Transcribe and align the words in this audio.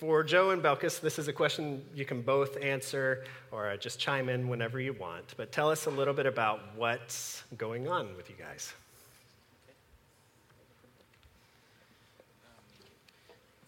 for 0.00 0.24
Joe 0.24 0.48
and 0.48 0.62
Belkis, 0.62 0.98
this 0.98 1.18
is 1.18 1.28
a 1.28 1.32
question 1.32 1.84
you 1.94 2.06
can 2.06 2.22
both 2.22 2.56
answer 2.62 3.22
or 3.52 3.76
just 3.76 4.00
chime 4.00 4.30
in 4.30 4.48
whenever 4.48 4.80
you 4.80 4.94
want. 4.94 5.34
But 5.36 5.52
tell 5.52 5.70
us 5.70 5.84
a 5.84 5.90
little 5.90 6.14
bit 6.14 6.24
about 6.24 6.60
what's 6.74 7.44
going 7.58 7.86
on 7.86 8.16
with 8.16 8.30
you 8.30 8.36
guys. 8.38 8.72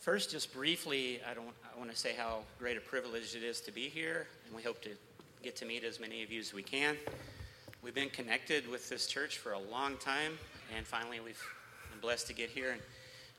First, 0.00 0.30
just 0.30 0.54
briefly, 0.54 1.20
I, 1.30 1.34
don't, 1.34 1.52
I 1.70 1.78
want 1.78 1.90
to 1.90 1.96
say 1.96 2.14
how 2.16 2.44
great 2.58 2.78
a 2.78 2.80
privilege 2.80 3.36
it 3.36 3.42
is 3.42 3.60
to 3.60 3.70
be 3.70 3.90
here, 3.90 4.26
and 4.46 4.56
we 4.56 4.62
hope 4.62 4.80
to 4.84 4.90
get 5.42 5.54
to 5.56 5.66
meet 5.66 5.84
as 5.84 6.00
many 6.00 6.22
of 6.22 6.32
you 6.32 6.40
as 6.40 6.54
we 6.54 6.62
can. 6.62 6.96
We've 7.82 7.94
been 7.94 8.08
connected 8.08 8.66
with 8.70 8.88
this 8.88 9.06
church 9.06 9.36
for 9.36 9.52
a 9.52 9.60
long 9.60 9.98
time, 9.98 10.38
and 10.74 10.86
finally 10.86 11.20
we've 11.20 11.44
been 11.90 12.00
blessed 12.00 12.26
to 12.28 12.32
get 12.32 12.48
here. 12.48 12.70
And 12.70 12.80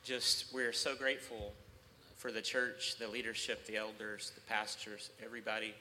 just 0.04 0.54
we're 0.54 0.72
so 0.72 0.94
grateful 0.94 1.54
for 2.24 2.32
the 2.32 2.40
church, 2.40 2.96
the 2.98 3.06
leadership, 3.06 3.66
the 3.66 3.76
elders, 3.76 4.32
the 4.34 4.40
pastors, 4.50 5.10
everybody 5.22 5.74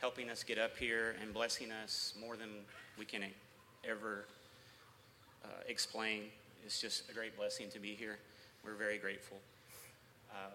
helping 0.00 0.30
us 0.30 0.44
get 0.44 0.56
up 0.56 0.76
here 0.76 1.16
and 1.20 1.34
blessing 1.34 1.72
us 1.72 2.14
more 2.20 2.36
than 2.36 2.50
we 2.96 3.04
can 3.04 3.24
ever 3.82 4.24
uh, 5.44 5.48
explain. 5.66 6.26
It's 6.64 6.80
just 6.80 7.10
a 7.10 7.12
great 7.12 7.36
blessing 7.36 7.68
to 7.72 7.80
be 7.80 7.96
here. 7.96 8.18
We're 8.64 8.76
very 8.76 8.98
grateful. 8.98 9.38
Um, 10.30 10.52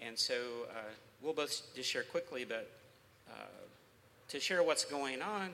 and 0.00 0.18
so 0.18 0.34
uh, 0.70 0.80
we'll 1.20 1.34
both 1.34 1.60
just 1.76 1.90
share 1.90 2.04
quickly, 2.04 2.46
but 2.46 2.70
uh, 3.30 3.34
to 4.28 4.40
share 4.40 4.62
what's 4.62 4.86
going 4.86 5.20
on, 5.20 5.50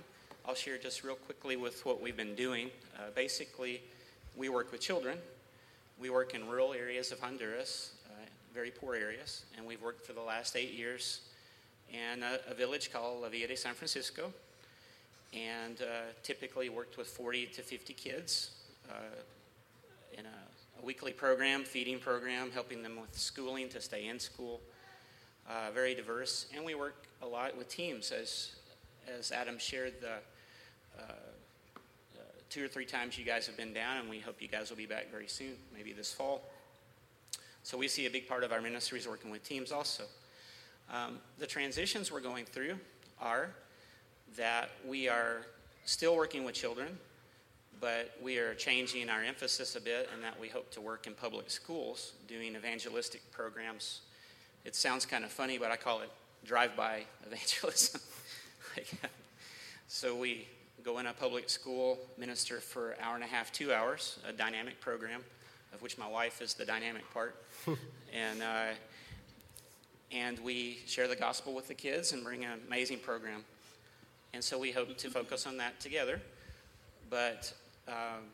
I'll 0.47 0.55
share 0.55 0.79
just 0.79 1.03
real 1.03 1.17
quickly 1.17 1.57
with 1.57 1.85
what 1.85 2.01
we've 2.01 2.17
been 2.17 2.37
doing. 2.37 2.71
Uh, 2.97 3.11
basically, 3.17 3.83
we 4.37 4.49
work 4.49 4.71
with 4.71 4.81
children. 4.81 5.19
We 5.99 6.11
work 6.11 6.33
in 6.33 6.47
rural 6.47 6.75
areas 6.75 7.11
of 7.11 7.19
Honduras, 7.19 7.91
very 8.59 8.73
poor 8.73 8.97
areas, 8.97 9.45
and 9.57 9.65
we've 9.65 9.81
worked 9.81 10.05
for 10.05 10.15
the 10.15 10.21
last 10.21 10.57
eight 10.57 10.75
years 10.75 11.21
in 11.93 12.25
a, 12.25 12.41
a 12.51 12.55
village 12.55 12.93
called 12.93 13.23
La 13.23 13.29
Villa 13.29 13.47
de 13.47 13.57
San 13.57 13.73
Francisco, 13.73 14.33
and 15.33 15.81
uh, 15.81 16.11
typically 16.25 16.69
worked 16.69 16.97
with 16.99 17.07
40 17.07 17.47
to 17.47 17.63
50 17.63 17.93
kids 17.93 18.51
uh, 18.91 18.95
in 20.19 20.27
a 20.27 20.83
a 20.83 20.85
weekly 20.85 21.13
program, 21.13 21.63
feeding 21.63 22.01
program, 22.01 22.51
helping 22.51 22.83
them 22.83 23.01
with 23.01 23.17
schooling 23.17 23.69
to 23.69 23.81
stay 23.81 24.09
in 24.09 24.19
school. 24.19 24.61
Uh, 25.49 25.71
very 25.73 25.95
diverse, 25.95 26.47
and 26.55 26.65
we 26.65 26.75
work 26.75 27.07
a 27.23 27.27
lot 27.27 27.57
with 27.57 27.69
teams, 27.69 28.11
as 28.11 28.57
as 29.19 29.31
Adam 29.31 29.57
shared. 29.59 29.95
The 30.01 30.15
uh, 30.99 31.03
uh, 31.03 32.23
two 32.51 32.65
or 32.65 32.69
three 32.69 32.87
times 32.87 33.17
you 33.17 33.25
guys 33.25 33.47
have 33.47 33.57
been 33.57 33.73
down, 33.73 33.99
and 33.99 34.11
we 34.11 34.19
hope 34.19 34.43
you 34.43 34.49
guys 34.49 34.69
will 34.69 34.77
be 34.77 34.87
back 34.87 35.13
very 35.13 35.29
soon, 35.29 35.55
maybe 35.73 35.93
this 35.93 36.13
fall. 36.13 36.43
So 37.69 37.77
we 37.77 37.87
see 37.87 38.07
a 38.07 38.11
big 38.11 38.27
part 38.27 38.45
of 38.45 38.51
our 38.51 38.63
ministries 38.63 39.07
working 39.07 39.31
with 39.31 39.45
teams 39.45 39.73
also. 39.73 40.05
Um, 40.91 41.19
the 41.39 41.47
transitions 41.47 42.11
we're 42.11 42.23
going 42.23 42.47
through 42.47 42.79
are 43.21 43.51
that 44.39 44.71
we 44.87 45.07
are 45.07 45.43
still 45.85 46.17
working 46.17 46.45
with 46.45 46.55
children 46.55 46.97
but 47.79 48.17
we 48.23 48.39
are 48.39 48.55
changing 48.55 49.11
our 49.11 49.23
emphasis 49.23 49.77
a 49.77 49.83
bit 49.83 50.09
in 50.15 50.23
that 50.23 50.41
we 50.41 50.49
hope 50.49 50.71
to 50.71 50.81
work 50.81 51.07
in 51.07 51.13
public 51.13 51.51
schools 51.51 52.15
doing 52.27 52.57
evangelistic 52.57 53.21
programs. 53.33 54.01
It 54.65 54.75
sounds 54.75 55.05
kind 55.05 55.23
of 55.23 55.31
funny, 55.31 55.59
but 55.59 55.71
I 55.71 55.77
call 55.77 56.01
it 56.01 56.11
drive 56.47 56.75
by 56.75 57.03
evangelism. 57.27 58.01
so 59.89 60.17
we 60.17 60.49
go 60.83 61.01
in 61.01 61.07
a 61.07 61.13
public 61.13 61.51
school, 61.51 61.99
minister 62.17 62.61
for 62.61 62.93
an 62.93 62.97
hour 63.03 63.15
and 63.15 63.25
a 63.25 63.29
half, 63.29 63.53
two 63.53 63.75
hours, 63.75 64.19
a 64.27 64.33
dynamic 64.33 64.81
program, 64.81 65.23
of 65.73 65.83
which 65.83 65.99
my 65.99 66.09
wife 66.09 66.41
is 66.41 66.55
the 66.55 66.65
dynamic 66.65 67.03
part. 67.13 67.37
and, 68.15 68.43
uh, 68.43 68.67
and 70.13 70.39
we 70.41 70.79
share 70.87 71.09
the 71.09 71.17
gospel 71.17 71.55
with 71.55 71.69
the 71.69 71.75
kids 71.75 72.13
and 72.13 72.25
bring 72.25 72.45
an 72.45 72.61
amazing 72.67 72.99
program. 72.99 73.45
And 74.35 74.43
so 74.43 74.59
we 74.59 74.73
hope 74.73 74.97
to 74.97 75.11
focus 75.11 75.47
on 75.47 75.57
that 75.59 75.81
together. 75.81 76.21
But 77.11 77.53
um, 77.87 78.25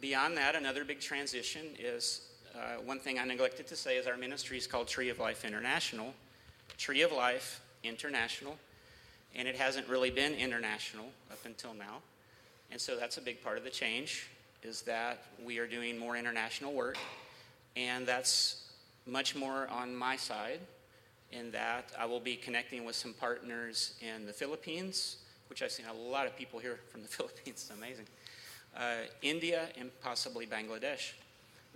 beyond 0.00 0.36
that, 0.36 0.54
another 0.54 0.84
big 0.84 1.00
transition 1.00 1.66
is 1.78 2.22
uh, 2.54 2.80
one 2.84 2.98
thing 2.98 3.18
I 3.18 3.24
neglected 3.24 3.66
to 3.68 3.76
say 3.76 3.96
is 3.96 4.06
our 4.06 4.16
ministry 4.16 4.58
is 4.58 4.66
called 4.66 4.88
Tree 4.88 5.08
of 5.08 5.18
Life 5.18 5.44
International. 5.44 6.12
Tree 6.76 7.02
of 7.02 7.12
Life 7.12 7.60
International, 7.84 8.56
and 9.34 9.46
it 9.46 9.56
hasn't 9.56 9.88
really 9.88 10.10
been 10.10 10.34
international 10.34 11.06
up 11.30 11.44
until 11.44 11.74
now. 11.74 11.98
And 12.70 12.80
so 12.80 12.96
that's 12.96 13.18
a 13.18 13.20
big 13.20 13.42
part 13.42 13.58
of 13.58 13.64
the 13.64 13.70
change 13.70 14.28
is 14.62 14.82
that 14.82 15.24
we 15.44 15.58
are 15.58 15.66
doing 15.66 15.98
more 15.98 16.16
international 16.16 16.72
work, 16.72 16.98
and 17.76 18.06
that's 18.06 18.70
much 19.06 19.34
more 19.34 19.68
on 19.68 19.94
my 19.94 20.16
side 20.16 20.60
in 21.32 21.50
that 21.52 21.92
I 21.98 22.06
will 22.06 22.20
be 22.20 22.36
connecting 22.36 22.84
with 22.84 22.96
some 22.96 23.14
partners 23.14 23.94
in 24.00 24.26
the 24.26 24.32
Philippines, 24.32 25.16
which 25.48 25.62
I've 25.62 25.70
seen 25.70 25.86
a 25.86 25.94
lot 25.94 26.26
of 26.26 26.36
people 26.36 26.58
here 26.58 26.80
from 26.90 27.02
the 27.02 27.08
Philippines. 27.16 27.46
It's 27.46 27.70
amazing 27.70 28.06
uh, 28.76 29.06
India, 29.22 29.68
and 29.78 29.90
possibly 30.00 30.46
Bangladesh. 30.46 31.12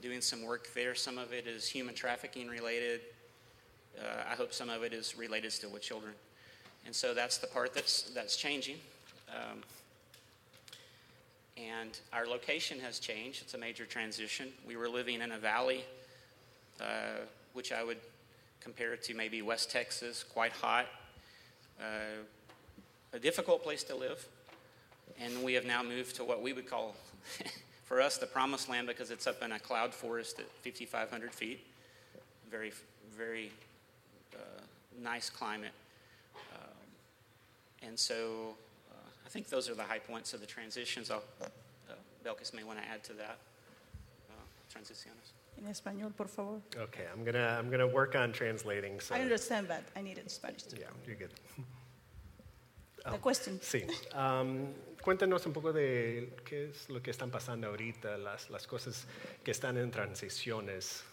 Doing 0.02 0.20
some 0.20 0.42
work 0.42 0.68
there. 0.74 0.94
Some 0.94 1.18
of 1.18 1.32
it 1.32 1.46
is 1.46 1.68
human 1.68 1.94
trafficking 1.94 2.48
related. 2.48 3.00
Uh, 3.98 4.30
I 4.30 4.34
hope 4.34 4.52
some 4.52 4.68
of 4.68 4.82
it 4.82 4.92
is 4.92 5.16
related 5.16 5.52
still 5.52 5.70
with 5.70 5.82
children. 5.82 6.12
And 6.84 6.94
so 6.94 7.14
that's 7.14 7.38
the 7.38 7.46
part 7.46 7.74
that's, 7.74 8.02
that's 8.14 8.36
changing. 8.36 8.76
Um, 9.30 9.62
and 11.56 11.98
our 12.12 12.26
location 12.26 12.80
has 12.80 12.98
changed. 12.98 13.42
It's 13.42 13.54
a 13.54 13.58
major 13.58 13.86
transition. 13.86 14.48
We 14.66 14.76
were 14.76 14.88
living 14.88 15.20
in 15.20 15.32
a 15.32 15.38
valley, 15.38 15.84
uh, 16.80 17.20
which 17.52 17.72
I 17.72 17.84
would 17.84 17.98
compare 18.60 18.96
to 18.96 19.14
maybe 19.14 19.42
West 19.42 19.70
Texas, 19.70 20.24
quite 20.24 20.52
hot, 20.52 20.86
uh, 21.80 22.22
a 23.12 23.18
difficult 23.18 23.62
place 23.62 23.84
to 23.84 23.94
live 23.94 24.26
and 25.20 25.42
we 25.42 25.54
have 25.54 25.64
now 25.64 25.82
moved 25.82 26.16
to 26.16 26.24
what 26.24 26.42
we 26.42 26.52
would 26.52 26.68
call, 26.68 26.94
for 27.84 28.00
us, 28.00 28.18
the 28.18 28.26
promised 28.26 28.68
land 28.68 28.86
because 28.86 29.10
it's 29.10 29.26
up 29.26 29.42
in 29.42 29.52
a 29.52 29.58
cloud 29.58 29.94
forest 29.94 30.38
at 30.40 30.46
5,500 30.62 31.32
feet. 31.32 31.64
Very, 32.50 32.72
very 33.16 33.50
uh, 34.34 34.38
nice 35.02 35.30
climate. 35.30 35.72
Um, 36.54 37.88
and 37.88 37.98
so 37.98 38.54
I 39.24 39.28
think 39.28 39.48
those 39.48 39.68
are 39.68 39.74
the 39.74 39.82
high 39.82 39.98
points 39.98 40.34
of 40.34 40.40
the 40.40 40.46
transitions. 40.46 41.10
I'll, 41.10 41.22
uh, 41.42 41.94
Belkis 42.24 42.52
may 42.54 42.64
want 42.64 42.78
to 42.78 42.84
add 42.88 43.02
to 43.04 43.12
that. 43.14 43.38
Uh, 44.30 44.34
transiciones. 44.72 45.32
En 45.58 45.66
español, 45.70 46.14
por 46.16 46.26
favor. 46.26 46.60
Okay, 46.76 47.04
I'm 47.12 47.24
gonna 47.24 47.56
I'm 47.58 47.70
gonna 47.70 47.86
work 47.86 48.16
on 48.16 48.32
translating. 48.32 49.00
So. 49.00 49.14
I 49.14 49.20
understand, 49.20 49.68
that. 49.68 49.84
I 49.96 50.02
need 50.02 50.18
it 50.18 50.24
in 50.24 50.28
Spanish 50.28 50.64
too. 50.64 50.76
Yeah, 50.80 50.86
you're 51.06 51.16
good. 51.16 51.30
The 53.04 53.18
question. 53.18 53.60
Sí. 53.60 53.86
Um, 54.14 54.72
cuéntenos 55.02 55.44
un 55.46 55.52
poco 55.52 55.72
de 55.72 56.32
qué 56.44 56.70
es 56.70 56.88
lo 56.88 57.00
que 57.00 57.10
están 57.10 57.30
pasando 57.30 57.68
ahorita, 57.68 58.16
las, 58.16 58.48
las 58.48 58.66
cosas 58.66 59.06
que 59.44 59.50
están 59.50 59.76
en 59.76 59.90
transiciones. 59.90 61.04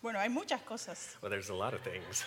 Bueno, 0.00 0.20
hay 0.20 0.28
muchas 0.28 0.60
cosas. 0.62 1.16
Well, 1.22 1.30
there's 1.30 1.50
a 1.50 1.54
lot 1.54 1.74
of 1.74 1.80
things. 1.80 2.24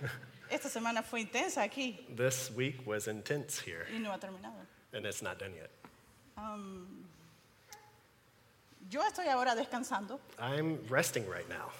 Esta 0.50 0.68
semana 0.68 1.02
fue 1.02 1.20
intensa 1.20 1.62
aquí 1.62 2.06
This 2.16 2.50
week 2.56 2.86
was 2.86 3.06
intense 3.06 3.58
here, 3.60 3.86
y 3.92 3.98
no 3.98 4.10
ha 4.12 4.18
terminado. 4.18 4.54
and 4.92 5.04
it's 5.06 5.22
not 5.22 5.38
done 5.38 5.52
yet. 5.54 5.70
Um, 6.36 7.04
yo 8.90 9.02
estoy 9.02 9.26
ahora 9.28 9.54
descansando, 9.54 10.18
I'm 10.38 10.78
resting 10.88 11.26
right 11.28 11.48
now, 11.48 11.70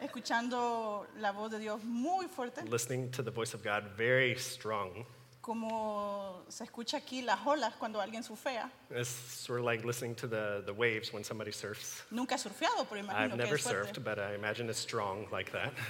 escuchando 0.00 1.06
la 1.20 1.30
voz 1.32 1.50
de 1.52 1.58
Dios 1.60 1.80
muy 1.84 2.26
fuerte, 2.26 2.62
listening 2.68 3.10
to 3.12 3.22
the 3.22 3.30
voice 3.30 3.54
of 3.54 3.62
God 3.62 3.84
very 3.96 4.34
strong. 4.36 5.04
como 5.40 6.44
se 6.48 6.64
escucha 6.64 6.96
aquí 6.98 7.22
las 7.22 7.40
olas 7.46 7.74
cuando 7.78 8.00
alguien 8.00 8.22
surfea. 8.22 8.70
It's 8.90 9.08
sort 9.08 9.58
of 9.60 9.64
like 9.66 9.84
listening 9.84 10.14
to 10.16 10.26
the, 10.28 10.62
the 10.66 10.72
waves 10.72 11.12
when 11.12 11.24
somebody 11.24 11.50
surfs. 11.52 12.02
Nunca 12.12 12.34
he 12.36 12.38
surfeado, 12.38 12.86
pero 12.88 13.00
imagino 13.00 13.18
I've 13.24 13.30
que 13.32 13.36
never 13.36 13.54
es 13.56 13.62
fuerte. 13.62 13.88
surfed, 13.94 14.04
but 14.04 14.18
I 14.18 14.34
imagine 14.34 14.68
it's 14.70 14.78
strong 14.78 15.26
like 15.32 15.50
that. 15.52 15.72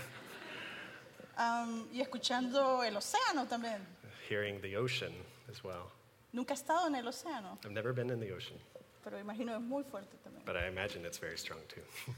Um, 1.42 1.88
y 1.92 2.00
escuchando 2.00 2.84
el 2.84 2.96
océano 2.96 3.46
también. 3.48 3.80
Hearing 4.28 4.60
the 4.60 4.76
ocean 4.76 5.12
as 5.50 5.64
well. 5.64 5.90
Nunca 6.32 6.54
he 6.54 6.56
estado 6.56 6.86
en 6.86 6.94
el 6.94 7.06
océano, 7.08 7.58
I've 7.64 7.72
never 7.72 7.92
been 7.92 8.10
in 8.10 8.20
the 8.20 8.32
ocean, 8.32 8.58
pero 9.04 9.18
imagino 9.18 9.54
es 9.54 9.60
muy 9.60 9.82
fuerte 9.82 10.16
también. 10.24 10.44
but 10.46 10.56
I 10.56 10.68
imagine 10.68 11.04
it's 11.04 11.18
very 11.18 11.36
strong 11.36 11.60
too. 11.68 11.82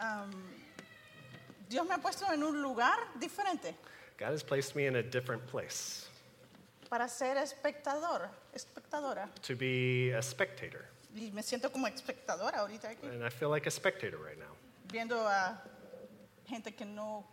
Um, 0.00 0.32
Dios 1.70 1.86
me 1.86 1.94
ha 1.94 1.98
puesto 1.98 2.26
en 2.32 2.42
un 2.42 2.60
lugar 2.60 2.96
diferente 3.18 3.74
God 4.18 4.32
has 4.32 4.42
placed 4.42 4.74
me 4.74 4.86
in 4.86 4.96
a 4.96 5.02
different 5.02 5.46
place 5.46 6.08
para 6.90 7.08
ser 7.08 7.36
espectador, 7.38 8.28
espectadora. 8.52 9.28
to 9.42 9.56
be 9.56 10.10
a 10.12 10.20
spectator. 10.20 10.84
Y 11.14 11.30
me 11.32 11.42
siento 11.42 11.70
como 11.72 11.86
espectadora 11.86 12.58
ahorita 12.58 12.88
aquí, 12.90 13.06
And 13.06 13.24
I 13.24 13.30
feel 13.30 13.50
like 13.50 13.66
a 13.68 13.70
spectator 13.70 14.18
right 14.18 14.38
now, 14.38 14.54
viendo 14.92 15.16
a 15.26 15.62
gente 16.46 16.74
que 16.74 16.84
no 16.84 17.24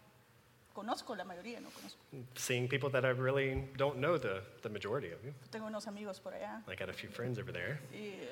conozco, 0.73 1.15
la 1.15 1.23
mayoría 1.23 1.59
no 1.59 1.69
conozco. 1.69 1.99
seeing 2.35 2.67
people 2.67 2.89
that 2.89 3.03
I 3.05 3.09
really 3.09 3.63
don't 3.77 3.97
know 3.97 4.17
the, 4.17 4.41
the 4.61 4.69
majority 4.69 5.11
of 5.11 5.23
you. 5.23 5.33
Tengo 5.51 5.67
unos 5.67 5.87
amigos 5.87 6.19
por 6.19 6.33
allá 6.33 6.61
I 6.67 6.75
got 6.75 6.89
a 6.89 6.93
few 6.93 7.09
friends 7.09 7.37
over 7.39 7.51
there. 7.51 7.79
y 7.93 8.13
eh, 8.19 8.29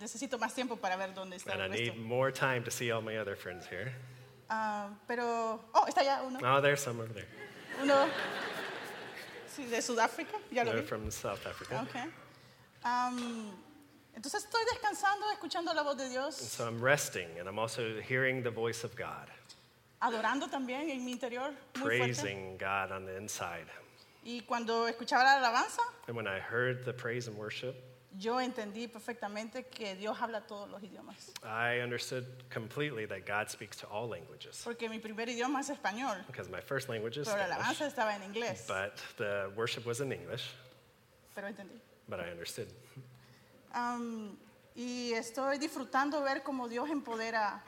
necesito 0.00 0.38
más 0.38 0.54
tiempo 0.54 0.76
para 0.76 0.96
ver 0.96 1.14
dónde 1.14 1.36
está 1.36 1.52
And 1.52 1.62
I 1.62 1.68
resto. 1.68 1.94
need 1.94 1.98
more 1.98 2.30
time 2.32 2.62
to 2.64 2.70
see 2.70 2.90
all 2.90 3.02
my 3.02 3.16
other 3.18 3.36
friends 3.36 3.66
here. 3.66 3.92
Ah, 4.50 4.90
pero, 5.08 5.60
oh, 5.74 5.86
está 5.88 6.02
ya 6.04 6.22
uno. 6.26 6.38
Oh, 6.42 6.60
there's 6.60 6.80
some 6.82 7.00
over 7.00 7.12
there. 7.14 7.26
Uno, 7.80 8.06
sí, 9.48 9.64
de 9.68 9.80
Sudáfrica, 9.80 10.36
ya 10.50 10.62
lo 10.64 10.72
They're 10.72 10.82
vi. 10.82 10.86
from 10.86 11.10
South 11.10 11.46
Africa. 11.46 11.86
Okay. 11.88 12.04
Am, 12.84 13.50
entonces 14.14 14.44
estoy 14.44 14.60
descansando, 14.72 15.30
escuchando 15.32 15.72
la 15.72 15.82
voz 15.82 15.96
de 15.96 16.04
And 16.04 16.12
Dios, 16.12 16.36
so 16.36 16.66
I'm 16.66 16.82
resting, 16.82 17.28
and 17.38 17.48
I'm 17.48 17.58
also 17.58 18.00
hearing 18.00 18.42
the 18.42 18.50
voice 18.50 18.84
of 18.84 18.94
God, 18.96 19.30
adorando 20.02 20.48
también 20.48 20.90
en 20.90 21.04
mi 21.04 21.12
interior, 21.12 21.52
muy 21.78 21.82
fuerte. 21.82 21.98
praising 21.98 22.58
God 22.58 22.90
on 22.92 23.06
the 23.06 23.16
inside. 23.16 23.66
Y 24.24 24.42
cuando 24.42 24.86
escuchaba 24.86 25.24
la 25.24 25.36
alabanza, 25.38 25.82
And 26.06 26.16
when 26.16 26.26
I 26.26 26.38
heard 26.40 26.84
the 26.84 26.92
praise 26.92 27.26
and 27.28 27.36
worship, 27.36 27.74
yo 28.18 28.36
entendí 28.40 28.88
perfectamente 28.88 29.64
que 29.68 29.94
Dios 29.96 30.16
habla 30.20 30.42
todos 30.46 30.68
los 30.70 30.82
idiomas. 30.82 31.32
I 31.42 31.80
understood 31.80 32.26
completely 32.50 33.06
that 33.06 33.24
God 33.26 33.48
speaks 33.48 33.76
to 33.78 33.86
all 33.88 34.06
languages. 34.08 34.60
Porque 34.62 34.88
mi 34.90 34.98
primer 34.98 35.28
idioma 35.28 35.60
es 35.60 35.70
español, 35.70 36.24
Because 36.26 36.50
my 36.50 36.60
first 36.60 36.88
language 36.88 37.16
is 37.16 37.26
pero 37.26 37.38
la 37.38 37.46
Spanish, 37.56 37.80
alabanza 37.80 37.86
estaba 37.86 38.14
en 38.14 38.22
inglés. 38.22 38.66
but 38.68 38.96
the 39.16 39.50
worship 39.56 39.86
was 39.86 40.00
in 40.00 40.12
English, 40.12 40.50
Pero 41.34 41.48
entendí. 41.48 41.80
but 42.08 42.20
I 42.20 42.30
understood. 42.30 42.68
Am, 43.72 44.36
y 44.76 45.12
estoy 45.14 45.58
disfrutando 45.58 46.22
ver 46.22 46.42
cómo 46.42 46.68
Dios 46.68 46.90
empodera 46.90 47.62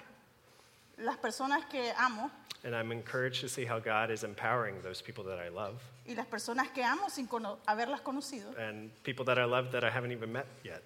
las 0.99 1.17
personas 1.19 1.65
que 1.71 1.93
amo 1.99 2.31
And 2.65 2.75
I'm 2.75 2.93
encouraged 2.93 3.43
to 3.43 3.49
see 3.49 3.67
how 3.67 3.79
God 3.79 4.11
is 4.11 4.25
empowering 4.25 4.81
those 4.83 5.03
people 5.03 5.23
that 5.25 5.39
I 5.39 5.49
love. 5.49 5.83
y 6.07 6.15
las 6.15 6.27
personas 6.27 6.69
que 6.73 6.83
amo 6.83 7.09
sin 7.11 7.27
cono- 7.27 7.59
haberlas 7.67 8.01
conocido, 8.01 8.57
and 8.59 8.91
people 9.03 9.25
that 9.27 9.39
I 9.39 9.45
love 9.45 9.71
that 9.73 9.85
I 9.85 9.91
haven't 9.91 10.13
even 10.13 10.33
met 10.33 10.47
yet, 10.65 10.83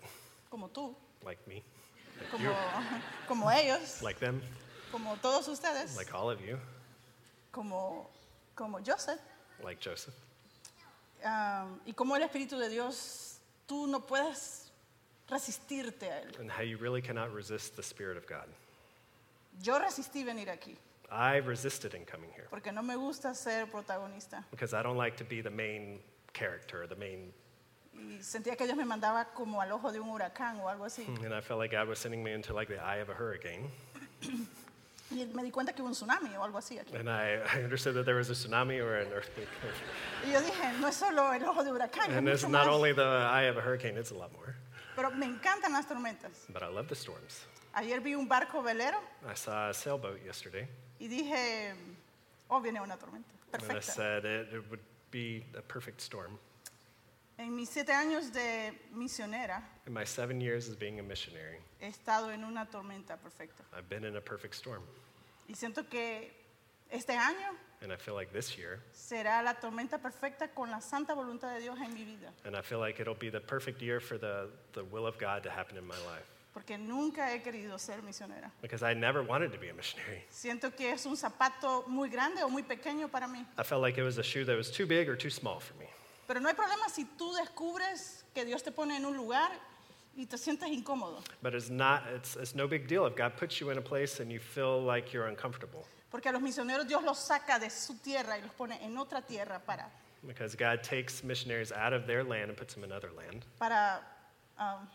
como 0.50 0.68
tú, 0.68 0.94
like 1.24 1.38
me, 1.46 1.62
como, 2.32 2.50
como 3.28 3.48
ellos, 3.50 4.02
like 4.02 4.18
them, 4.18 4.42
como 4.90 5.14
todos 5.22 5.46
ustedes, 5.48 5.96
like 5.96 6.12
all 6.14 6.28
of 6.30 6.40
you, 6.40 6.58
como, 7.52 8.08
como 8.56 8.78
Joseph, 8.84 9.20
like 9.62 9.78
Joseph. 9.80 10.14
am, 11.24 11.80
y 11.86 11.92
como 11.92 12.16
el 12.16 12.22
Espíritu 12.22 12.58
de 12.58 12.68
Dios, 12.68 13.38
tú 13.68 13.86
no 13.86 14.00
puedes 14.00 14.70
resistirte 15.30 16.10
a 16.10 16.22
él. 16.22 16.40
and 16.40 16.50
how 16.50 16.62
you 16.62 16.76
really 16.78 17.02
cannot 17.02 17.32
resist 17.32 17.76
the 17.76 17.82
Spirit 17.82 18.16
of 18.16 18.26
God. 18.26 18.46
Yo 19.62 19.78
resistí 19.78 20.24
venir 20.24 20.50
aquí 20.50 20.76
I 21.10 21.36
resisted 21.38 21.94
in 21.94 22.04
coming 22.04 22.30
here 22.32 22.46
porque 22.50 22.70
no 22.72 22.82
me 22.82 22.94
gusta 22.96 23.34
ser 23.34 23.66
protagonista 23.66 24.44
because 24.50 24.74
I 24.74 24.82
don't 24.82 24.98
like 24.98 25.16
to 25.16 25.24
be 25.24 25.40
the 25.40 25.50
main 25.50 26.00
character, 26.34 26.86
the 26.86 26.96
main, 26.96 27.32
y 27.94 28.18
sentía 28.22 28.56
que 28.56 28.66
Dios 28.66 28.76
me 28.76 28.84
mandaba 28.84 29.26
como 29.34 29.60
al 29.60 29.72
ojo 29.72 29.90
de 29.90 29.98
un 30.00 30.10
huracán 30.10 30.60
o 30.60 30.68
algo 30.68 30.84
así. 30.84 31.06
and 31.24 31.34
I 31.34 31.40
felt 31.40 31.58
like 31.58 31.72
God 31.72 31.88
was 31.88 31.98
sending 31.98 32.22
me 32.22 32.32
into 32.32 32.52
like 32.52 32.68
the 32.68 32.78
eye 32.80 32.98
of 32.98 33.08
a 33.08 33.14
hurricane. 33.14 33.70
Y 35.10 35.24
me 35.32 35.42
di 35.42 35.50
cuenta 35.50 35.72
que 35.72 35.80
hubo 35.82 35.88
un 35.88 35.94
tsunami 35.94 36.36
o 36.36 36.42
algo 36.44 36.58
así 36.58 36.78
aquí. 36.78 36.94
And 36.94 37.08
I, 37.08 37.38
I 37.54 37.62
understood 37.64 37.94
that 37.94 38.04
there 38.04 38.16
was 38.16 38.28
a 38.28 38.34
tsunami 38.34 38.78
or 38.78 38.96
an 38.96 39.10
earthquake. 39.10 39.48
Y 40.26 40.32
yo 40.32 40.40
dije, 40.42 40.78
no 40.80 40.86
es 40.88 40.96
solo 40.96 41.32
el 41.32 41.42
ojo 41.44 41.64
de 41.64 41.70
huracán, 41.70 42.10
es 42.10 42.16
And 42.18 42.28
it's 42.28 42.42
mucho 42.42 42.52
not 42.52 42.66
más. 42.66 42.74
only 42.74 42.92
the 42.92 43.02
eye 43.32 43.44
of 43.48 43.56
a 43.56 43.62
hurricane, 43.62 43.96
it's 43.96 44.10
a 44.10 44.14
lot 44.14 44.30
more. 44.34 44.54
Pero 44.94 45.10
me 45.12 45.24
encantan 45.24 45.72
las 45.72 45.86
tormentas. 45.86 46.44
But 46.52 46.62
I 46.62 46.66
love 46.68 46.88
the 46.88 46.94
storms. 46.94 47.46
Ayer 47.74 48.00
vi 48.00 48.14
un 48.14 48.26
barco 48.28 48.62
velero 48.62 48.98
I 49.30 49.34
saw 49.34 49.68
a 49.70 49.74
sailboat 49.74 50.24
yesterday, 50.24 50.66
y 51.00 51.06
dije, 51.08 51.74
oh, 52.48 52.60
viene 52.60 52.80
una 52.80 52.96
tormenta. 52.96 53.30
and 53.52 53.72
I 53.72 53.80
said 53.80 54.24
it, 54.24 54.52
it 54.52 54.68
would 54.68 54.80
be 55.10 55.44
a 55.56 55.62
perfect 55.62 56.00
storm. 56.00 56.38
En 57.38 57.54
mis 57.54 57.68
siete 57.70 57.92
años 57.92 58.32
de 58.32 58.72
misionera 58.92 59.62
In 59.86 59.92
my 59.92 60.04
seven 60.04 60.40
years 60.40 60.68
as 60.68 60.74
being 60.74 60.98
a 60.98 61.02
missionary, 61.02 61.58
he 61.80 61.86
estado 61.86 62.30
en 62.32 62.42
una 62.44 62.66
tormenta 62.66 63.16
perfecta. 63.16 63.62
I've 63.76 63.88
been 63.88 64.04
in 64.04 64.16
a 64.16 64.20
perfect 64.20 64.54
storm. 64.54 64.82
Y 65.48 65.54
siento 65.54 65.88
que 65.88 66.32
este 66.90 67.10
año 67.16 67.54
And 67.80 67.92
I 67.92 67.96
feel 67.96 68.14
like 68.16 68.32
this 68.32 68.58
year, 68.58 68.80
será 68.92 69.40
la 69.44 69.54
tormenta 69.54 69.98
perfecta 69.98 70.48
con 70.48 70.68
la 70.68 70.80
santa 70.80 71.14
voluntad 71.14 71.54
de 71.54 71.60
Dios 71.60 71.78
en 71.80 71.94
mi 71.94 72.02
vida. 72.04 72.32
and 72.44 72.56
I 72.56 72.60
feel 72.60 72.80
like 72.80 72.98
it'll 73.00 73.14
be 73.14 73.30
the 73.30 73.40
perfect 73.40 73.80
year 73.80 74.00
for 74.00 74.18
the, 74.18 74.48
the 74.72 74.82
will 74.82 75.06
of 75.06 75.16
God 75.16 75.44
to 75.44 75.50
happen 75.50 75.76
in 75.76 75.86
my 75.86 75.94
life. 76.08 76.26
Porque 76.58 76.76
nunca 76.76 77.32
he 77.32 77.40
querido 77.40 77.78
ser 77.78 78.02
misionera. 78.02 78.50
Because 78.60 78.82
I 78.82 78.92
never 78.92 79.22
wanted 79.22 79.52
to 79.52 79.58
be 79.60 79.68
a 79.68 79.74
missionary. 79.74 80.24
Siento 80.28 80.74
que 80.74 80.90
es 80.90 81.06
un 81.06 81.16
zapato 81.16 81.84
muy 81.86 82.08
grande 82.08 82.42
o 82.42 82.48
muy 82.48 82.64
pequeño 82.64 83.08
para 83.08 83.28
mí. 83.28 83.46
I 83.56 83.62
felt 83.62 83.80
like 83.80 83.96
it 83.96 84.02
was 84.02 84.18
a 84.18 84.24
shoe 84.24 84.44
that 84.44 84.56
was 84.56 84.68
too 84.68 84.84
big 84.84 85.08
or 85.08 85.14
too 85.14 85.30
small 85.30 85.60
for 85.60 85.74
me. 85.78 85.86
Pero 86.26 86.40
no 86.40 86.48
hay 86.48 86.56
problema 86.56 86.88
si 86.88 87.04
tú 87.16 87.32
descubres 87.36 88.24
que 88.34 88.44
Dios 88.44 88.64
te 88.64 88.72
pone 88.72 88.96
en 88.96 89.06
un 89.06 89.16
lugar 89.16 89.52
y 90.16 90.26
te 90.26 90.36
sientes 90.36 90.68
incómodo. 90.68 91.22
But 91.42 91.54
it's 91.54 91.70
not, 91.70 92.02
it's, 92.12 92.34
it's 92.34 92.56
no 92.56 92.66
big 92.66 92.88
deal 92.88 93.06
if 93.06 93.14
God 93.14 93.36
puts 93.36 93.60
you 93.60 93.70
in 93.70 93.78
a 93.78 93.80
place 93.80 94.18
and 94.18 94.32
you 94.32 94.40
feel 94.40 94.82
like 94.82 95.12
you're 95.12 95.28
uncomfortable. 95.28 95.86
Porque 96.10 96.26
a 96.26 96.32
los 96.32 96.42
misioneros 96.42 96.88
Dios 96.88 97.04
los 97.04 97.20
saca 97.20 97.60
de 97.60 97.70
su 97.70 97.94
tierra 98.02 98.36
y 98.36 98.40
los 98.42 98.50
pone 98.50 98.80
en 98.82 98.96
otra 98.98 99.22
tierra 99.24 99.60
para, 99.64 99.88
Because 100.26 100.56
God 100.56 100.82
takes 100.82 101.22
missionaries 101.22 101.70
out 101.70 101.92
of 101.92 102.08
their 102.08 102.24
land 102.24 102.50
and 102.50 102.56
puts 102.56 102.74
them 102.74 102.82
in 102.82 102.90
other 102.90 103.10
land 103.16 103.44
para 103.60 104.00
um, 104.58 104.88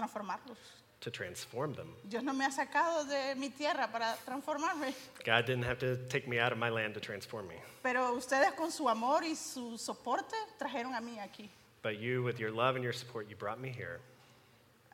transformarlos. 0.00 0.56
to 1.00 1.10
transform 1.10 1.72
them. 1.74 1.88
Dios 2.06 2.22
no 2.22 2.34
me 2.34 2.44
ha 2.44 2.50
sacado 2.50 3.04
de 3.08 3.34
mi 3.34 3.48
tierra 3.48 3.88
para 3.90 4.16
transformarme. 4.26 4.92
God 5.24 5.46
didn't 5.46 5.64
have 5.64 5.78
to 5.78 5.96
take 6.08 6.28
me 6.28 6.38
out 6.38 6.52
of 6.52 6.58
my 6.58 6.68
land 6.68 6.92
to 6.94 7.00
transform 7.00 7.48
me. 7.48 7.54
Pero 7.82 8.14
ustedes 8.16 8.54
con 8.54 8.70
su 8.70 8.86
amor 8.88 9.22
y 9.24 9.34
su 9.34 9.78
soporte 9.78 10.34
trajeron 10.58 10.94
a 10.94 11.00
mí 11.00 11.18
aquí. 11.18 11.48
But 11.82 11.98
you, 11.98 12.22
with 12.22 12.38
your 12.38 12.50
love 12.50 12.74
and 12.76 12.84
your 12.84 12.92
support, 12.92 13.30
you 13.30 13.36
brought 13.36 13.58
me 13.58 13.70
here. 13.70 14.00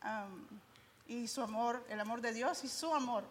Um, 0.04 0.46
y 1.08 1.26
su 1.26 1.42
amor, 1.42 1.82
el 1.90 1.98
amor 1.98 2.20
de 2.20 2.32
Dios 2.32 2.62
y 2.62 2.68
su 2.68 2.86
amor 2.92 3.24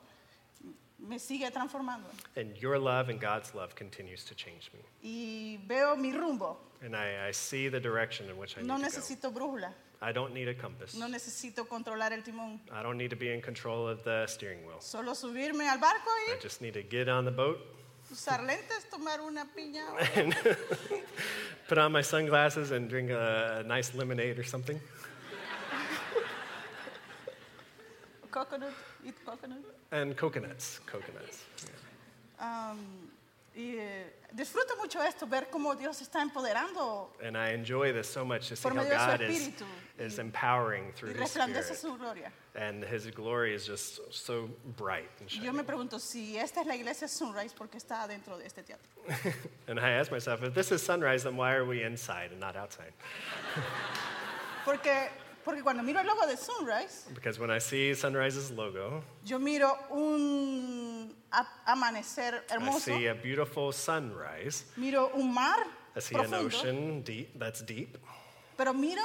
me 0.99 1.17
sigue 1.17 1.49
transformando. 1.51 2.09
And 2.35 2.57
your 2.57 2.77
love 2.77 3.07
and 3.07 3.21
God's 3.21 3.55
love 3.55 3.73
continues 3.75 4.25
to 4.25 4.35
change 4.35 4.69
me. 4.73 4.79
Y 5.01 5.59
veo 5.65 5.95
mi 5.95 6.11
rumbo. 6.11 6.57
And 6.83 6.93
I, 6.93 7.27
I 7.29 7.31
see 7.31 7.69
the 7.69 7.79
direction 7.79 8.29
in 8.29 8.37
which 8.37 8.57
I 8.57 8.61
need 8.61 8.67
No 8.67 8.75
to 8.75 8.81
go. 8.81 8.87
necesito 8.89 9.31
brújula. 9.33 9.71
I 10.05 10.11
don't 10.11 10.35
need 10.35 10.47
a 10.47 10.53
compass. 10.53 10.93
No 10.93 11.07
necesito 11.07 11.67
controlar 11.67 12.13
el 12.13 12.21
timón. 12.21 12.59
I 12.71 12.83
don't 12.83 12.95
need 12.95 13.09
to 13.09 13.15
be 13.15 13.33
in 13.33 13.41
control 13.41 13.87
of 13.87 14.03
the 14.03 14.27
steering 14.27 14.63
wheel. 14.63 14.79
Solo 14.79 15.13
subirme 15.13 15.67
al 15.67 15.79
barco 15.79 16.11
I 16.29 16.35
y 16.35 16.39
just 16.39 16.61
need 16.61 16.75
to 16.75 16.83
get 16.83 17.09
on 17.09 17.25
the 17.25 17.31
boat, 17.31 17.57
usar 18.11 18.45
lentes, 18.45 18.87
tomar 18.91 19.19
una 19.21 19.47
piña, 19.57 19.83
put 21.67 21.79
on 21.79 21.91
my 21.91 22.03
sunglasses, 22.03 22.69
and 22.69 22.87
drink 22.87 23.09
a, 23.09 23.61
a 23.61 23.67
nice 23.67 23.95
lemonade 23.95 24.37
or 24.37 24.43
something. 24.43 24.79
coconut, 28.29 28.73
eat 29.03 29.15
coconut. 29.25 29.63
And 29.91 30.15
coconuts. 30.15 30.81
Coconuts. 30.85 31.45
Um, 32.39 33.09
y 33.55 33.77
eh, 33.79 34.13
disfruto 34.33 34.75
mucho 34.77 35.01
esto, 35.01 35.25
ver 35.27 35.47
cómo 35.49 35.75
Dios 35.75 36.01
está 36.01 36.21
empoderando 36.21 37.09
And 37.23 37.37
I 37.37 37.51
enjoy 37.53 37.93
this 37.93 38.07
so 38.07 38.25
much 38.25 38.49
to 38.49 38.55
see 38.57 38.63
Por 38.63 38.73
how 38.73 38.83
medio 38.83 38.97
de 38.97 38.99
su 38.99 39.05
God 39.05 39.21
is, 39.21 39.47
espíritu. 39.47 39.65
is 39.97 40.19
empowering 40.19 40.87
y 40.87 40.91
through 40.91 41.11
His 41.13 41.17
resplandece 41.21 41.73
Spirit. 41.75 41.79
su 41.79 41.97
gloria. 41.97 42.31
And 42.55 42.83
His 42.83 43.07
glory 43.11 43.53
is 43.55 43.65
just 43.65 44.01
so 44.13 44.49
bright 44.77 45.09
and 45.21 45.29
Y 45.31 45.35
yo 45.45 45.51
me 45.53 45.59
shining. 45.59 45.65
pregunto 45.65 45.99
si 46.01 46.37
esta 46.37 46.59
es 46.61 46.67
la 46.67 46.75
iglesia 46.75 47.07
Sunrise, 47.07 47.53
porque 47.57 47.77
está 47.77 48.05
dentro 48.07 48.37
de 48.37 48.45
este 48.45 48.61
teatro? 48.63 48.89
And 49.69 49.79
I 49.79 49.91
ask 49.91 50.11
myself, 50.11 50.43
if 50.43 50.53
this 50.53 50.71
is 50.73 50.81
sunrise, 50.83 51.23
then 51.23 51.37
why 51.37 51.53
are 51.53 51.63
we 51.65 51.83
inside 51.83 52.31
and 52.31 52.39
not 52.41 52.55
outside? 52.57 52.91
Porque, 54.65 55.09
porque 55.45 55.61
cuando 55.61 55.83
miro 55.83 56.01
el 56.01 56.07
logo 56.07 56.25
de 56.27 56.35
Sunrise, 56.35 57.05
Because 57.13 57.39
when 57.39 57.51
I 57.51 57.59
see 57.59 57.93
Sunrise's 57.93 58.49
logo, 58.51 59.03
yo 59.23 59.37
miro 59.39 59.71
un 59.91 61.13
amanecer 61.67 62.43
I 62.49 62.53
hermoso, 62.55 62.79
see 62.79 63.07
a 63.07 63.13
beautiful 63.13 63.71
sunrise. 63.71 64.65
miro 64.75 65.11
un 65.13 65.31
mar 65.33 65.59
I 65.95 65.99
see 66.01 66.15
an 66.15 66.21
profundo, 66.29 66.47
ocean 66.47 67.01
deep, 67.03 67.37
that's 67.39 67.61
deep. 67.65 67.97
pero 68.57 68.73
miro 68.73 69.03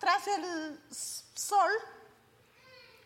tras 0.00 0.26
el 0.28 0.78
sol 0.90 1.70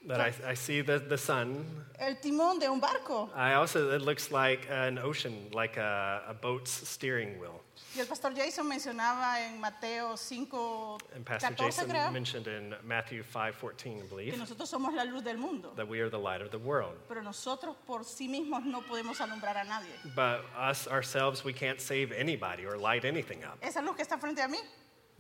That 0.07 0.21
I, 0.21 0.33
I 0.51 0.55
see 0.55 0.83
the, 0.83 0.99
the 1.01 1.19
sun. 1.19 1.65
el 1.99 2.15
timón 2.17 2.61
de 2.61 2.69
un 2.71 2.81
barco. 2.81 3.29
I 3.35 3.55
also, 3.55 3.91
it 3.91 4.03
looks 4.03 4.31
like 4.31 4.69
an 4.71 4.99
ocean, 4.99 5.49
like 5.53 5.77
a, 5.77 6.23
a 6.29 6.35
boat's 6.35 6.71
steering 6.71 7.41
wheel. 7.41 7.63
Y 7.95 8.01
el 8.01 8.07
pastor 8.07 8.33
Jason 8.35 8.67
mencionaba 8.69 9.41
en 9.41 9.61
Mateo 9.61 10.17
5, 10.17 10.99
And 11.15 11.25
Pastor 11.25 11.49
14 11.55 11.65
Jason 11.65 11.91
creo, 11.91 12.13
mentioned 12.13 12.47
in 12.47 12.75
Matthew 12.85 13.23
5:14, 13.23 13.97
I 13.97 14.01
que 14.01 14.03
believe, 14.09 14.39
nosotros 14.39 14.71
somos 14.71 14.95
la 14.95 15.05
luz 15.05 15.25
del 15.25 15.37
mundo. 15.39 15.73
that 15.77 15.89
we 15.89 16.01
are 16.01 16.09
the 16.09 16.19
light 16.19 16.41
of 16.41 16.51
the 16.51 16.59
world. 16.59 16.95
Pero 17.09 17.23
nosotros 17.23 17.75
por 17.87 18.01
sí 18.05 18.29
mismos 18.29 18.65
no 18.65 18.83
podemos 18.83 19.21
alumbrar 19.21 19.57
a 19.57 19.65
nadie. 19.65 19.91
But 20.15 20.45
us 20.57 20.87
ourselves, 20.87 21.45
we 21.45 21.53
can't 21.53 21.81
save 21.81 22.13
anybody 22.13 22.65
or 22.65 22.79
light 22.79 23.05
anything 23.05 23.43
up. 23.45 23.59
Esa 23.63 23.81
luz 23.83 23.97
que 23.97 24.05
está 24.05 24.19
frente 24.19 24.41
a 24.43 24.49
mí 24.49 24.59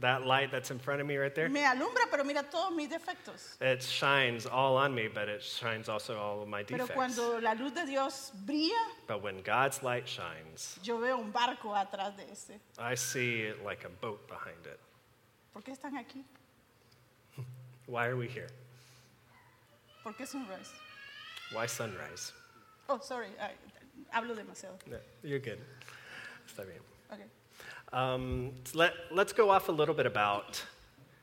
That 0.00 0.26
light 0.26 0.50
that's 0.50 0.70
in 0.70 0.78
front 0.78 1.00
of 1.00 1.06
me 1.06 1.16
right 1.16 1.34
there, 1.34 1.48
me 1.48 1.60
alumbra, 1.60 2.04
pero 2.10 2.22
mira 2.22 2.42
todos 2.50 2.70
mis 2.76 2.88
defectos. 2.90 3.56
it 3.62 3.82
shines 3.82 4.44
all 4.44 4.76
on 4.76 4.94
me, 4.94 5.08
but 5.08 5.26
it 5.28 5.42
shines 5.42 5.88
also 5.88 6.18
all 6.18 6.42
of 6.42 6.48
my 6.48 6.64
Pero 6.64 6.86
defects. 6.86 6.94
cuando 6.94 7.40
la 7.40 7.52
luz 7.54 7.72
de 7.72 7.86
Dios 7.86 8.30
brilla, 8.44 8.76
But 9.06 9.22
when 9.22 9.40
God's 9.40 9.82
light 9.82 10.06
shines, 10.06 10.78
yo 10.82 10.98
veo 10.98 11.16
un 11.18 11.32
barco 11.32 11.72
atrás 11.74 12.14
de 12.14 12.24
ese. 12.30 12.60
I 12.78 12.94
see 12.94 13.40
it 13.42 13.64
like 13.64 13.84
a 13.86 13.88
boat 13.88 14.28
behind 14.28 14.66
it. 14.66 14.78
¿Por 15.54 15.62
qué 15.62 15.72
están 15.72 15.94
aquí? 15.96 16.22
Why 17.86 18.06
are 18.06 18.16
we 18.16 18.28
here? 18.28 18.48
¿Por 20.04 20.12
qué 20.12 20.26
sunrise? 20.26 20.72
Why 21.54 21.64
sunrise? 21.66 22.32
Oh, 22.90 22.98
sorry, 23.00 23.28
I- 23.40 23.52
hablo 24.14 24.34
demasiado. 24.36 24.76
No, 24.86 24.98
you're 25.22 25.38
good. 25.38 25.58
Está 26.46 26.66
bien. 26.66 26.80
Um, 27.92 28.52
let, 28.74 28.94
let's 29.10 29.32
go 29.32 29.50
off 29.50 29.68
a 29.68 29.72
little 29.72 29.94
bit 29.94 30.06
about. 30.06 30.62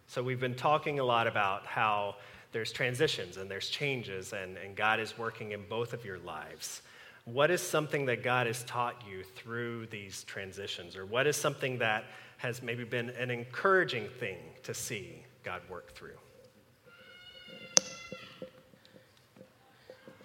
So, 0.08 0.24
we've 0.24 0.40
been 0.40 0.56
talking 0.56 1.00
a 1.00 1.04
lot 1.04 1.28
about 1.28 1.66
how 1.66 2.16
there's 2.52 2.72
transitions 2.72 3.38
and 3.38 3.50
there's 3.50 3.70
changes, 3.70 4.32
and, 4.32 4.58
and 4.58 4.76
God 4.76 5.00
is 5.00 5.18
working 5.18 5.52
in 5.52 5.64
both 5.68 5.94
of 5.94 6.06
your 6.06 6.20
lives. 6.20 6.82
What 7.26 7.52
is 7.52 7.62
something 7.62 8.06
that 8.06 8.22
God 8.24 8.48
has 8.48 8.64
taught 8.64 9.02
you 9.10 9.24
through 9.24 9.88
these 9.88 10.24
transitions? 10.24 10.96
Or 10.96 11.06
what 11.06 11.26
is 11.26 11.36
something 11.36 11.80
that 11.80 12.06
has 12.38 12.62
maybe 12.62 12.84
been 12.84 13.10
an 13.12 13.32
encouraging 13.32 14.08
thing 14.20 14.38
to 14.64 14.74
see 14.74 15.24
God 15.44 15.62
work 15.70 15.94
through? 15.94 16.18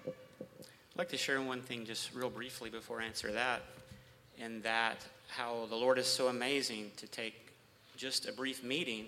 I'd 0.06 0.12
like 0.96 1.08
to 1.10 1.16
share 1.16 1.40
one 1.40 1.62
thing 1.62 1.84
just 1.84 2.12
real 2.12 2.30
briefly 2.30 2.70
before 2.70 3.00
I 3.00 3.04
answer 3.04 3.30
that, 3.32 3.62
and 4.40 4.62
that 4.64 5.06
how 5.28 5.66
the 5.68 5.76
Lord 5.76 5.98
is 5.98 6.06
so 6.06 6.28
amazing 6.28 6.90
to 6.96 7.06
take 7.06 7.34
just 7.96 8.28
a 8.28 8.32
brief 8.32 8.64
meeting 8.64 9.06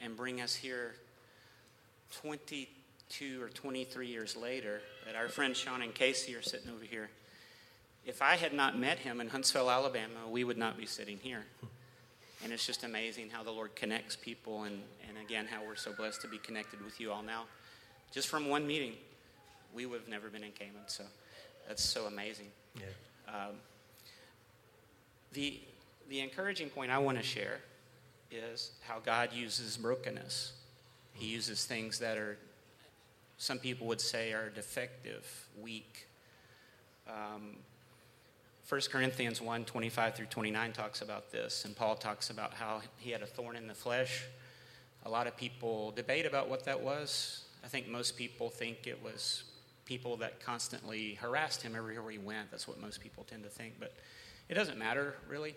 and 0.00 0.16
bring 0.16 0.40
us 0.40 0.54
here 0.54 0.94
22 2.22 3.42
or 3.42 3.48
23 3.48 4.06
years 4.06 4.36
later. 4.36 4.80
That 5.06 5.16
our 5.16 5.28
friend 5.28 5.56
Sean 5.56 5.82
and 5.82 5.94
Casey 5.94 6.34
are 6.34 6.42
sitting 6.42 6.70
over 6.70 6.84
here. 6.84 7.10
If 8.06 8.20
I 8.20 8.36
had 8.36 8.52
not 8.52 8.78
met 8.78 8.98
him 8.98 9.20
in 9.20 9.28
Huntsville, 9.28 9.70
Alabama, 9.70 10.28
we 10.28 10.44
would 10.44 10.58
not 10.58 10.76
be 10.76 10.86
sitting 10.86 11.18
here. 11.22 11.44
And 12.42 12.52
it's 12.52 12.66
just 12.66 12.84
amazing 12.84 13.30
how 13.30 13.42
the 13.42 13.50
Lord 13.50 13.74
connects 13.74 14.16
people, 14.16 14.64
and, 14.64 14.78
and 15.08 15.16
again, 15.16 15.46
how 15.50 15.64
we're 15.66 15.76
so 15.76 15.92
blessed 15.94 16.20
to 16.22 16.28
be 16.28 16.36
connected 16.36 16.84
with 16.84 17.00
you 17.00 17.10
all 17.10 17.22
now. 17.22 17.44
Just 18.12 18.28
from 18.28 18.48
one 18.48 18.66
meeting, 18.66 18.92
we 19.74 19.86
would 19.86 20.00
have 20.00 20.08
never 20.08 20.28
been 20.28 20.44
in 20.44 20.52
Cayman. 20.52 20.82
So 20.86 21.04
that's 21.66 21.82
so 21.82 22.04
amazing. 22.04 22.48
Yeah. 22.76 22.82
Um, 23.28 23.54
the, 25.34 25.60
the 26.08 26.20
encouraging 26.20 26.70
point 26.70 26.90
I 26.90 26.98
want 26.98 27.18
to 27.18 27.22
share 27.22 27.58
is 28.30 28.72
how 28.80 29.00
God 29.00 29.32
uses 29.32 29.76
brokenness. 29.76 30.52
He 31.12 31.26
uses 31.26 31.64
things 31.64 31.98
that 31.98 32.16
are, 32.16 32.38
some 33.36 33.58
people 33.58 33.86
would 33.88 34.00
say, 34.00 34.32
are 34.32 34.48
defective, 34.48 35.48
weak. 35.60 36.06
Um, 37.08 37.56
1 38.68 38.80
Corinthians 38.90 39.42
1 39.42 39.64
25 39.66 40.14
through 40.14 40.26
29 40.26 40.72
talks 40.72 41.02
about 41.02 41.30
this, 41.30 41.64
and 41.64 41.76
Paul 41.76 41.96
talks 41.96 42.30
about 42.30 42.54
how 42.54 42.80
he 42.96 43.10
had 43.10 43.22
a 43.22 43.26
thorn 43.26 43.56
in 43.56 43.68
the 43.68 43.74
flesh. 43.74 44.24
A 45.04 45.10
lot 45.10 45.26
of 45.26 45.36
people 45.36 45.90
debate 45.90 46.24
about 46.24 46.48
what 46.48 46.64
that 46.64 46.80
was. 46.80 47.44
I 47.62 47.68
think 47.68 47.88
most 47.88 48.16
people 48.16 48.48
think 48.48 48.86
it 48.86 49.02
was 49.02 49.44
people 49.84 50.16
that 50.16 50.40
constantly 50.40 51.14
harassed 51.14 51.60
him 51.60 51.76
everywhere 51.76 52.10
he 52.10 52.18
went. 52.18 52.50
That's 52.50 52.66
what 52.66 52.80
most 52.80 53.02
people 53.02 53.24
tend 53.24 53.42
to 53.42 53.50
think, 53.50 53.74
but 53.78 53.92
it 54.48 54.54
doesn't 54.54 54.78
matter 54.78 55.14
really. 55.28 55.54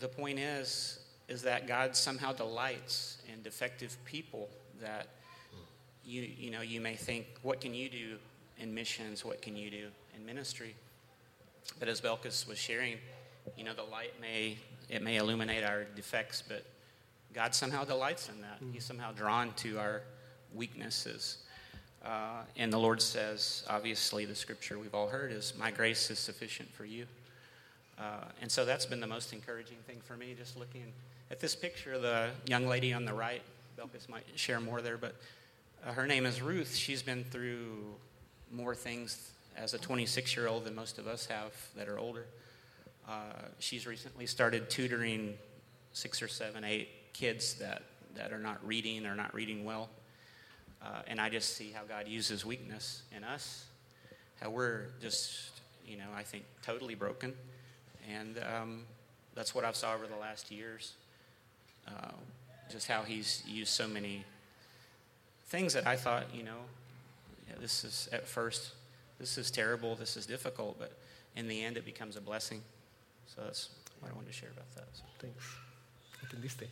The 0.00 0.08
point 0.08 0.38
is 0.38 1.00
is 1.28 1.42
that 1.42 1.66
God 1.66 1.96
somehow 1.96 2.32
delights 2.32 3.18
in 3.32 3.42
defective 3.42 3.96
people 4.04 4.48
that 4.80 5.08
you 6.04 6.22
you 6.22 6.50
know 6.50 6.60
you 6.60 6.80
may 6.80 6.94
think 6.94 7.26
what 7.42 7.60
can 7.60 7.74
you 7.74 7.88
do 7.88 8.16
in 8.58 8.74
missions? 8.74 9.24
What 9.24 9.42
can 9.42 9.56
you 9.56 9.70
do 9.70 9.86
in 10.14 10.24
ministry? 10.24 10.74
But 11.78 11.88
as 11.88 12.00
Belkis 12.00 12.46
was 12.48 12.58
sharing 12.58 12.98
you 13.56 13.64
know 13.64 13.74
the 13.74 13.82
light 13.82 14.12
may 14.20 14.58
it 14.88 15.02
may 15.02 15.16
illuminate 15.16 15.64
our 15.64 15.84
defects 15.84 16.42
but 16.46 16.64
God 17.32 17.54
somehow 17.54 17.84
delights 17.84 18.28
in 18.28 18.40
that. 18.40 18.58
He's 18.72 18.84
somehow 18.84 19.12
drawn 19.12 19.52
to 19.56 19.78
our 19.78 20.02
weaknesses. 20.54 21.38
Uh, 22.04 22.42
and 22.56 22.72
the 22.72 22.78
Lord 22.78 23.02
says 23.02 23.64
obviously 23.68 24.24
the 24.24 24.34
scripture 24.34 24.78
we've 24.78 24.94
all 24.94 25.08
heard 25.08 25.32
is 25.32 25.52
my 25.58 25.70
grace 25.70 26.10
is 26.10 26.18
sufficient 26.18 26.72
for 26.72 26.84
you 26.84 27.06
uh, 27.98 28.24
and 28.42 28.50
so 28.50 28.64
that's 28.64 28.86
been 28.86 29.00
the 29.00 29.06
most 29.06 29.32
encouraging 29.32 29.78
thing 29.86 30.00
for 30.04 30.16
me, 30.16 30.34
just 30.36 30.56
looking 30.58 30.92
at 31.30 31.40
this 31.40 31.54
picture. 31.54 31.98
The 31.98 32.30
young 32.46 32.66
lady 32.66 32.92
on 32.92 33.04
the 33.04 33.14
right, 33.14 33.42
Belkis 33.78 34.08
might 34.08 34.24
share 34.34 34.60
more 34.60 34.82
there, 34.82 34.98
but 34.98 35.14
uh, 35.86 35.92
her 35.92 36.06
name 36.06 36.26
is 36.26 36.42
Ruth. 36.42 36.74
She's 36.74 37.02
been 37.02 37.24
through 37.24 37.94
more 38.52 38.74
things 38.74 39.32
as 39.56 39.74
a 39.74 39.78
26 39.78 40.36
year 40.36 40.46
old 40.46 40.64
than 40.64 40.74
most 40.74 40.98
of 40.98 41.06
us 41.06 41.26
have 41.26 41.52
that 41.76 41.88
are 41.88 41.98
older. 41.98 42.26
Uh, 43.08 43.32
she's 43.58 43.86
recently 43.86 44.26
started 44.26 44.68
tutoring 44.68 45.34
six 45.92 46.20
or 46.20 46.28
seven, 46.28 46.64
eight 46.64 46.88
kids 47.12 47.54
that, 47.54 47.82
that 48.14 48.32
are 48.32 48.38
not 48.38 48.64
reading 48.66 49.06
or 49.06 49.14
not 49.14 49.32
reading 49.32 49.64
well. 49.64 49.88
Uh, 50.82 51.02
and 51.06 51.20
I 51.20 51.30
just 51.30 51.56
see 51.56 51.72
how 51.72 51.84
God 51.84 52.06
uses 52.06 52.44
weakness 52.44 53.02
in 53.16 53.24
us, 53.24 53.64
how 54.40 54.50
we're 54.50 54.88
just, 55.00 55.50
you 55.86 55.96
know, 55.96 56.08
I 56.14 56.22
think 56.22 56.44
totally 56.62 56.94
broken. 56.94 57.32
And 58.08 58.38
um, 58.38 58.82
that's 59.34 59.54
what 59.54 59.64
I've 59.64 59.76
saw 59.76 59.94
over 59.94 60.06
the 60.06 60.16
last 60.16 60.50
years. 60.50 60.94
Uh, 61.86 62.12
just 62.70 62.88
how 62.88 63.02
he's 63.02 63.42
used 63.46 63.70
so 63.70 63.86
many 63.86 64.24
things 65.48 65.72
that 65.74 65.86
I 65.86 65.96
thought, 65.96 66.24
you 66.34 66.42
know, 66.42 66.64
yeah, 67.48 67.54
this 67.60 67.84
is 67.84 68.08
at 68.12 68.26
first, 68.26 68.72
this 69.18 69.38
is 69.38 69.50
terrible, 69.50 69.94
this 69.94 70.16
is 70.16 70.26
difficult, 70.26 70.78
but 70.78 70.92
in 71.36 71.46
the 71.46 71.62
end, 71.62 71.76
it 71.76 71.84
becomes 71.84 72.16
a 72.16 72.20
blessing. 72.20 72.62
So 73.26 73.42
that's 73.44 73.70
what 74.00 74.10
I 74.10 74.14
wanted 74.14 74.28
to 74.28 74.32
share 74.32 74.50
about 74.50 74.70
that. 74.74 74.86
So. 74.92 75.02
Thanks. 75.20 75.44
¿Entendiste? 76.24 76.66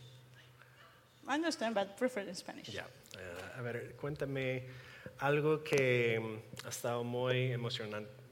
I 1.27 1.35
understand, 1.35 1.75
but 1.75 1.97
prefer 1.97 2.21
in 2.21 2.35
Spanish. 2.35 2.69
Ya. 2.69 2.83
Eh, 3.15 3.59
a 3.59 3.63
ver, 3.63 3.95
cuéntame 3.97 4.63
algo 5.21 5.63
que 5.63 6.19
mm, 6.19 6.65
ha 6.65 6.69
estado 6.69 7.03
muy 7.03 7.51
emocionante. 7.51 8.24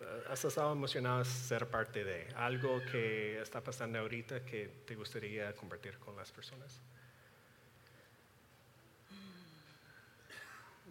Eh, 0.00 0.24
Has 0.28 0.44
estado 0.44 0.72
emocionado 0.72 1.24
ser 1.24 1.68
parte 1.68 2.04
de 2.04 2.28
algo 2.36 2.80
que 2.90 3.40
está 3.40 3.60
pasando 3.60 3.98
ahorita 3.98 4.44
que 4.44 4.68
te 4.86 4.94
gustaría 4.94 5.54
compartir 5.54 5.98
con 5.98 6.16
las 6.16 6.30
personas. 6.32 6.80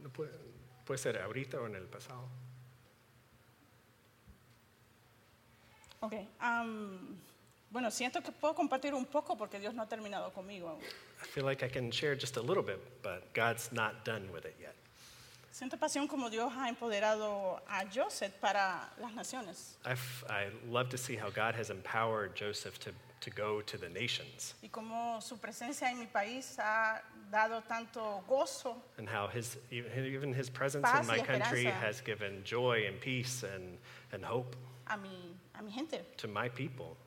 No 0.01 0.09
puede, 0.09 0.31
puede 0.85 0.97
ser 0.97 1.21
ahorita 1.21 1.59
o 1.59 1.67
en 1.67 1.75
el 1.75 1.87
pasado. 1.87 2.27
Ok. 6.01 6.13
am, 6.39 7.17
bueno, 7.71 7.89
siento 7.89 8.21
que 8.21 8.31
puedo 8.31 8.53
compartir 8.53 8.93
un 8.93 9.05
poco 9.05 9.35
porque 9.35 9.59
Dios 9.59 9.73
no 9.73 9.81
ha 9.81 9.89
terminado 9.89 10.31
conmigo. 10.31 10.79
I 11.21 11.25
feel 11.25 11.45
like 11.45 11.65
I 11.65 11.69
can 11.69 11.91
share 11.91 12.15
just 12.15 12.37
a 12.37 12.41
little 12.41 12.63
bit, 12.63 12.79
but 13.01 13.33
God's 13.33 13.71
not 13.71 14.05
done 14.05 14.31
with 14.31 14.45
it 14.45 14.55
yet. 14.59 14.75
Siento 15.55 15.77
pasión 15.77 16.05
como 16.09 16.29
Dios 16.29 16.51
ha 16.57 16.67
empoderado 16.67 17.61
a 17.69 17.85
Joseph 17.89 18.33
para 18.41 18.89
las 18.99 19.13
naciones 19.13 19.77
I, 19.85 19.91
f- 19.93 20.25
I 20.29 20.49
love 20.69 20.89
to 20.89 20.97
see 20.97 21.15
how 21.15 21.29
God 21.29 21.55
has 21.55 21.69
empowered 21.69 22.35
Joseph 22.35 22.77
to, 22.79 22.91
to 23.21 23.29
go 23.31 23.61
to 23.61 23.77
the 23.77 23.87
nations 23.87 24.53
y 24.61 24.67
como 24.67 25.21
su 25.21 25.37
presencia 25.37 25.89
en 25.89 25.99
mi 25.99 26.07
país 26.07 26.57
ha 26.59 27.01
dado 27.31 27.61
tanto 27.65 28.21
gozo 28.27 28.75
and 28.97 29.07
how 29.07 29.27
his, 29.29 29.57
even 29.71 30.05
even 30.05 30.33
his 30.33 30.49
presence 30.49 30.83
Paz 30.83 31.07
in 31.07 31.15
my 31.15 31.19
y 31.19 31.25
country 31.25 31.67
esperanza. 31.67 31.85
has 31.87 32.01
given 32.01 32.43
joy 32.43 32.85
and 32.85 32.99
peace 32.99 33.43
and, 33.43 33.77
and 34.11 34.25
hope 34.25 34.57
a 34.87 34.97
mi, 34.97 35.37
a 35.57 35.63
mi 35.63 35.71
gente. 35.71 36.01
to 36.17 36.27
my 36.27 36.49
people. 36.49 36.97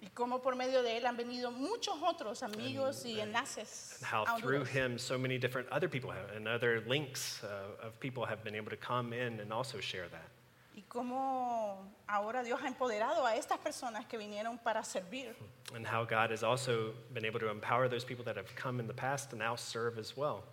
Y 0.00 0.08
como 0.14 0.40
por 0.40 0.54
medio 0.54 0.82
de 0.82 0.96
él 0.96 1.06
han 1.06 1.16
venido 1.16 1.50
muchos 1.50 1.96
otros 2.02 2.42
amigos 2.42 3.04
y 3.04 3.20
enlaces. 3.20 3.98
And 4.00 4.04
how 4.04 4.38
through 4.38 4.64
him 4.64 4.96
so 4.96 5.18
many 5.18 5.38
different 5.38 5.68
other 5.70 5.88
people 5.88 6.10
have, 6.10 6.30
and 6.36 6.46
other 6.46 6.82
links 6.86 7.42
uh, 7.42 7.86
of 7.86 7.98
people 7.98 8.24
have 8.24 8.44
been 8.44 8.54
able 8.54 8.70
to 8.70 8.76
come 8.76 9.12
in 9.12 9.40
and 9.40 9.52
also 9.52 9.80
share 9.80 10.08
that. 10.08 10.30
Y 10.76 10.84
cómo 10.88 11.90
ahora 12.08 12.44
Dios 12.44 12.60
ha 12.62 12.68
empoderado 12.68 13.26
a 13.26 13.34
estas 13.34 13.58
personas 13.58 14.06
que 14.06 14.16
vinieron 14.16 14.62
para 14.62 14.84
servir. 14.84 15.34
And 15.74 15.84
how 15.84 16.04
God 16.04 16.30
has 16.30 16.44
also 16.44 16.94
been 17.12 17.24
able 17.24 17.40
to 17.40 17.50
empower 17.50 17.88
those 17.88 18.04
people 18.04 18.24
that 18.26 18.36
have 18.36 18.54
come 18.54 18.78
in 18.78 18.86
the 18.86 18.94
past 18.94 19.30
to 19.30 19.36
now 19.36 19.56
serve 19.56 19.98
as 19.98 20.16
well. 20.16 20.44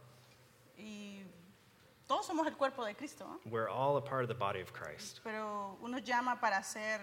Y 0.80 1.22
todos 2.08 2.26
somos 2.26 2.48
el 2.48 2.56
cuerpo 2.56 2.84
de 2.84 2.96
Cristo, 2.96 3.26
¿no? 3.26 3.40
We're 3.52 3.70
all 3.70 3.98
a 3.98 4.02
part 4.02 4.24
of 4.24 4.28
the 4.28 4.34
body 4.34 4.62
of 4.62 4.74
Christ. 4.74 5.20
pero 5.24 5.78
uno 5.84 6.00
llama 6.00 6.40
para 6.42 6.64
ser 6.64 7.00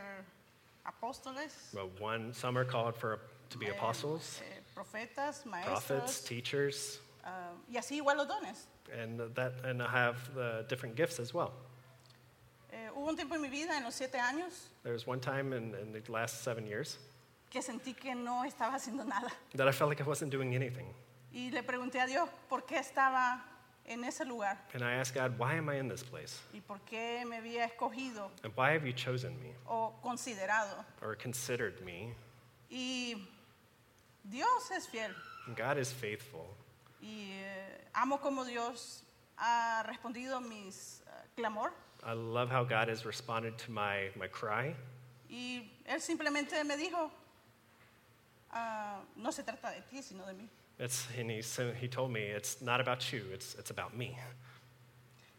apóstoles, 0.86 1.72
Well, 1.74 1.90
one, 1.98 2.32
some 2.32 2.56
are 2.58 2.64
called 2.64 2.96
for 2.96 3.18
to 3.50 3.58
be 3.58 3.66
eh, 3.66 3.70
apostles, 3.70 4.40
eh, 4.42 4.60
profetas, 4.74 5.42
prophets, 5.42 5.46
maestros, 5.46 6.24
teachers, 6.24 7.00
ah, 7.24 7.50
y 7.68 7.76
así 7.76 7.96
igual 8.00 8.16
los 8.16 8.26
dones. 8.28 8.66
and 8.92 9.20
that 9.34 9.52
and 9.64 9.82
I 9.82 9.88
have 9.88 10.16
the 10.34 10.64
different 10.68 10.96
gifts 10.96 11.18
as 11.20 11.32
well. 11.32 11.52
Eh, 12.72 12.88
hubo 12.94 13.08
un 13.08 13.16
tiempo 13.16 13.34
en 13.34 13.42
mi 13.42 13.48
vida, 13.48 13.76
en 13.76 13.84
los 13.84 13.94
siete 13.94 14.18
años, 14.18 14.68
There 14.82 14.92
was 14.92 15.06
one 15.06 15.20
time 15.20 15.52
in, 15.52 15.74
in 15.74 15.92
the 15.92 16.02
last 16.10 16.42
seven 16.42 16.66
years 16.66 16.98
que 17.50 17.60
sentí 17.60 17.94
que 17.94 18.14
no 18.14 18.44
estaba 18.44 18.74
haciendo 18.76 19.04
nada. 19.06 19.30
that 19.54 19.68
I 19.68 19.72
felt 19.72 19.90
like 19.90 20.00
I 20.00 20.04
wasn't 20.04 20.30
doing 20.30 20.54
anything. 20.54 20.86
Y 21.34 21.50
le 21.50 21.62
pregunté 21.62 22.00
a 22.00 22.06
Dios 22.06 22.28
por 22.48 22.62
qué 22.62 22.78
estaba 22.78 23.42
en 23.86 24.04
ese 24.04 24.24
lugar 24.24 24.58
And 24.74 24.82
I 24.82 24.92
asked 24.94 25.14
God, 25.14 25.38
why 25.38 25.54
am 25.56 25.68
I 25.68 25.78
in 25.78 25.88
this 25.88 26.02
place? 26.02 26.40
y 26.54 26.60
por 26.60 26.78
qué 26.90 27.24
me 27.26 27.36
había 27.38 27.64
escogido 27.64 28.30
And 28.44 28.52
why 28.56 28.72
have 28.72 28.86
you 28.86 28.92
chosen 28.92 29.38
me 29.40 29.54
o 29.68 29.92
considerado. 30.02 30.84
or 31.02 31.14
considered 31.16 31.80
me? 31.84 32.14
Y 32.70 33.14
Dios 34.24 34.70
es 34.70 34.86
fiel. 34.86 35.10
And 35.46 35.56
God 35.56 35.76
is 35.78 35.92
faithful. 35.92 36.46
Y 37.02 37.32
eh, 37.32 37.84
amo 37.94 38.18
como 38.18 38.44
Dios 38.44 39.02
ha 39.36 39.82
respondido 39.86 40.40
mis 40.40 41.02
eh, 41.06 41.10
clamor. 41.36 41.72
I 42.04 42.12
love 42.14 42.48
how 42.50 42.64
God 42.64 42.88
has 42.88 43.04
responded 43.04 43.58
to 43.58 43.70
my, 43.72 44.10
my 44.16 44.28
cry. 44.28 44.74
Y 45.28 45.68
Él 45.86 46.00
simplemente 46.00 46.62
me 46.64 46.76
dijo, 46.76 47.10
ah, 48.52 49.00
no 49.16 49.30
se 49.32 49.42
trata 49.42 49.70
de 49.70 49.82
ti, 49.90 50.02
sino 50.02 50.24
de 50.26 50.34
mí. 50.34 50.48
It's, 50.82 51.06
and 51.16 51.30
he, 51.30 51.42
so 51.42 51.70
he 51.70 51.86
told 51.86 52.10
me, 52.10 52.22
it's 52.22 52.60
not 52.60 52.80
about 52.80 53.12
you, 53.12 53.22
it's, 53.32 53.54
it's 53.56 53.70
about 53.70 53.96
me. 53.96 54.18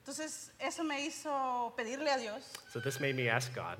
Entonces, 0.06 0.52
eso 0.60 0.84
me 0.84 1.06
hizo 1.06 1.74
pedirle 1.78 2.08
a 2.14 2.18
Dios, 2.18 2.54
So 2.72 2.80
this 2.80 3.00
made 3.02 3.16
me 3.16 3.28
ask 3.28 3.54
God, 3.54 3.78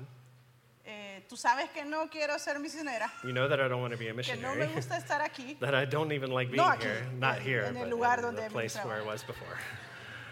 eh, 0.86 1.20
tú 1.26 1.36
sabes 1.38 1.70
que 1.72 1.82
no 1.86 2.08
quiero 2.10 2.38
ser 2.38 2.58
misionera, 2.58 3.10
you 3.24 3.32
know 3.32 3.48
that 3.48 3.60
I 3.60 3.68
don't 3.68 3.80
want 3.80 3.92
to 3.92 3.98
be 3.98 4.08
a 4.08 4.14
que 4.14 4.36
no 4.36 4.54
missionary, 4.54 4.66
me 4.66 4.74
gusta 4.74 4.94
estar 4.96 5.22
aquí, 5.22 5.58
that 5.60 5.74
I 5.74 5.86
don't 5.86 6.12
even 6.12 6.30
like 6.30 6.50
being 6.50 6.62
No 6.62 6.68
aquí, 6.70 6.82
here, 6.82 7.06
not 7.18 7.36
en- 7.38 7.42
here, 7.42 7.62
en 7.64 7.76
el 7.78 7.96
but 7.96 8.18
in 8.18 8.22
donde 8.24 8.44
the 8.44 8.50
place 8.50 8.76
where 8.84 9.00
I 9.00 9.02
was 9.06 9.22
before. 9.24 9.58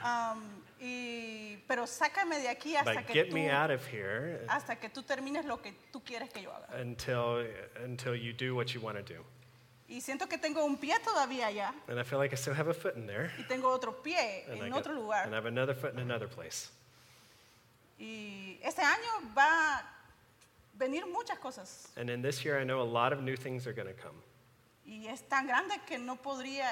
Am, 0.05 0.43
y, 0.81 1.57
pero 1.69 1.87
sácame 1.87 2.41
de 2.43 2.49
aquí 2.49 2.75
hasta 2.77 2.95
But 2.95 3.07
que, 3.07 3.15
get 3.15 3.31
tú, 3.31 3.35
me 3.35 3.49
out 3.49 3.71
of 3.71 3.87
here 3.87 4.45
hasta 4.49 4.77
que 4.77 4.89
tú 4.91 5.03
termines 5.03 5.47
lo 5.47 5.59
que 5.63 5.73
tú 5.93 6.03
quieres 6.05 6.29
que 6.31 6.43
yo 6.43 6.51
haga. 6.51 6.79
until, 6.81 7.47
until 7.83 8.15
you 8.17 8.33
do 8.35 8.55
what 8.55 8.75
you 8.75 8.81
want 8.83 8.97
to 8.99 9.03
do. 9.03 9.23
Y 9.93 10.01
siento 10.01 10.27
que 10.27 10.39
tengo 10.39 10.65
un 10.65 10.77
pie 10.79 10.99
todavía 11.05 11.49
allá 11.49 11.75
And 11.87 11.99
I 12.01 12.03
feel 12.05 12.19
like 12.19 12.33
I 12.35 12.39
still 12.39 12.55
have 12.55 12.69
a 12.71 12.75
foot 12.75 12.97
in 12.97 13.07
there. 13.07 13.31
y 13.39 13.43
tengo 13.47 13.69
otro 13.69 13.93
pie 13.93 14.45
And 14.49 14.63
I, 14.63 14.67
en 14.67 14.73
get- 14.73 14.79
otro 14.81 14.93
and 14.93 15.01
I 15.01 15.03
lugar. 15.03 15.35
have 15.35 15.47
another 15.47 15.75
foot 15.75 15.93
in 15.93 15.99
another 15.99 16.29
place. 16.29 16.71
Y 17.99 18.59
este 18.63 18.81
año 18.83 19.35
va 19.37 19.79
a 19.79 19.85
venir 20.79 21.05
muchas 21.07 21.39
cosas. 21.39 21.89
And 21.97 22.09
this 22.25 22.43
year, 22.45 22.59
I 22.59 22.65
know 22.65 22.81
a 22.81 22.89
lot 22.91 23.13
of 23.13 23.21
new 23.23 23.37
things 23.37 23.67
are 23.67 23.73
going 23.75 23.87
to 23.89 23.95
come. 23.95 24.17
Y 24.87 25.07
es 25.09 25.23
tan 25.29 25.47
grande 25.47 25.79
que 25.87 25.99
no 25.99 26.17
podría 26.17 26.69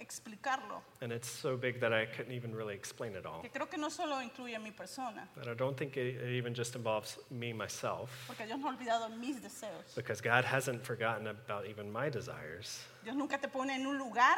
explicarlo. 0.00 0.82
And 1.00 1.12
it's 1.12 1.28
so 1.28 1.56
big 1.56 1.80
that 1.80 1.92
I 1.92 2.06
couldn't 2.06 2.32
even 2.32 2.54
really 2.54 2.74
explain 2.74 3.14
it 3.14 3.24
all. 3.26 3.40
Que 3.40 3.50
creo 3.50 3.68
que 3.68 3.78
no 3.78 3.88
solo 3.88 4.20
incluye 4.20 4.56
a 4.56 4.58
mi 4.60 4.70
persona, 4.70 5.28
And 5.36 5.48
I 5.48 5.54
don't 5.54 5.76
think 5.76 5.96
it, 5.96 6.16
it 6.16 6.32
even 6.36 6.52
just 6.54 6.74
involves 6.76 7.18
me 7.30 7.52
myself, 7.52 8.10
porque 8.26 8.46
Dios 8.46 8.58
no 8.58 8.68
ha 8.68 8.76
olvidado 8.76 9.10
mis 9.18 9.36
deseos. 9.40 9.94
because 9.94 10.20
God 10.20 10.44
hasn't 10.44 10.84
forgotten 10.84 11.26
about 11.28 11.66
even 11.66 11.90
my 11.90 12.08
desires. 12.10 12.84
Dios 13.04 13.16
nunca 13.16 13.38
te 13.38 13.48
pone 13.48 13.70
en 13.74 13.86
un 13.86 13.98
lugar 13.98 14.36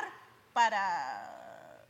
para 0.55 0.79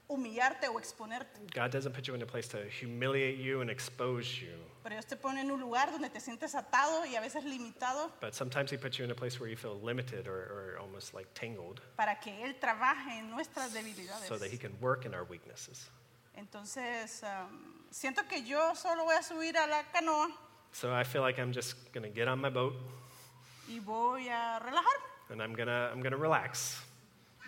humillarte 0.09 0.69
o 0.69 0.79
exponerte, 0.79 1.41
God 1.55 1.71
doesn't 1.71 1.93
put 1.95 2.07
you 2.07 2.15
in 2.15 2.23
a 2.23 2.27
place 2.27 2.49
to 2.49 2.59
humiliate 2.81 3.39
you 3.39 3.61
and 3.61 3.71
expose 3.71 4.41
you, 4.41 4.55
pero 4.83 5.01
te 5.03 5.17
pone 5.17 5.41
en 5.41 5.51
un 5.51 5.61
lugar 5.61 5.91
donde 5.91 6.11
te 6.11 6.21
sientes 6.21 6.55
atado 6.55 7.05
y 7.07 7.17
a 7.17 7.21
veces 7.21 7.45
limitado 7.45 8.11
but 8.21 8.33
sometimes 8.35 8.71
He 8.73 8.77
puts 8.77 8.97
you 8.99 9.05
in 9.05 9.11
a 9.11 9.15
place 9.15 9.39
where 9.41 9.49
you 9.51 9.57
feel 9.57 9.79
limited 9.83 10.27
or, 10.27 10.75
or 10.75 10.79
almost 10.81 11.15
like 11.15 11.29
tangled 11.35 11.81
para 11.97 12.19
que 12.21 12.33
Él 12.45 12.55
trabaje 12.61 13.19
en 13.19 13.31
nuestras 13.31 13.73
debilidades. 13.73 14.27
so 14.27 14.37
that 14.39 14.51
He 14.53 14.59
can 14.59 14.73
work 14.81 15.05
in 15.05 15.15
our 15.15 15.25
weaknesses. 15.25 15.89
Entonces, 16.37 17.23
um, 17.25 17.85
siento 17.91 18.27
que 18.29 18.43
yo 18.43 18.75
solo 18.75 19.05
voy 19.05 19.15
a 19.15 19.23
subir 19.23 19.57
a 19.57 19.67
la 19.67 19.83
canoa 19.93 20.29
So 20.73 20.91
I 20.95 21.05
feel 21.05 21.21
like 21.21 21.39
I'm 21.39 21.53
just 21.53 21.75
going 21.93 22.05
to 22.05 22.09
get 22.09 22.27
on 22.29 22.41
my 22.41 22.49
boat 22.49 22.75
y 23.69 23.79
voy 23.79 24.27
a 24.29 24.59
relajarme. 24.61 25.31
and 25.31 25.43
I'm 25.43 25.55
going 25.55 25.69
to 25.69 25.91
I'm 25.93 26.01
going 26.01 26.13
to 26.13 26.19
relax. 26.19 26.81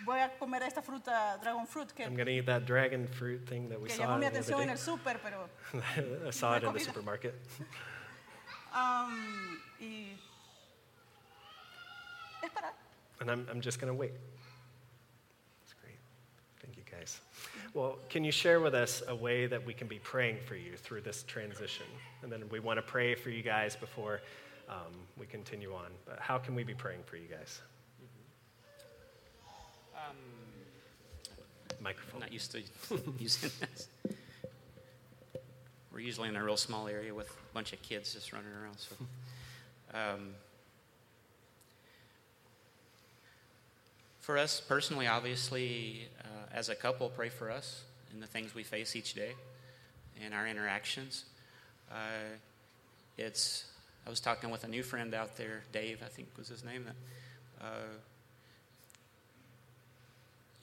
Voy 0.03 0.19
a 0.19 0.29
comer 0.37 0.61
esta 0.63 0.81
fruta, 0.81 1.39
dragon 1.41 1.65
fruit, 1.65 1.93
que, 1.95 2.03
I'm 2.05 2.15
going 2.15 2.25
to 2.25 2.33
eat 2.33 2.45
that 2.47 2.65
dragon 2.65 3.07
fruit 3.07 3.47
thing 3.47 3.69
that 3.69 3.79
we 3.79 3.87
que 3.87 3.95
saw 3.95 4.03
llamó 4.03 4.19
mi 4.19 4.27
the 4.27 4.39
atención 4.39 4.61
en 4.61 4.69
el 4.69 4.77
súper, 4.77 5.19
pero 5.23 5.49
I 6.27 6.31
saw 6.31 6.55
it 6.55 6.63
in 6.63 6.73
the 6.73 6.79
supermarket. 6.79 7.33
um, 8.75 9.57
y 9.79 10.17
esperar. 12.43 12.73
And 13.21 13.31
I'm, 13.31 13.47
I'm 13.49 13.61
just 13.61 13.79
going 13.79 13.91
to 13.91 13.97
wait. 13.97 14.11
That's 15.61 15.73
great. 15.81 15.97
Thank 16.61 16.75
you, 16.75 16.83
guys. 16.91 17.21
Well, 17.73 17.97
can 18.09 18.23
you 18.25 18.31
share 18.31 18.59
with 18.59 18.75
us 18.75 19.01
a 19.07 19.15
way 19.15 19.47
that 19.47 19.65
we 19.65 19.73
can 19.73 19.87
be 19.87 19.99
praying 19.99 20.39
for 20.45 20.55
you 20.55 20.75
through 20.75 21.01
this 21.01 21.23
transition? 21.23 21.85
And 22.21 22.31
then 22.31 22.43
we 22.49 22.59
want 22.59 22.77
to 22.77 22.81
pray 22.81 23.15
for 23.15 23.29
you 23.29 23.41
guys 23.41 23.75
before 23.75 24.21
um, 24.69 24.93
we 25.17 25.25
continue 25.25 25.73
on. 25.73 25.87
But 26.05 26.19
how 26.19 26.37
can 26.37 26.53
we 26.53 26.63
be 26.63 26.73
praying 26.73 27.03
for 27.05 27.15
you 27.15 27.27
guys? 27.27 27.61
Um, 30.07 30.15
I'm 31.71 31.83
Microphone. 31.83 32.19
not 32.19 32.31
used 32.31 32.51
to 32.51 32.61
using 33.19 33.49
this. 33.59 33.87
We're 35.91 35.99
usually 35.99 36.29
in 36.29 36.35
a 36.35 36.43
real 36.43 36.57
small 36.57 36.87
area 36.87 37.13
with 37.13 37.29
a 37.29 37.53
bunch 37.53 37.73
of 37.73 37.81
kids 37.81 38.13
just 38.13 38.33
running 38.33 38.51
around. 38.61 38.77
So, 38.77 38.95
um, 39.93 40.29
for 44.19 44.37
us 44.37 44.59
personally, 44.59 45.07
obviously, 45.07 46.07
uh, 46.21 46.53
as 46.53 46.69
a 46.69 46.75
couple, 46.75 47.09
pray 47.09 47.29
for 47.29 47.49
us 47.49 47.83
and 48.11 48.21
the 48.21 48.27
things 48.27 48.53
we 48.53 48.63
face 48.63 48.95
each 48.95 49.13
day 49.13 49.33
and 50.23 50.33
our 50.33 50.47
interactions. 50.47 51.25
Uh, 51.91 52.35
it's. 53.17 53.65
I 54.05 54.11
was 54.11 54.19
talking 54.19 54.51
with 54.51 54.63
a 54.63 54.67
new 54.67 54.83
friend 54.83 55.15
out 55.15 55.35
there, 55.35 55.63
Dave, 55.71 56.03
I 56.05 56.09
think 56.09 56.27
was 56.37 56.49
his 56.49 56.63
name. 56.63 56.85
That. 56.85 57.65
Uh, 57.65 57.87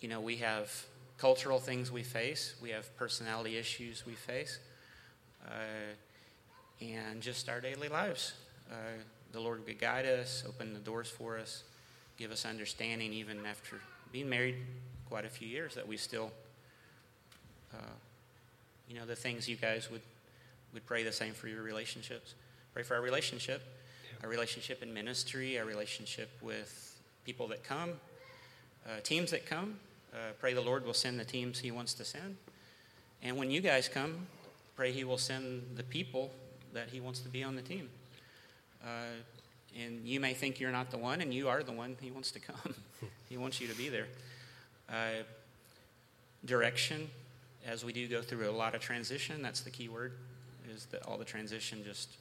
you 0.02 0.08
know, 0.08 0.20
we 0.20 0.36
have 0.36 0.70
cultural 1.16 1.60
things 1.60 1.92
we 1.92 2.02
face, 2.02 2.54
we 2.60 2.70
have 2.70 2.94
personality 2.96 3.56
issues 3.56 4.04
we 4.04 4.14
face, 4.14 4.58
uh, 5.46 5.94
and 6.80 7.20
just 7.20 7.48
our 7.48 7.60
daily 7.60 7.88
lives. 7.88 8.32
Uh, 8.70 8.74
the 9.32 9.38
Lord 9.38 9.64
would 9.64 9.78
guide 9.78 10.04
us, 10.04 10.42
open 10.48 10.74
the 10.74 10.80
doors 10.80 11.08
for 11.08 11.38
us, 11.38 11.62
give 12.18 12.32
us 12.32 12.44
understanding, 12.44 13.12
even 13.12 13.46
after 13.46 13.76
being 14.10 14.28
married 14.28 14.56
quite 15.08 15.24
a 15.24 15.28
few 15.28 15.46
years, 15.46 15.74
that 15.76 15.86
we 15.86 15.96
still, 15.96 16.32
uh, 17.72 17.94
you 18.88 18.96
know, 18.96 19.06
the 19.06 19.16
things 19.16 19.48
you 19.48 19.56
guys 19.56 19.90
would, 19.90 20.02
would 20.74 20.84
pray 20.84 21.04
the 21.04 21.12
same 21.12 21.32
for 21.32 21.46
your 21.46 21.62
relationships. 21.62 22.34
Pray 22.74 22.82
for 22.82 22.96
our 22.96 23.02
relationship, 23.02 23.62
our 24.22 24.28
relationship 24.28 24.82
in 24.82 24.92
ministry, 24.92 25.58
our 25.58 25.64
relationship 25.64 26.30
with 26.42 27.00
people 27.24 27.46
that 27.46 27.62
come, 27.62 27.92
uh, 28.86 29.00
teams 29.04 29.30
that 29.30 29.46
come. 29.46 29.76
Uh, 30.12 30.32
pray 30.38 30.52
the 30.52 30.60
Lord 30.60 30.84
will 30.84 30.94
send 30.94 31.18
the 31.18 31.24
teams 31.24 31.58
He 31.58 31.70
wants 31.70 31.94
to 31.94 32.04
send. 32.04 32.36
And 33.22 33.36
when 33.36 33.50
you 33.50 33.60
guys 33.60 33.88
come, 33.88 34.26
pray 34.76 34.92
He 34.92 35.04
will 35.04 35.18
send 35.18 35.62
the 35.76 35.82
people 35.82 36.30
that 36.72 36.88
He 36.88 37.00
wants 37.00 37.20
to 37.20 37.28
be 37.28 37.42
on 37.42 37.56
the 37.56 37.62
team. 37.62 37.88
Uh, 38.84 39.14
and 39.78 40.06
you 40.06 40.20
may 40.20 40.34
think 40.34 40.60
you're 40.60 40.72
not 40.72 40.90
the 40.90 40.98
one, 40.98 41.20
and 41.20 41.32
you 41.32 41.48
are 41.48 41.62
the 41.62 41.72
one 41.72 41.96
He 42.00 42.10
wants 42.10 42.30
to 42.32 42.40
come. 42.40 42.74
he 43.28 43.38
wants 43.38 43.60
you 43.60 43.68
to 43.68 43.74
be 43.74 43.88
there. 43.88 44.06
Uh, 44.90 45.22
direction, 46.44 47.08
as 47.66 47.84
we 47.84 47.92
do 47.92 48.06
go 48.06 48.20
through 48.20 48.50
a 48.50 48.52
lot 48.52 48.74
of 48.74 48.80
transition, 48.82 49.40
that's 49.40 49.62
the 49.62 49.70
key 49.70 49.88
word, 49.88 50.12
is 50.74 50.86
that 50.86 51.02
all 51.06 51.16
the 51.16 51.24
transition, 51.24 51.82
just 51.84 52.16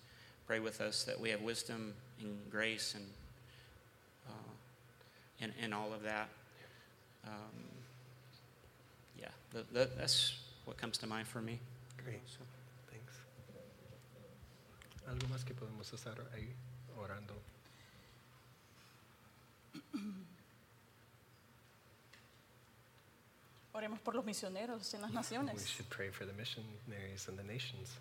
pray 0.48 0.60
with 0.60 0.80
us 0.80 1.04
that 1.04 1.20
we 1.20 1.30
have 1.30 1.42
wisdom 1.42 1.94
and 2.22 2.38
grace 2.50 2.96
and, 2.96 3.06
uh, 4.30 4.52
and, 5.42 5.52
and 5.62 5.74
all 5.74 5.92
of 5.94 6.04
that. 6.04 6.30
Um, 7.28 7.72
yeah, 9.22 9.28
that, 9.54 9.74
that, 9.74 9.98
that's 9.98 10.34
what 10.66 10.78
comes 10.78 10.98
to 10.98 11.08
mind 11.08 11.28
for 11.28 11.42
me. 11.42 11.60
Great. 12.04 12.22
So, 12.26 12.40
Thanks. 12.90 13.14
¿Algo 15.08 15.28
más 15.30 15.46
que 15.46 15.54
podemos 15.54 15.94
hacer 15.94 16.16
ahí 16.36 16.54
orando? 16.98 17.34
Oremos 23.74 24.00
por 24.02 24.16
los 24.16 24.26
misioneros 24.26 24.94
en 24.94 25.02
las 25.02 25.32
We 25.32 25.66
should 25.66 25.90
pray 25.90 26.10
for 26.10 26.26
the 26.26 26.34
missionaries 26.34 27.28
and 27.30 27.38
the 27.38 27.44
nations. 27.44 27.98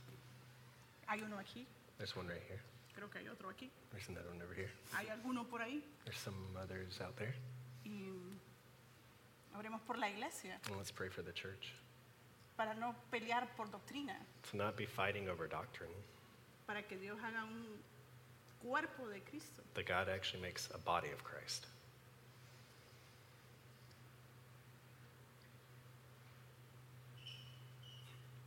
Hay 1.07 1.23
uno 1.23 1.39
aquí, 1.39 1.67
There's 1.99 2.17
one 2.17 2.29
right 2.29 2.43
here. 2.49 2.61
creo 2.95 3.11
que 3.11 3.19
hay 3.21 3.29
otro 3.29 3.49
aquí. 3.51 3.71
There's 3.91 4.09
another 4.09 4.31
one 4.31 4.43
over 4.43 4.55
here. 4.55 4.71
Hay 4.95 5.09
alguno 5.09 5.49
por 5.49 5.61
ahí. 5.61 5.83
There's 6.05 6.19
some 6.19 6.57
others 6.61 7.01
out 7.01 7.17
there. 7.17 7.35
Y 7.85 8.30
oremos 9.59 9.81
por 9.87 9.97
la 9.99 10.09
iglesia. 10.09 10.59
And 10.67 10.77
let's 10.77 10.91
pray 10.91 11.09
for 11.09 11.23
the 11.23 11.33
church. 11.33 11.73
Para 12.57 12.75
no 12.75 12.95
pelear 13.11 13.47
por 13.57 13.67
doctrina, 13.67 14.15
to 14.51 14.57
not 14.57 14.77
be 14.77 14.87
fighting 14.87 15.29
over 15.29 15.47
doctrine, 15.49 15.93
para 16.67 16.83
que 16.83 16.97
Dios 16.97 17.19
haga 17.19 17.45
un 17.45 17.65
cuerpo 18.63 19.09
de 19.13 19.21
Cristo. 19.21 19.63
that 19.75 19.87
God 19.87 20.09
actually 20.09 20.43
makes 20.43 20.69
a 20.75 20.79
body 20.79 21.11
of 21.11 21.25
Christ. 21.25 21.67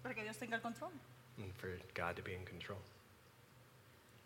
para 0.04 0.14
que 0.14 0.24
Dios 0.24 0.38
tenga 0.38 0.56
el 0.56 0.62
control. 0.62 0.92
And 1.38 1.52
for 1.56 1.70
God 1.96 2.16
to 2.18 2.22
be 2.22 2.34
in 2.36 2.46
control, 2.46 2.78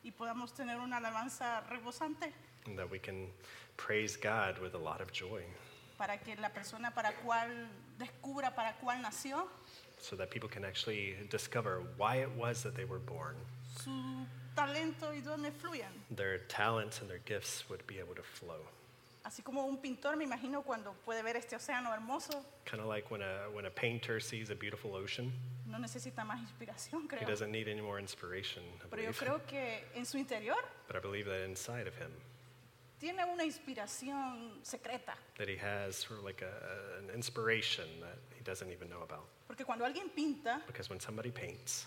y 0.04 0.12
podamos 0.12 0.54
tener 0.54 0.78
una 0.80 0.98
alabanza 0.98 1.64
rebosante. 1.70 2.32
And 2.66 2.78
that 2.78 2.90
we 2.90 3.00
can 3.00 3.28
praise 3.78 4.18
God 4.18 4.60
with 4.60 4.74
a 4.74 4.78
lot 4.78 5.00
of 5.02 5.12
joy, 5.14 5.44
para 5.98 6.18
que 6.20 6.36
la 6.36 6.50
persona 6.50 6.92
para 6.94 7.12
cual 7.24 7.68
descubra 7.98 8.54
para 8.56 8.74
cuál 8.78 9.02
nació, 9.02 9.48
so 10.00 10.16
that 10.16 10.30
people 10.30 10.48
can 10.50 10.64
actually 10.64 11.16
discover 11.30 11.82
why 11.98 12.18
it 12.22 12.30
was 12.38 12.62
that 12.64 12.76
they 12.76 12.86
were 12.86 13.00
born. 13.00 13.36
su 13.84 13.92
talento 14.56 15.14
y 15.14 15.22
dones 15.22 15.54
fluyan 15.62 15.92
Their 16.16 16.40
talents 16.48 17.02
and 17.02 17.10
their 17.10 17.22
gifts 17.26 17.64
would 17.70 17.86
be 17.88 18.00
able 18.00 18.16
to 18.16 18.24
flow 18.24 18.60
Así 19.24 19.44
como 19.44 19.66
un 19.66 19.78
pintor, 19.82 20.16
me 20.16 20.24
imagino 20.24 20.64
cuando 20.64 20.94
puede 21.04 21.22
ver 21.22 21.36
este 21.36 21.56
océano 21.56 21.94
hermoso, 21.94 22.46
Kind 22.66 22.82
of 22.82 22.88
like 22.88 23.12
when 23.12 23.22
a, 23.22 23.50
when 23.54 23.66
a 23.66 23.70
painter 23.70 24.22
sees 24.22 24.50
a 24.52 24.56
beautiful 24.56 24.96
ocean, 24.96 25.34
no 25.66 25.78
necesita 25.80 26.24
más 26.24 26.40
inspiración, 26.40 27.04
he 27.04 27.08
creo. 27.10 27.28
doesn't 27.28 27.52
need 27.52 27.68
any 27.68 27.82
more 27.82 28.00
inspiration, 28.00 28.64
I 28.82 28.88
Pero 28.90 29.02
yo 29.04 29.12
believe. 29.12 29.18
creo 29.20 29.46
que 29.46 29.84
en 29.96 30.06
su 30.06 30.18
interior 30.18 30.56
But 30.88 30.96
I 30.96 31.00
believe 31.00 31.26
that 31.26 31.44
inside 31.44 31.88
of 31.88 31.96
him, 31.98 32.12
tiene 33.00 33.24
una 33.26 33.44
inspiración 33.44 34.60
secreta. 34.64 35.16
that 35.38 35.48
he 35.48 35.56
has 35.58 35.96
sort 35.96 36.20
of 36.20 36.26
like 36.26 36.42
a, 36.42 37.00
an 37.00 37.10
inspiration 37.14 37.86
that 38.02 38.18
he 38.36 38.44
doesn't 38.44 38.72
even 38.72 38.90
know 38.90 39.02
about. 39.04 39.28
Porque 39.48 39.64
cuando 39.66 39.86
alguien 39.86 40.10
pinta, 40.14 40.62
Because 40.68 40.90
when 40.90 41.00
somebody 41.00 41.32
paints, 41.32 41.86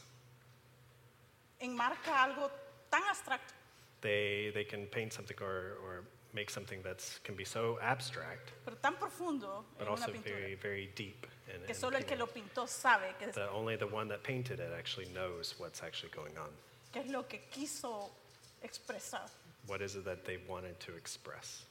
enmarca 1.60 2.22
algo 2.22 2.50
tan 2.90 3.02
abstracto 3.08 3.52
they, 4.00 4.50
they 4.54 4.64
can 4.64 4.86
paint 4.86 5.12
something 5.12 5.36
or, 5.42 5.76
or 5.84 6.04
make 6.32 6.48
something 6.48 6.80
that 6.82 7.02
can 7.22 7.34
be 7.34 7.44
so 7.44 7.78
abstract, 7.82 8.52
pero 8.64 8.76
tan 8.80 8.94
profundo 8.94 9.64
but 9.76 9.86
en 9.86 9.92
una 9.92 10.00
also 10.00 10.12
pintura 10.12 10.36
very, 10.36 10.54
very 10.54 10.90
deep. 10.94 11.26
In, 11.48 11.60
que 11.66 11.68
in 11.70 11.74
solo 11.74 11.96
el 11.96 12.04
que 12.04 12.16
painting. 12.16 12.44
pintó 12.48 12.66
sabe 12.68 13.14
que 13.18 13.28
es, 13.28 13.34
that 13.34 13.50
only 13.52 13.76
the 13.76 13.86
one 13.86 14.08
that 14.08 14.22
painted 14.22 14.60
it 14.60 14.72
actually 14.78 15.08
knows 15.12 15.54
what's 15.58 15.82
actually 15.82 16.10
going 16.14 16.36
on. 16.38 16.48
que 16.92 17.02
es 17.02 17.10
lo 17.10 17.24
que 17.26 17.40
quiso 17.50 18.10
expresar. 18.62 19.28
What 19.70 19.83
is 19.83 19.94
it 19.94 20.04
that 20.04 20.24
they 20.24 20.38
wanted 20.48 20.80
to 20.80 20.96
express? 20.96 21.64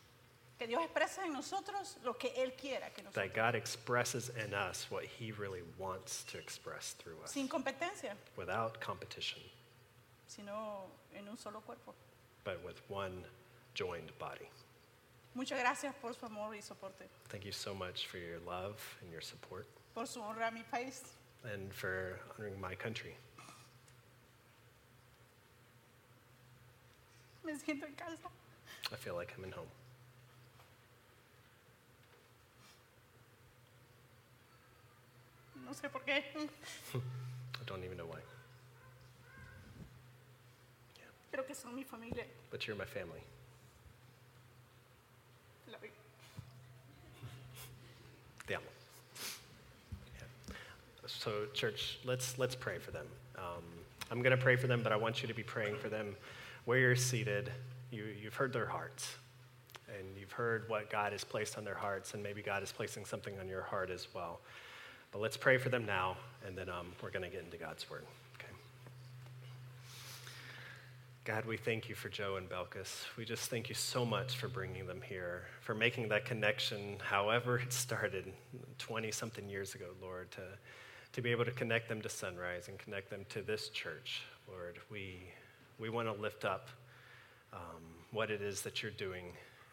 Que 0.57 0.67
Dios 0.67 0.81
expresa 0.85 1.23
en 1.25 1.33
nosotros 1.33 1.97
lo 2.05 2.13
que 2.13 2.29
Él 2.37 2.53
quiera 2.57 2.89
que 2.95 3.03
nosotros. 3.03 3.13
That 3.15 3.33
God 3.33 3.55
expresses 3.55 4.31
in 4.41 4.53
us 4.53 4.87
what 4.89 5.03
He 5.03 5.33
really 5.33 5.63
wants 5.77 6.23
to 6.31 6.37
express 6.37 6.95
through 6.97 7.15
us 7.23 7.31
Sin 7.33 7.49
competencia, 7.49 8.11
without 8.37 8.79
competition, 8.79 9.41
sino 10.27 10.83
en 11.13 11.27
un 11.29 11.37
solo 11.37 11.59
cuerpo. 11.65 11.93
but 12.45 12.63
with 12.65 12.79
one 12.87 13.23
joined 13.73 14.11
body. 14.17 14.49
Muchas 15.35 15.59
gracias 15.59 15.93
por 16.01 16.13
su 16.13 16.25
amor 16.25 16.51
y 16.55 16.61
soporte, 16.61 17.03
Thank 17.27 17.43
you 17.45 17.51
so 17.51 17.73
much 17.73 18.07
for 18.07 18.17
your 18.17 18.39
love 18.47 18.81
and 19.01 19.11
your 19.11 19.21
support 19.21 19.67
por 19.93 20.05
su 20.05 20.21
honra 20.21 20.47
a 20.47 20.51
mi 20.51 20.63
país. 20.71 21.01
and 21.53 21.73
for 21.73 22.17
honoring 22.37 22.59
my 22.61 22.75
country. 22.75 23.15
Me 27.49 27.57
siento 27.57 27.87
en 27.87 27.95
casa. 27.95 28.29
I 28.91 28.95
feel 28.95 29.15
like 29.15 29.33
I'm 29.35 29.43
in 29.43 29.51
home. 29.51 29.67
No 35.65 35.73
sé 35.73 35.89
por 35.91 36.01
qué. 36.01 36.21
I 36.93 37.63
don't 37.65 37.83
even 37.83 37.97
know 37.97 38.05
why. 38.05 38.19
Creo 41.31 41.47
que 41.47 41.55
son 41.55 41.75
mi 41.75 41.83
familia. 41.83 42.23
But 42.51 42.67
you're 42.67 42.77
my 42.77 42.85
family. 42.85 43.23
La 45.71 45.79
vi- 45.81 45.89
Te 48.45 48.53
amo. 48.53 48.65
Yeah. 50.15 50.55
So, 51.07 51.47
church, 51.55 51.97
let's, 52.05 52.37
let's 52.37 52.55
pray 52.55 52.77
for 52.77 52.91
them. 52.91 53.07
Um, 53.37 53.63
I'm 54.11 54.21
going 54.21 54.37
to 54.37 54.43
pray 54.43 54.55
for 54.55 54.67
them, 54.67 54.83
but 54.83 54.91
I 54.91 54.97
want 54.97 55.23
you 55.23 55.27
to 55.27 55.33
be 55.33 55.43
praying 55.43 55.77
for 55.77 55.89
them 55.89 56.15
where 56.65 56.79
you're 56.79 56.95
seated. 56.95 57.51
You, 57.91 58.05
you've 58.21 58.35
heard 58.35 58.53
their 58.53 58.67
hearts, 58.67 59.15
and 59.87 60.05
you've 60.19 60.31
heard 60.31 60.69
what 60.69 60.89
God 60.89 61.11
has 61.11 61.23
placed 61.23 61.57
on 61.57 61.63
their 61.63 61.75
hearts, 61.75 62.13
and 62.13 62.21
maybe 62.21 62.41
God 62.41 62.63
is 62.63 62.71
placing 62.71 63.05
something 63.05 63.39
on 63.39 63.47
your 63.47 63.63
heart 63.63 63.89
as 63.89 64.07
well. 64.13 64.39
But 65.11 65.21
let's 65.21 65.37
pray 65.37 65.57
for 65.57 65.69
them 65.69 65.85
now, 65.85 66.17
and 66.45 66.55
then 66.55 66.69
um, 66.69 66.87
we're 67.01 67.09
going 67.09 67.23
to 67.23 67.29
get 67.29 67.43
into 67.43 67.57
God's 67.57 67.89
word. 67.89 68.03
Okay. 68.35 68.51
God, 71.25 71.45
we 71.45 71.57
thank 71.57 71.89
you 71.89 71.95
for 71.95 72.09
Joe 72.09 72.35
and 72.35 72.47
Belkis. 72.47 73.05
We 73.17 73.25
just 73.25 73.49
thank 73.49 73.69
you 73.69 73.75
so 73.75 74.05
much 74.05 74.37
for 74.37 74.47
bringing 74.47 74.85
them 74.85 75.01
here, 75.01 75.45
for 75.61 75.73
making 75.73 76.09
that 76.09 76.25
connection, 76.25 76.97
however 76.99 77.57
it 77.57 77.73
started 77.73 78.31
20 78.77 79.09
something 79.11 79.49
years 79.49 79.73
ago, 79.73 79.87
Lord, 79.99 80.29
to, 80.31 80.41
to 81.13 81.21
be 81.21 81.31
able 81.31 81.45
to 81.45 81.51
connect 81.51 81.89
them 81.89 82.01
to 82.01 82.09
Sunrise 82.09 82.67
and 82.67 82.77
connect 82.77 83.09
them 83.09 83.25
to 83.29 83.41
this 83.41 83.69
church, 83.69 84.21
Lord. 84.47 84.77
We, 84.91 85.23
we 85.79 85.89
want 85.89 86.13
to 86.13 86.21
lift 86.21 86.45
up 86.45 86.69
um, 87.53 87.83
what 88.11 88.29
it 88.29 88.41
is 88.41 88.61
that 88.61 88.83
you're 88.83 88.91
doing 88.91 89.25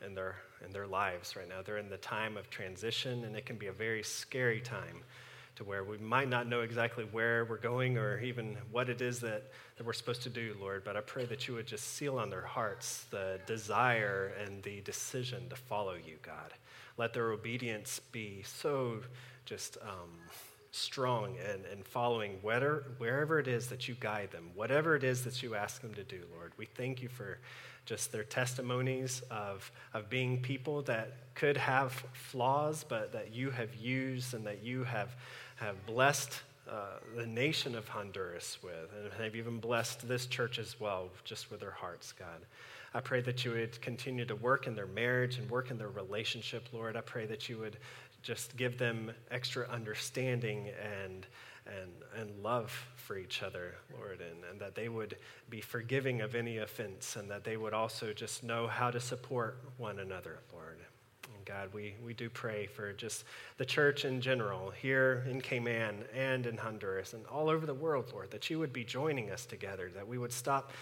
in 0.04 0.14
their, 0.14 0.36
in 0.64 0.72
their 0.72 0.86
lives 0.86 1.36
right 1.36 1.48
now. 1.48 1.62
They're 1.64 1.78
in 1.78 1.88
the 1.88 1.96
time 1.96 2.36
of 2.36 2.48
transition, 2.50 3.24
and 3.24 3.34
it 3.36 3.46
can 3.46 3.56
be 3.56 3.66
a 3.66 3.72
very 3.72 4.02
scary 4.02 4.60
time 4.60 5.02
to 5.56 5.64
where 5.64 5.84
we 5.84 5.96
might 5.96 6.28
not 6.28 6.46
know 6.46 6.60
exactly 6.60 7.04
where 7.12 7.46
we're 7.46 7.56
going 7.56 7.96
or 7.96 8.20
even 8.20 8.56
what 8.70 8.90
it 8.90 9.00
is 9.00 9.20
that, 9.20 9.50
that 9.76 9.86
we're 9.86 9.94
supposed 9.94 10.22
to 10.22 10.28
do, 10.28 10.54
Lord. 10.60 10.84
But 10.84 10.96
I 10.96 11.00
pray 11.00 11.24
that 11.24 11.48
you 11.48 11.54
would 11.54 11.66
just 11.66 11.94
seal 11.94 12.18
on 12.18 12.28
their 12.28 12.44
hearts 12.44 13.06
the 13.10 13.40
desire 13.46 14.32
and 14.44 14.62
the 14.62 14.82
decision 14.82 15.48
to 15.48 15.56
follow 15.56 15.94
you, 15.94 16.16
God. 16.22 16.52
Let 16.98 17.14
their 17.14 17.32
obedience 17.32 18.00
be 18.12 18.42
so 18.44 19.00
just 19.46 19.78
um, 19.82 20.10
strong 20.76 21.36
and, 21.50 21.64
and 21.66 21.84
following 21.84 22.38
wherever, 22.42 22.84
wherever 22.98 23.38
it 23.38 23.48
is 23.48 23.66
that 23.68 23.88
you 23.88 23.96
guide 23.98 24.30
them, 24.30 24.50
whatever 24.54 24.94
it 24.94 25.04
is 25.04 25.24
that 25.24 25.42
you 25.42 25.54
ask 25.54 25.80
them 25.80 25.94
to 25.94 26.04
do, 26.04 26.20
Lord. 26.34 26.52
We 26.56 26.66
thank 26.66 27.02
you 27.02 27.08
for 27.08 27.38
just 27.86 28.12
their 28.12 28.24
testimonies 28.24 29.22
of, 29.30 29.70
of 29.94 30.10
being 30.10 30.40
people 30.40 30.82
that 30.82 31.12
could 31.34 31.56
have 31.56 31.92
flaws, 32.12 32.84
but 32.86 33.12
that 33.12 33.32
you 33.32 33.50
have 33.50 33.74
used 33.76 34.34
and 34.34 34.44
that 34.46 34.62
you 34.62 34.84
have, 34.84 35.16
have 35.56 35.86
blessed 35.86 36.42
uh, 36.68 36.98
the 37.16 37.26
nation 37.26 37.76
of 37.76 37.86
Honduras 37.88 38.58
with, 38.62 38.90
and 38.96 39.12
have 39.22 39.36
even 39.36 39.60
blessed 39.60 40.06
this 40.08 40.26
church 40.26 40.58
as 40.58 40.80
well, 40.80 41.10
just 41.24 41.50
with 41.50 41.60
their 41.60 41.70
hearts, 41.70 42.12
God. 42.12 42.44
I 42.92 43.00
pray 43.00 43.20
that 43.20 43.44
you 43.44 43.52
would 43.52 43.80
continue 43.80 44.24
to 44.24 44.34
work 44.34 44.66
in 44.66 44.74
their 44.74 44.86
marriage 44.86 45.38
and 45.38 45.48
work 45.50 45.70
in 45.70 45.78
their 45.78 45.90
relationship, 45.90 46.66
Lord. 46.72 46.96
I 46.96 47.02
pray 47.02 47.26
that 47.26 47.48
you 47.48 47.58
would 47.58 47.76
just 48.26 48.56
give 48.56 48.76
them 48.76 49.12
extra 49.30 49.68
understanding 49.68 50.68
and, 51.04 51.26
and, 51.64 51.92
and 52.18 52.42
love 52.42 52.72
for 52.96 53.16
each 53.16 53.44
other, 53.44 53.76
Lord, 53.96 54.20
and, 54.20 54.42
and 54.50 54.60
that 54.60 54.74
they 54.74 54.88
would 54.88 55.16
be 55.48 55.60
forgiving 55.60 56.22
of 56.22 56.34
any 56.34 56.58
offense 56.58 57.14
and 57.14 57.30
that 57.30 57.44
they 57.44 57.56
would 57.56 57.72
also 57.72 58.12
just 58.12 58.42
know 58.42 58.66
how 58.66 58.90
to 58.90 58.98
support 58.98 59.62
one 59.76 60.00
another, 60.00 60.40
Lord. 60.52 60.78
And 61.32 61.44
God, 61.44 61.72
we, 61.72 61.94
we 62.04 62.14
do 62.14 62.28
pray 62.28 62.66
for 62.66 62.92
just 62.92 63.22
the 63.58 63.64
church 63.64 64.04
in 64.04 64.20
general 64.20 64.70
here 64.70 65.24
in 65.30 65.40
Cayman 65.40 66.02
and 66.12 66.46
in 66.46 66.56
Honduras 66.56 67.12
and 67.12 67.24
all 67.26 67.48
over 67.48 67.64
the 67.64 67.74
world, 67.74 68.10
Lord, 68.12 68.32
that 68.32 68.50
you 68.50 68.58
would 68.58 68.72
be 68.72 68.82
joining 68.82 69.30
us 69.30 69.46
together, 69.46 69.88
that 69.94 70.08
we 70.08 70.18
would 70.18 70.32
stop 70.32 70.72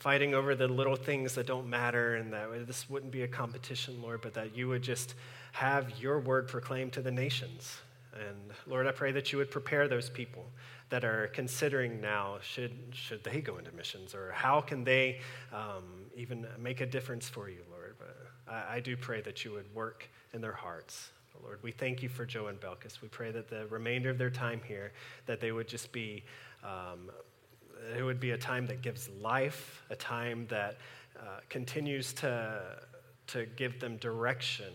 fighting 0.00 0.34
over 0.34 0.56
the 0.56 0.66
little 0.66 0.96
things 0.96 1.36
that 1.36 1.46
don't 1.46 1.70
matter 1.70 2.16
and 2.16 2.32
that 2.32 2.66
this 2.66 2.90
wouldn't 2.90 3.12
be 3.12 3.22
a 3.22 3.28
competition, 3.28 4.02
Lord, 4.02 4.20
but 4.20 4.34
that 4.34 4.56
you 4.56 4.66
would 4.66 4.82
just 4.82 5.14
have 5.52 6.00
your 6.00 6.20
word 6.20 6.48
proclaimed 6.48 6.92
to 6.94 7.02
the 7.02 7.10
nations. 7.10 7.78
And 8.14 8.52
Lord, 8.66 8.86
I 8.86 8.92
pray 8.92 9.12
that 9.12 9.32
you 9.32 9.38
would 9.38 9.50
prepare 9.50 9.88
those 9.88 10.10
people 10.10 10.44
that 10.90 11.04
are 11.04 11.28
considering 11.28 12.00
now 12.00 12.36
should, 12.42 12.72
should 12.92 13.24
they 13.24 13.40
go 13.40 13.56
into 13.56 13.72
missions 13.72 14.14
or 14.14 14.32
how 14.32 14.60
can 14.60 14.84
they 14.84 15.20
um, 15.52 15.84
even 16.14 16.46
make 16.58 16.80
a 16.82 16.86
difference 16.86 17.28
for 17.28 17.48
you, 17.48 17.60
Lord. 17.70 17.94
But 17.98 18.16
I, 18.46 18.76
I 18.76 18.80
do 18.80 18.96
pray 18.96 19.22
that 19.22 19.44
you 19.44 19.52
would 19.52 19.72
work 19.74 20.08
in 20.34 20.40
their 20.40 20.52
hearts. 20.52 21.10
Lord, 21.42 21.58
we 21.62 21.72
thank 21.72 22.02
you 22.02 22.08
for 22.08 22.26
Joe 22.26 22.48
and 22.48 22.60
Belkis. 22.60 23.00
We 23.00 23.08
pray 23.08 23.32
that 23.32 23.48
the 23.48 23.66
remainder 23.66 24.10
of 24.10 24.18
their 24.18 24.30
time 24.30 24.60
here, 24.64 24.92
that 25.26 25.40
they 25.40 25.50
would 25.50 25.66
just 25.66 25.90
be 25.92 26.24
um, 26.62 27.10
it 27.96 28.02
would 28.02 28.20
be 28.20 28.30
a 28.30 28.38
time 28.38 28.66
that 28.66 28.82
gives 28.82 29.08
life, 29.20 29.82
a 29.90 29.96
time 29.96 30.46
that 30.48 30.76
uh, 31.18 31.40
continues 31.48 32.12
to, 32.14 32.60
to 33.28 33.46
give 33.56 33.80
them 33.80 33.96
direction, 33.96 34.72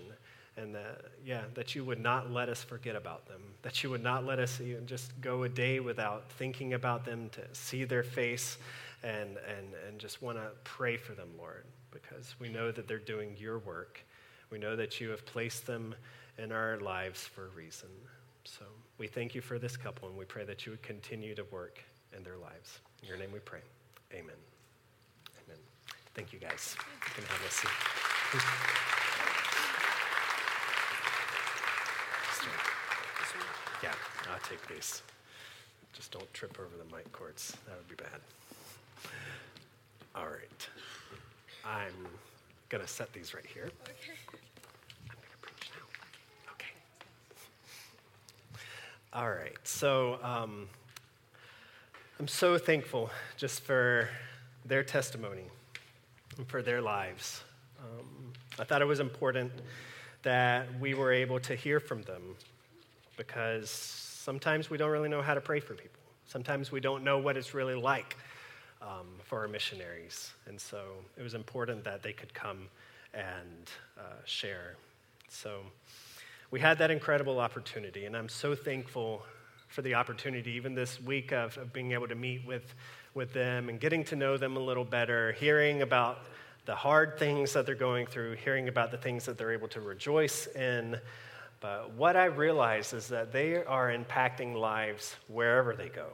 and 0.58 0.74
that, 0.74 1.02
yeah, 1.24 1.44
that 1.54 1.76
you 1.76 1.86
would 1.86 2.00
not 2.00 2.32
let 2.32 2.50
us 2.50 2.64
forget 2.64 2.96
about 2.96 3.28
them, 3.28 3.42
that 3.62 3.84
you 3.84 3.90
would 3.90 4.04
not 4.04 4.26
let 4.26 4.40
us 4.40 4.60
even 4.60 4.88
just 4.88 5.20
go 5.22 5.44
a 5.44 5.50
day 5.50 5.80
without 5.80 6.30
thinking 6.32 6.74
about 6.74 7.06
them, 7.06 7.30
to 7.30 7.42
see 7.54 7.84
their 7.84 8.04
face, 8.04 8.58
and, 9.04 9.38
and, 9.48 9.74
and 9.88 10.00
just 10.00 10.22
want 10.22 10.38
to 10.38 10.48
pray 10.64 10.98
for 10.98 11.14
them, 11.14 11.30
Lord, 11.38 11.66
because 11.92 12.36
we 12.40 12.50
know 12.50 12.72
that 12.72 12.88
they're 12.88 12.98
doing 12.98 13.36
your 13.40 13.60
work. 13.60 14.02
We 14.50 14.58
know 14.58 14.76
that 14.76 15.00
you 15.00 15.10
have 15.10 15.26
placed 15.26 15.68
them 15.68 15.94
in 16.38 16.52
our 16.52 16.78
lives 16.80 17.26
for 17.26 17.46
a 17.46 17.50
reason. 17.50 17.90
So 18.44 18.66
we 18.98 19.08
thank 19.08 19.36
you 19.36 19.42
for 19.42 19.60
this 19.60 19.78
couple, 19.78 20.08
and 20.08 20.18
we 20.18 20.26
pray 20.26 20.46
that 20.46 20.66
you 20.66 20.72
would 20.72 20.82
continue 20.82 21.36
to 21.36 21.44
work 21.52 21.84
in 22.16 22.24
their 22.24 22.38
lives. 22.38 22.80
In 23.04 23.10
your 23.10 23.18
name 23.18 23.32
we 23.32 23.40
pray. 23.40 23.62
Amen. 24.14 24.36
Amen. 25.46 25.60
Thank 26.16 26.34
you, 26.34 26.40
guys. 26.40 26.76
You 27.06 27.14
can 27.14 27.24
have 27.26 27.46
a 27.46 27.52
seat. 27.52 29.37
Yeah, 33.84 33.94
I'll 34.32 34.40
take 34.40 34.66
these. 34.68 35.02
Just 35.94 36.12
don't 36.12 36.32
trip 36.34 36.58
over 36.60 36.76
the 36.78 36.96
mic 36.96 37.12
cords. 37.12 37.56
That 37.66 37.78
would 37.78 37.88
be 37.88 37.96
bad. 38.04 38.22
All 40.16 40.28
right. 40.28 40.68
I'm 41.66 42.08
going 42.70 42.84
to 42.84 42.88
set 42.88 43.14
these 43.14 43.34
right 43.34 43.46
here. 43.46 43.70
I'm 45.10 45.16
going 45.16 45.30
to 45.32 45.38
preach 45.42 45.70
now. 45.76 46.54
Okay. 46.54 46.74
All 49.14 49.30
right. 49.30 49.58
So 49.64 50.20
um, 50.24 50.68
I'm 52.20 52.28
so 52.28 52.58
thankful 52.58 53.10
just 53.36 53.62
for 53.62 54.10
their 54.66 54.84
testimony 54.84 55.44
and 56.38 56.48
for 56.48 56.62
their 56.62 56.82
lives. 56.82 57.44
Um, 57.80 58.34
I 58.60 58.64
thought 58.64 58.82
it 58.82 58.88
was 58.88 59.00
important 59.00 59.52
that 60.24 60.68
we 60.80 60.94
were 60.94 61.12
able 61.12 61.40
to 61.42 61.56
hear 61.56 61.80
from 61.80 62.02
them 62.04 62.36
because 63.18 63.70
sometimes 63.70 64.70
we 64.70 64.78
don't 64.78 64.92
really 64.92 65.10
know 65.10 65.22
how 65.22 65.34
to 65.34 65.42
pray 65.42 65.60
for 65.60 65.74
people. 65.74 66.02
Sometimes 66.26 66.72
we 66.72 66.80
don't 66.80 67.04
know 67.04 67.18
what 67.18 67.36
it's 67.36 67.54
really 67.54 67.76
like 67.76 68.16
um, 68.82 69.08
for 69.24 69.40
our 69.40 69.48
missionaries. 69.48 70.32
And 70.46 70.60
so 70.60 70.84
it 71.18 71.24
was 71.24 71.34
important 71.34 71.84
that 71.84 72.04
they 72.04 72.14
could 72.14 72.34
come 72.34 72.68
and 73.14 73.70
uh, 73.98 74.02
share. 74.26 74.76
So 75.30 75.62
we 76.52 76.60
had 76.60 76.78
that 76.78 76.92
incredible 76.92 77.40
opportunity, 77.40 78.06
and 78.06 78.16
I'm 78.16 78.30
so 78.30 78.56
thankful 78.56 79.24
for 79.68 79.82
the 79.82 79.96
opportunity, 79.96 80.52
even 80.52 80.76
this 80.76 81.02
week, 81.02 81.34
of, 81.34 81.58
of 81.58 81.74
being 81.74 81.92
able 81.92 82.08
to 82.08 82.16
meet 82.16 82.46
with, 82.46 82.74
with 83.14 83.34
them 83.34 83.68
and 83.68 83.80
getting 83.80 84.04
to 84.06 84.16
know 84.16 84.38
them 84.38 84.56
a 84.56 84.60
little 84.60 84.86
better, 84.86 85.34
hearing 85.34 85.82
about 85.82 86.20
the 86.66 86.76
hard 86.76 87.18
things 87.20 87.54
that 87.54 87.66
they're 87.66 87.76
going 87.76 88.06
through, 88.06 88.34
hearing 88.36 88.68
about 88.68 88.92
the 88.92 88.98
things 88.98 89.26
that 89.26 89.38
they're 89.38 89.52
able 89.52 89.68
to 89.70 89.82
rejoice 89.82 90.48
in. 90.48 91.00
But 91.60 91.94
what 91.94 92.16
I 92.16 92.26
realize 92.26 92.94
is 92.94 93.08
that 93.08 93.32
they 93.32 93.64
are 93.64 93.92
impacting 93.92 94.56
lives 94.56 95.16
wherever 95.28 95.76
they 95.76 95.90
go. 95.90 96.08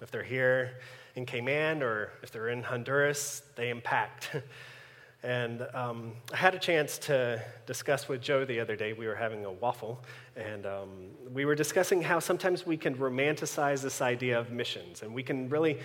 If 0.00 0.10
they're 0.10 0.22
here 0.22 0.78
in 1.14 1.24
Cayman 1.24 1.82
or 1.82 2.10
if 2.22 2.30
they're 2.30 2.48
in 2.48 2.62
Honduras, 2.62 3.42
they 3.56 3.70
impact. 3.70 4.30
and 5.22 5.66
um, 5.74 6.12
I 6.32 6.36
had 6.36 6.54
a 6.54 6.58
chance 6.58 6.98
to 6.98 7.42
discuss 7.66 8.08
with 8.08 8.20
Joe 8.20 8.44
the 8.44 8.60
other 8.60 8.76
day. 8.76 8.92
We 8.92 9.06
were 9.06 9.16
having 9.16 9.44
a 9.44 9.52
waffle, 9.52 10.00
and 10.36 10.66
um, 10.66 10.88
we 11.32 11.44
were 11.44 11.56
discussing 11.56 12.02
how 12.02 12.18
sometimes 12.18 12.66
we 12.66 12.76
can 12.76 12.94
romanticize 12.94 13.82
this 13.82 14.00
idea 14.00 14.38
of 14.38 14.50
missions, 14.50 15.02
and 15.02 15.12
we 15.12 15.22
can 15.22 15.48
really 15.48 15.78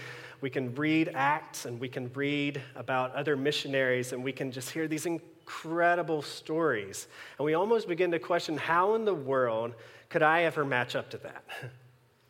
we 0.44 0.50
can 0.50 0.76
read 0.76 1.10
Acts 1.14 1.64
and 1.66 1.80
we 1.80 1.88
can 1.88 2.12
read 2.14 2.62
about 2.76 3.16
other 3.16 3.38
missionaries 3.38 4.12
and 4.12 4.22
we 4.22 4.34
can 4.34 4.52
just 4.52 4.70
hear 4.72 4.90
these 4.90 5.08
incredible 5.44 6.22
stories. 6.22 7.08
And 7.38 7.46
we 7.46 7.54
almost 7.54 7.88
begin 7.88 8.12
to 8.12 8.20
question 8.20 8.58
how 8.58 8.96
in 8.96 9.04
the 9.04 9.14
world 9.14 9.74
could 10.10 10.24
I 10.24 10.44
ever 10.44 10.64
match 10.64 10.96
up 10.96 11.10
to 11.12 11.18
that? 11.20 11.44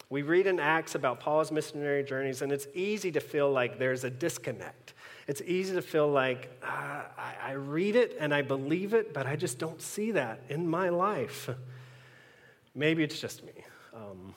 We 0.09 0.21
read 0.21 0.45
in 0.45 0.59
Acts 0.59 0.93
about 0.93 1.21
Paul's 1.21 1.51
missionary 1.51 2.03
journeys, 2.03 2.43
and 2.43 2.51
it's 2.51 2.67
easy 2.75 3.11
to 3.13 3.19
feel 3.19 3.51
like 3.51 3.79
there's 3.79 4.03
a 4.03 4.11
disconnect. 4.11 4.93
It's 5.27 5.41
easy 5.41 5.73
to 5.73 5.81
feel 5.81 6.07
like 6.07 6.51
uh, 6.61 7.05
I, 7.41 7.53
read 7.53 7.95
it 7.95 8.15
and 8.19 8.31
I 8.31 8.43
believe 8.43 8.93
it, 8.93 9.11
but 9.11 9.25
I 9.25 9.35
just 9.35 9.57
don't 9.57 9.81
see 9.81 10.11
that 10.11 10.41
in 10.49 10.67
my 10.67 10.89
life. 10.89 11.49
Maybe 12.75 13.03
it's 13.03 13.19
just 13.19 13.43
me. 13.43 13.53
Um, 13.91 14.35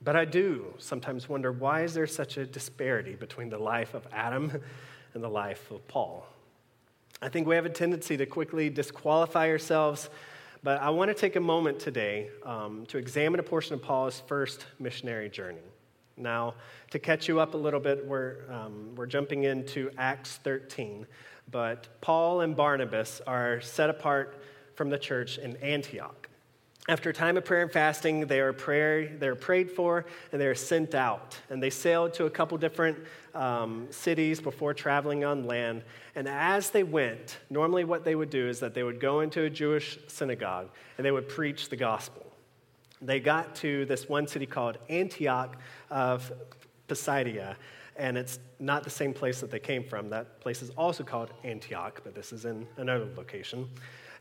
but 0.00 0.16
I 0.16 0.24
do 0.24 0.72
sometimes 0.78 1.28
wonder 1.28 1.52
why 1.52 1.82
is 1.82 1.92
there 1.92 2.06
such 2.06 2.38
a 2.38 2.46
disparity 2.46 3.14
between 3.14 3.50
the 3.50 3.58
life 3.58 3.92
of 3.92 4.06
Adam 4.10 4.50
and 5.12 5.22
the 5.22 5.28
life 5.28 5.70
of 5.70 5.86
Paul? 5.86 6.26
I 7.20 7.28
think 7.28 7.48
we 7.48 7.56
have 7.56 7.66
a 7.66 7.70
tendency 7.70 8.16
to 8.16 8.26
quickly 8.26 8.70
disqualify 8.70 9.48
ourselves, 9.50 10.08
but 10.62 10.80
I 10.80 10.90
want 10.90 11.08
to 11.08 11.14
take 11.14 11.34
a 11.34 11.40
moment 11.40 11.80
today 11.80 12.28
um, 12.44 12.86
to 12.86 12.98
examine 12.98 13.40
a 13.40 13.42
portion 13.42 13.74
of 13.74 13.82
Paul's 13.82 14.22
first 14.28 14.66
missionary 14.78 15.28
journey. 15.28 15.58
Now, 16.16 16.54
to 16.92 17.00
catch 17.00 17.26
you 17.26 17.40
up 17.40 17.54
a 17.54 17.56
little 17.56 17.80
bit, 17.80 18.06
we're, 18.06 18.44
um, 18.48 18.94
we're 18.94 19.06
jumping 19.06 19.44
into 19.44 19.90
Acts 19.98 20.36
13, 20.44 21.08
but 21.50 21.88
Paul 22.00 22.42
and 22.42 22.56
Barnabas 22.56 23.20
are 23.26 23.60
set 23.62 23.90
apart 23.90 24.40
from 24.76 24.88
the 24.88 24.98
church 24.98 25.38
in 25.38 25.56
Antioch. 25.56 26.27
After 26.88 27.10
a 27.10 27.12
time 27.12 27.36
of 27.36 27.44
prayer 27.44 27.60
and 27.60 27.70
fasting, 27.70 28.26
they 28.26 28.40
are, 28.40 28.54
prayer, 28.54 29.06
they 29.18 29.28
are 29.28 29.34
prayed 29.34 29.70
for 29.70 30.06
and 30.32 30.40
they 30.40 30.46
are 30.46 30.54
sent 30.54 30.94
out. 30.94 31.38
And 31.50 31.62
they 31.62 31.68
sailed 31.68 32.14
to 32.14 32.24
a 32.24 32.30
couple 32.30 32.56
different 32.56 32.96
um, 33.34 33.88
cities 33.90 34.40
before 34.40 34.72
traveling 34.72 35.22
on 35.22 35.44
land. 35.44 35.82
And 36.14 36.26
as 36.26 36.70
they 36.70 36.84
went, 36.84 37.38
normally 37.50 37.84
what 37.84 38.04
they 38.04 38.14
would 38.14 38.30
do 38.30 38.48
is 38.48 38.58
that 38.60 38.72
they 38.72 38.82
would 38.82 39.00
go 39.00 39.20
into 39.20 39.42
a 39.42 39.50
Jewish 39.50 39.98
synagogue 40.06 40.70
and 40.96 41.04
they 41.04 41.10
would 41.10 41.28
preach 41.28 41.68
the 41.68 41.76
gospel. 41.76 42.24
They 43.02 43.20
got 43.20 43.54
to 43.56 43.84
this 43.84 44.08
one 44.08 44.26
city 44.26 44.46
called 44.46 44.78
Antioch 44.88 45.56
of 45.90 46.32
Pisidia, 46.88 47.56
and 47.96 48.16
it's 48.16 48.38
not 48.58 48.82
the 48.82 48.90
same 48.90 49.12
place 49.12 49.40
that 49.40 49.50
they 49.50 49.60
came 49.60 49.84
from. 49.84 50.08
That 50.10 50.40
place 50.40 50.62
is 50.62 50.70
also 50.70 51.04
called 51.04 51.30
Antioch, 51.44 52.00
but 52.02 52.14
this 52.14 52.32
is 52.32 52.44
in 52.44 52.66
another 52.76 53.06
location. 53.16 53.68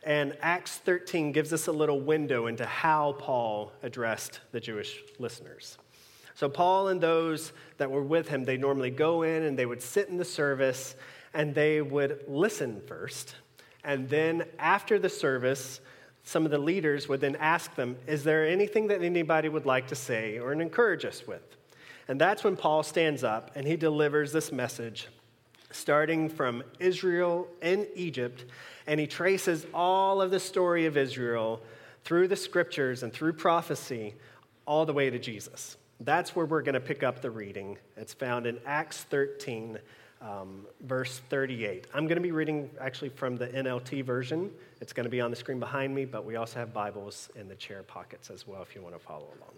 And 0.03 0.37
Acts 0.41 0.77
13 0.77 1.31
gives 1.31 1.51
us 1.53 1.67
a 1.67 1.71
little 1.71 1.99
window 1.99 2.47
into 2.47 2.65
how 2.65 3.13
Paul 3.13 3.71
addressed 3.83 4.39
the 4.51 4.59
Jewish 4.59 5.03
listeners. 5.19 5.77
So, 6.35 6.47
Paul 6.47 6.89
and 6.89 7.01
those 7.01 7.51
that 7.77 7.89
were 7.89 8.03
with 8.03 8.27
him, 8.27 8.45
they 8.45 8.57
normally 8.57 8.91
go 8.91 9.23
in 9.23 9.43
and 9.43 9.57
they 9.57 9.65
would 9.65 9.81
sit 9.81 10.07
in 10.09 10.17
the 10.17 10.25
service 10.25 10.95
and 11.33 11.55
they 11.55 11.81
would 11.81 12.23
listen 12.27 12.81
first. 12.85 13.35
And 13.83 14.07
then, 14.07 14.45
after 14.59 14.99
the 14.99 15.09
service, 15.09 15.81
some 16.23 16.45
of 16.45 16.51
the 16.51 16.57
leaders 16.57 17.07
would 17.07 17.21
then 17.21 17.37
ask 17.37 17.73
them, 17.75 17.97
Is 18.05 18.23
there 18.23 18.47
anything 18.47 18.87
that 18.87 19.01
anybody 19.01 19.49
would 19.49 19.65
like 19.65 19.87
to 19.87 19.95
say 19.95 20.37
or 20.37 20.53
encourage 20.53 21.05
us 21.05 21.25
with? 21.25 21.41
And 22.07 22.21
that's 22.21 22.43
when 22.43 22.55
Paul 22.55 22.83
stands 22.83 23.23
up 23.23 23.51
and 23.55 23.65
he 23.65 23.75
delivers 23.75 24.31
this 24.31 24.51
message, 24.51 25.07
starting 25.71 26.29
from 26.29 26.63
Israel 26.79 27.47
and 27.61 27.87
Egypt 27.95 28.45
and 28.87 28.99
he 28.99 29.05
traces 29.05 29.67
all 29.73 30.21
of 30.21 30.31
the 30.31 30.39
story 30.39 30.85
of 30.85 30.97
Israel 30.97 31.61
through 32.03 32.27
the 32.29 32.35
scriptures 32.35 33.03
and 33.03 33.11
through 33.11 33.33
prophecy 33.33 34.15
all 34.65 34.85
the 34.85 34.93
way 34.93 35.09
to 35.09 35.19
Jesus. 35.19 35.77
That's 35.99 36.35
where 36.35 36.45
we're 36.45 36.61
going 36.61 36.73
to 36.73 36.79
pick 36.79 37.03
up 37.03 37.21
the 37.21 37.29
reading. 37.29 37.77
It's 37.97 38.13
found 38.13 38.45
in 38.45 38.59
Acts 38.65 39.03
13, 39.03 39.77
um, 40.21 40.65
verse 40.81 41.21
38. 41.29 41.87
I'm 41.93 42.05
going 42.05 42.17
to 42.17 42.21
be 42.21 42.31
reading 42.31 42.69
actually 42.79 43.09
from 43.09 43.35
the 43.35 43.47
NLT 43.47 44.05
version. 44.05 44.51
It's 44.79 44.93
going 44.93 45.05
to 45.05 45.09
be 45.09 45.21
on 45.21 45.31
the 45.31 45.37
screen 45.37 45.59
behind 45.59 45.93
me, 45.93 46.05
but 46.05 46.23
we 46.23 46.35
also 46.35 46.59
have 46.59 46.73
Bibles 46.73 47.29
in 47.35 47.47
the 47.47 47.55
chair 47.55 47.83
pockets 47.83 48.29
as 48.29 48.47
well 48.47 48.61
if 48.61 48.75
you 48.75 48.81
want 48.81 48.95
to 48.95 48.99
follow 48.99 49.27
along. 49.39 49.57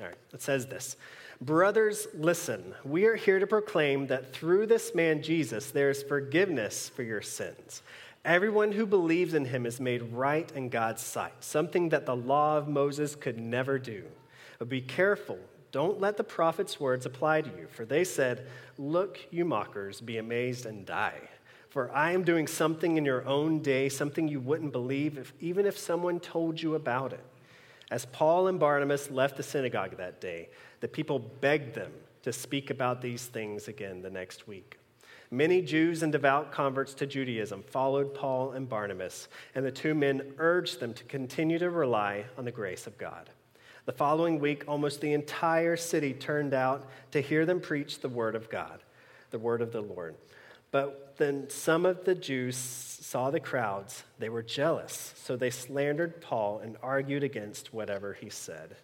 All 0.00 0.06
right, 0.06 0.16
it 0.32 0.42
says 0.42 0.66
this 0.66 0.96
Brothers, 1.40 2.06
listen. 2.14 2.74
We 2.84 3.06
are 3.06 3.16
here 3.16 3.38
to 3.38 3.46
proclaim 3.46 4.06
that 4.08 4.32
through 4.32 4.66
this 4.66 4.94
man 4.94 5.22
Jesus, 5.22 5.70
there 5.70 5.90
is 5.90 6.02
forgiveness 6.02 6.88
for 6.88 7.02
your 7.02 7.22
sins. 7.22 7.82
Everyone 8.24 8.72
who 8.72 8.84
believes 8.84 9.32
in 9.32 9.46
him 9.46 9.64
is 9.64 9.80
made 9.80 10.02
right 10.12 10.50
in 10.52 10.68
God's 10.68 11.02
sight, 11.02 11.32
something 11.40 11.88
that 11.88 12.04
the 12.04 12.16
law 12.16 12.58
of 12.58 12.68
Moses 12.68 13.14
could 13.14 13.38
never 13.38 13.78
do. 13.78 14.04
But 14.58 14.68
be 14.68 14.82
careful. 14.82 15.38
Don't 15.72 16.00
let 16.00 16.18
the 16.18 16.24
prophet's 16.24 16.78
words 16.78 17.06
apply 17.06 17.42
to 17.42 17.48
you, 17.48 17.66
for 17.68 17.86
they 17.86 18.04
said, 18.04 18.46
Look, 18.76 19.20
you 19.30 19.46
mockers, 19.46 20.02
be 20.02 20.18
amazed 20.18 20.66
and 20.66 20.84
die. 20.84 21.20
For 21.70 21.90
I 21.92 22.10
am 22.12 22.24
doing 22.24 22.46
something 22.46 22.98
in 22.98 23.04
your 23.04 23.26
own 23.26 23.60
day, 23.60 23.88
something 23.88 24.28
you 24.28 24.40
wouldn't 24.40 24.72
believe, 24.72 25.16
if, 25.16 25.32
even 25.40 25.64
if 25.64 25.78
someone 25.78 26.20
told 26.20 26.60
you 26.60 26.74
about 26.74 27.12
it. 27.12 27.24
As 27.90 28.04
Paul 28.06 28.48
and 28.48 28.60
Barnabas 28.60 29.10
left 29.10 29.36
the 29.36 29.42
synagogue 29.42 29.96
that 29.96 30.20
day, 30.20 30.48
the 30.80 30.88
people 30.88 31.20
begged 31.20 31.74
them 31.74 31.92
to 32.22 32.32
speak 32.32 32.70
about 32.70 33.00
these 33.00 33.26
things 33.26 33.68
again 33.68 34.02
the 34.02 34.10
next 34.10 34.46
week. 34.46 34.79
Many 35.32 35.62
Jews 35.62 36.02
and 36.02 36.10
devout 36.10 36.50
converts 36.50 36.92
to 36.94 37.06
Judaism 37.06 37.62
followed 37.62 38.14
Paul 38.14 38.50
and 38.50 38.68
Barnabas, 38.68 39.28
and 39.54 39.64
the 39.64 39.70
two 39.70 39.94
men 39.94 40.34
urged 40.38 40.80
them 40.80 40.92
to 40.94 41.04
continue 41.04 41.56
to 41.60 41.70
rely 41.70 42.24
on 42.36 42.44
the 42.44 42.50
grace 42.50 42.88
of 42.88 42.98
God. 42.98 43.30
The 43.84 43.92
following 43.92 44.40
week, 44.40 44.64
almost 44.66 45.00
the 45.00 45.12
entire 45.12 45.76
city 45.76 46.14
turned 46.14 46.52
out 46.52 46.88
to 47.12 47.20
hear 47.20 47.46
them 47.46 47.60
preach 47.60 48.00
the 48.00 48.08
word 48.08 48.34
of 48.34 48.50
God, 48.50 48.82
the 49.30 49.38
word 49.38 49.62
of 49.62 49.70
the 49.70 49.80
Lord. 49.80 50.16
But 50.72 51.14
then 51.16 51.48
some 51.48 51.86
of 51.86 52.04
the 52.04 52.16
Jews 52.16 52.56
saw 52.56 53.30
the 53.30 53.38
crowds. 53.38 54.02
They 54.18 54.28
were 54.28 54.42
jealous, 54.42 55.14
so 55.16 55.36
they 55.36 55.50
slandered 55.50 56.20
Paul 56.20 56.58
and 56.58 56.76
argued 56.82 57.22
against 57.22 57.72
whatever 57.72 58.14
he 58.14 58.30
said. 58.30 58.76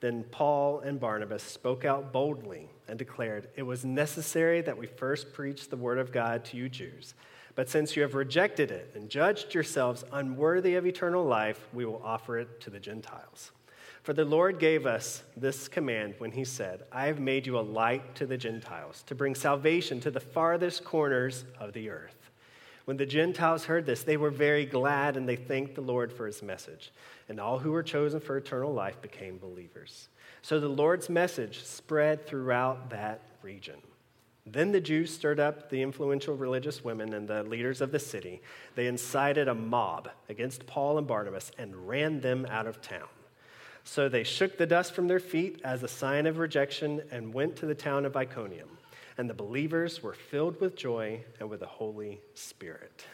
Then 0.00 0.24
Paul 0.24 0.80
and 0.80 0.98
Barnabas 0.98 1.42
spoke 1.42 1.84
out 1.84 2.12
boldly 2.12 2.70
and 2.92 2.98
declared, 2.98 3.48
It 3.56 3.62
was 3.62 3.86
necessary 3.86 4.60
that 4.60 4.76
we 4.76 4.86
first 4.86 5.32
preach 5.32 5.70
the 5.70 5.78
word 5.78 5.96
of 5.96 6.12
God 6.12 6.44
to 6.44 6.58
you 6.58 6.68
Jews. 6.68 7.14
But 7.54 7.70
since 7.70 7.96
you 7.96 8.02
have 8.02 8.14
rejected 8.14 8.70
it 8.70 8.90
and 8.94 9.08
judged 9.08 9.54
yourselves 9.54 10.04
unworthy 10.12 10.74
of 10.74 10.84
eternal 10.84 11.24
life, 11.24 11.66
we 11.72 11.86
will 11.86 12.02
offer 12.04 12.36
it 12.36 12.60
to 12.60 12.68
the 12.68 12.78
Gentiles. 12.78 13.50
For 14.02 14.12
the 14.12 14.26
Lord 14.26 14.58
gave 14.58 14.84
us 14.84 15.22
this 15.38 15.68
command 15.68 16.16
when 16.18 16.32
he 16.32 16.44
said, 16.44 16.82
I 16.92 17.06
have 17.06 17.18
made 17.18 17.46
you 17.46 17.58
a 17.58 17.60
light 17.60 18.14
to 18.16 18.26
the 18.26 18.36
Gentiles, 18.36 19.02
to 19.06 19.14
bring 19.14 19.34
salvation 19.34 19.98
to 20.00 20.10
the 20.10 20.20
farthest 20.20 20.84
corners 20.84 21.46
of 21.58 21.72
the 21.72 21.88
earth. 21.88 22.30
When 22.84 22.98
the 22.98 23.06
Gentiles 23.06 23.64
heard 23.64 23.86
this, 23.86 24.02
they 24.02 24.18
were 24.18 24.30
very 24.30 24.66
glad 24.66 25.16
and 25.16 25.26
they 25.26 25.36
thanked 25.36 25.76
the 25.76 25.80
Lord 25.80 26.12
for 26.12 26.26
his 26.26 26.42
message. 26.42 26.92
And 27.30 27.40
all 27.40 27.58
who 27.58 27.72
were 27.72 27.82
chosen 27.82 28.20
for 28.20 28.36
eternal 28.36 28.74
life 28.74 29.00
became 29.00 29.38
believers. 29.38 30.08
So 30.42 30.60
the 30.60 30.68
Lord's 30.68 31.08
message 31.08 31.64
spread 31.64 32.26
throughout 32.26 32.90
that 32.90 33.20
region. 33.42 33.76
Then 34.44 34.72
the 34.72 34.80
Jews 34.80 35.14
stirred 35.14 35.38
up 35.38 35.70
the 35.70 35.82
influential 35.82 36.36
religious 36.36 36.84
women 36.84 37.14
and 37.14 37.28
the 37.28 37.44
leaders 37.44 37.80
of 37.80 37.92
the 37.92 38.00
city. 38.00 38.42
They 38.74 38.88
incited 38.88 39.46
a 39.46 39.54
mob 39.54 40.10
against 40.28 40.66
Paul 40.66 40.98
and 40.98 41.06
Barnabas 41.06 41.52
and 41.58 41.88
ran 41.88 42.20
them 42.20 42.46
out 42.50 42.66
of 42.66 42.82
town. 42.82 43.08
So 43.84 44.08
they 44.08 44.24
shook 44.24 44.58
the 44.58 44.66
dust 44.66 44.94
from 44.94 45.08
their 45.08 45.20
feet 45.20 45.60
as 45.64 45.82
a 45.82 45.88
sign 45.88 46.26
of 46.26 46.38
rejection 46.38 47.02
and 47.10 47.32
went 47.32 47.56
to 47.56 47.66
the 47.66 47.74
town 47.74 48.04
of 48.04 48.16
Iconium 48.16 48.68
and 49.18 49.28
the 49.28 49.34
believers 49.34 50.02
were 50.02 50.14
filled 50.14 50.60
with 50.60 50.76
joy 50.76 51.22
and 51.38 51.48
with 51.48 51.60
the 51.60 51.66
Holy 51.66 52.20
Spirit. 52.34 53.04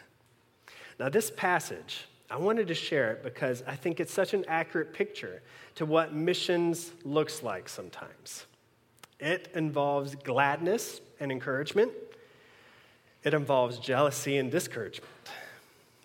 Now, 0.99 1.09
this 1.09 1.31
passage, 1.31 2.07
I 2.31 2.37
wanted 2.37 2.69
to 2.69 2.75
share 2.75 3.13
it 3.13 3.23
because 3.23 3.63
I 3.67 3.75
think 3.75 4.01
it's 4.01 4.13
such 4.13 4.35
an 4.35 4.45
accurate 4.49 4.93
picture 4.93 5.43
to 5.77 5.87
what 5.87 6.13
missions 6.13 6.93
looks 7.05 7.43
like 7.43 7.69
sometimes. 7.69 8.45
It 9.19 9.49
involves 9.55 10.15
gladness 10.15 11.01
and 11.21 11.33
encouragement. 11.33 11.93
It 13.25 13.35
involves 13.35 13.79
jealousy 13.79 14.37
and 14.37 14.51
discouragement. 14.51 15.11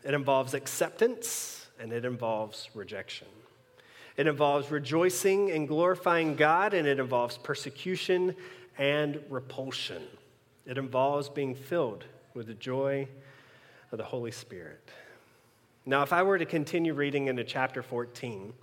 It 0.03 0.13
involves 0.13 0.53
acceptance 0.53 1.67
and 1.79 1.91
it 1.91 2.05
involves 2.05 2.69
rejection. 2.73 3.27
It 4.15 4.27
involves 4.27 4.69
rejoicing 4.69 5.51
and 5.51 5.67
glorifying 5.67 6.35
God, 6.35 6.75
and 6.75 6.87
it 6.87 6.99
involves 6.99 7.37
persecution 7.37 8.35
and 8.77 9.19
repulsion. 9.29 10.03
It 10.67 10.77
involves 10.77 11.29
being 11.29 11.55
filled 11.55 12.05
with 12.33 12.47
the 12.47 12.53
joy 12.53 13.07
of 13.91 13.97
the 13.97 14.03
Holy 14.03 14.31
Spirit. 14.31 14.87
Now, 15.85 16.01
if 16.01 16.13
I 16.13 16.23
were 16.23 16.37
to 16.37 16.45
continue 16.45 16.93
reading 16.93 17.27
into 17.27 17.43
chapter 17.43 17.83
14, 17.83 18.53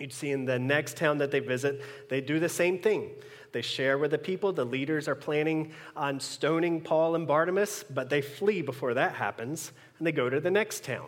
you'd 0.00 0.12
see 0.12 0.32
in 0.32 0.44
the 0.44 0.58
next 0.58 0.96
town 0.96 1.18
that 1.18 1.30
they 1.30 1.38
visit, 1.38 1.80
they 2.08 2.20
do 2.20 2.40
the 2.40 2.48
same 2.48 2.78
thing. 2.78 3.10
They 3.52 3.62
share 3.62 3.98
with 3.98 4.10
the 4.10 4.18
people. 4.18 4.52
The 4.52 4.64
leaders 4.64 5.06
are 5.08 5.14
planning 5.14 5.72
on 5.94 6.18
stoning 6.20 6.80
Paul 6.80 7.14
and 7.14 7.26
Barnabas, 7.26 7.84
but 7.84 8.10
they 8.10 8.20
flee 8.20 8.62
before 8.62 8.94
that 8.94 9.14
happens, 9.14 9.72
and 9.98 10.06
they 10.06 10.12
go 10.12 10.28
to 10.28 10.40
the 10.40 10.50
next 10.50 10.84
town. 10.84 11.06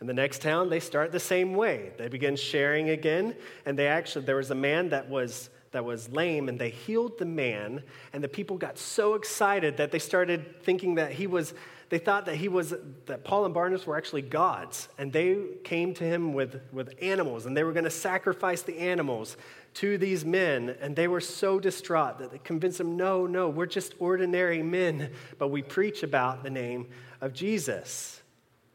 In 0.00 0.06
the 0.06 0.14
next 0.14 0.40
town, 0.40 0.70
they 0.70 0.80
start 0.80 1.12
the 1.12 1.20
same 1.20 1.52
way. 1.54 1.90
They 1.98 2.08
begin 2.08 2.36
sharing 2.36 2.88
again, 2.90 3.36
and 3.66 3.78
they 3.78 3.88
actually, 3.88 4.24
there 4.24 4.36
was 4.36 4.50
a 4.50 4.54
man 4.54 4.88
that 4.90 5.10
was, 5.10 5.50
that 5.72 5.84
was 5.84 6.08
lame, 6.08 6.48
and 6.48 6.58
they 6.58 6.70
healed 6.70 7.18
the 7.18 7.26
man, 7.26 7.82
and 8.14 8.24
the 8.24 8.28
people 8.28 8.56
got 8.56 8.78
so 8.78 9.14
excited 9.14 9.76
that 9.76 9.90
they 9.90 9.98
started 9.98 10.62
thinking 10.62 10.94
that 10.94 11.12
he 11.12 11.26
was, 11.26 11.52
they 11.90 11.98
thought 11.98 12.26
that 12.26 12.36
he 12.36 12.48
was, 12.48 12.72
that 13.06 13.24
Paul 13.24 13.44
and 13.44 13.52
Barnabas 13.52 13.84
were 13.84 13.96
actually 13.96 14.22
gods, 14.22 14.88
and 14.96 15.12
they 15.12 15.36
came 15.64 15.92
to 15.94 16.04
him 16.04 16.32
with, 16.32 16.60
with 16.72 16.94
animals, 17.02 17.46
and 17.46 17.56
they 17.56 17.64
were 17.64 17.72
going 17.72 17.84
to 17.84 17.90
sacrifice 17.90 18.62
the 18.62 18.78
animals 18.78 19.36
to 19.74 19.98
these 19.98 20.24
men, 20.24 20.76
and 20.80 20.94
they 20.94 21.08
were 21.08 21.20
so 21.20 21.58
distraught 21.58 22.18
that 22.20 22.30
they 22.30 22.38
convinced 22.38 22.80
him, 22.80 22.96
no, 22.96 23.26
no, 23.26 23.48
we're 23.48 23.66
just 23.66 23.94
ordinary 23.98 24.62
men, 24.62 25.10
but 25.36 25.48
we 25.48 25.62
preach 25.62 26.04
about 26.04 26.44
the 26.44 26.50
name 26.50 26.86
of 27.20 27.32
Jesus. 27.32 28.22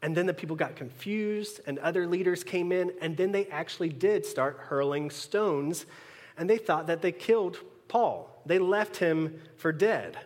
And 0.02 0.14
then 0.14 0.26
the 0.26 0.34
people 0.34 0.54
got 0.54 0.76
confused, 0.76 1.60
and 1.66 1.78
other 1.78 2.06
leaders 2.06 2.44
came 2.44 2.70
in, 2.70 2.92
and 3.00 3.16
then 3.16 3.32
they 3.32 3.46
actually 3.46 3.88
did 3.88 4.26
start 4.26 4.58
hurling 4.60 5.08
stones, 5.08 5.86
and 6.36 6.50
they 6.50 6.58
thought 6.58 6.86
that 6.88 7.00
they 7.00 7.12
killed 7.12 7.58
Paul. 7.88 8.42
They 8.44 8.58
left 8.58 8.98
him 8.98 9.40
for 9.56 9.72
dead. 9.72 10.18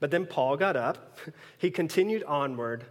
But 0.00 0.10
then 0.10 0.26
Paul 0.26 0.56
got 0.56 0.76
up, 0.76 1.18
he 1.58 1.70
continued 1.70 2.22
onward, 2.24 2.84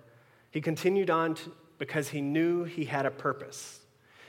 he 0.52 0.62
continued 0.62 1.10
on 1.10 1.36
to, 1.36 1.52
because 1.78 2.10
he 2.10 2.22
knew 2.22 2.64
he 2.64 2.86
had 2.86 3.06
a 3.06 3.12
purpose. 3.12 3.80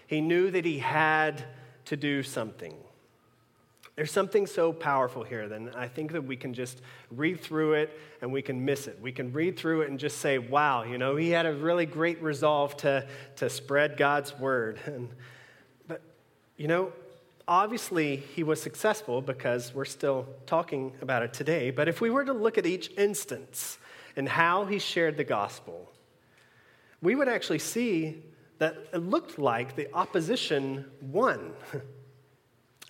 He 0.07 0.21
knew 0.21 0.51
that 0.51 0.64
he 0.64 0.79
had 0.79 1.45
to 1.87 1.97
do 1.97 2.23
something. 2.23 2.75
There's 3.97 4.12
something 4.12 4.47
so 4.47 4.75
powerful 4.75 5.25
here, 5.25 5.49
then 5.49 5.71
I 5.75 5.88
think 5.88 6.12
that 6.12 6.23
we 6.23 6.37
can 6.37 6.53
just 6.53 6.83
read 7.11 7.40
through 7.40 7.75
it 7.75 7.99
and 8.21 8.31
we 8.31 8.42
can 8.42 8.62
miss 8.62 8.87
it. 8.88 8.99
We 9.01 9.11
can 9.11 9.33
read 9.33 9.57
through 9.57 9.83
it 9.83 9.90
and 9.90 9.99
just 9.99 10.19
say, 10.19 10.37
wow, 10.37 10.83
you 10.83 10.99
know, 10.99 11.16
he 11.16 11.31
had 11.31 11.47
a 11.47 11.55
really 11.55 11.87
great 11.87 12.23
resolve 12.23 12.77
to, 12.79 13.07
to 13.37 13.49
spread 13.49 13.97
God's 13.97 14.38
word. 14.38 14.79
And, 14.87 15.09
but, 15.88 16.03
you 16.57 16.69
know, 16.69 16.92
obviously 17.49 18.17
he 18.17 18.43
was 18.43 18.61
successful 18.61 19.23
because 19.23 19.75
we're 19.75 19.85
still 19.85 20.27
talking 20.47 20.93
about 21.01 21.23
it 21.23 21.33
today. 21.33 21.71
But 21.71 21.89
if 21.89 22.01
we 22.01 22.11
were 22.11 22.25
to 22.25 22.33
look 22.33 22.59
at 22.59 22.67
each 22.67 22.91
instance 22.97 23.79
and 24.17 24.29
how 24.29 24.65
he 24.65 24.79
shared 24.79 25.17
the 25.17 25.25
gospel, 25.25 25.93
we 27.03 27.15
would 27.15 27.29
actually 27.29 27.59
see 27.59 28.23
that 28.59 28.77
it 28.93 28.99
looked 28.99 29.39
like 29.39 29.77
the 29.77 29.93
opposition 29.95 30.87
won. 31.01 31.53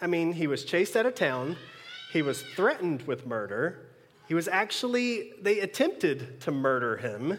I 0.01 0.07
mean, 0.07 0.33
he 0.33 0.47
was 0.47 0.65
chased 0.65 0.97
out 0.97 1.07
of 1.07 1.15
town, 1.15 1.57
he 2.13 2.23
was 2.23 2.43
threatened 2.43 3.03
with 3.03 3.27
murder, 3.27 3.87
he 4.29 4.35
was 4.35 4.49
actually, 4.49 5.33
they 5.41 5.61
attempted 5.61 6.41
to 6.43 6.51
murder 6.51 6.97
him. 6.97 7.39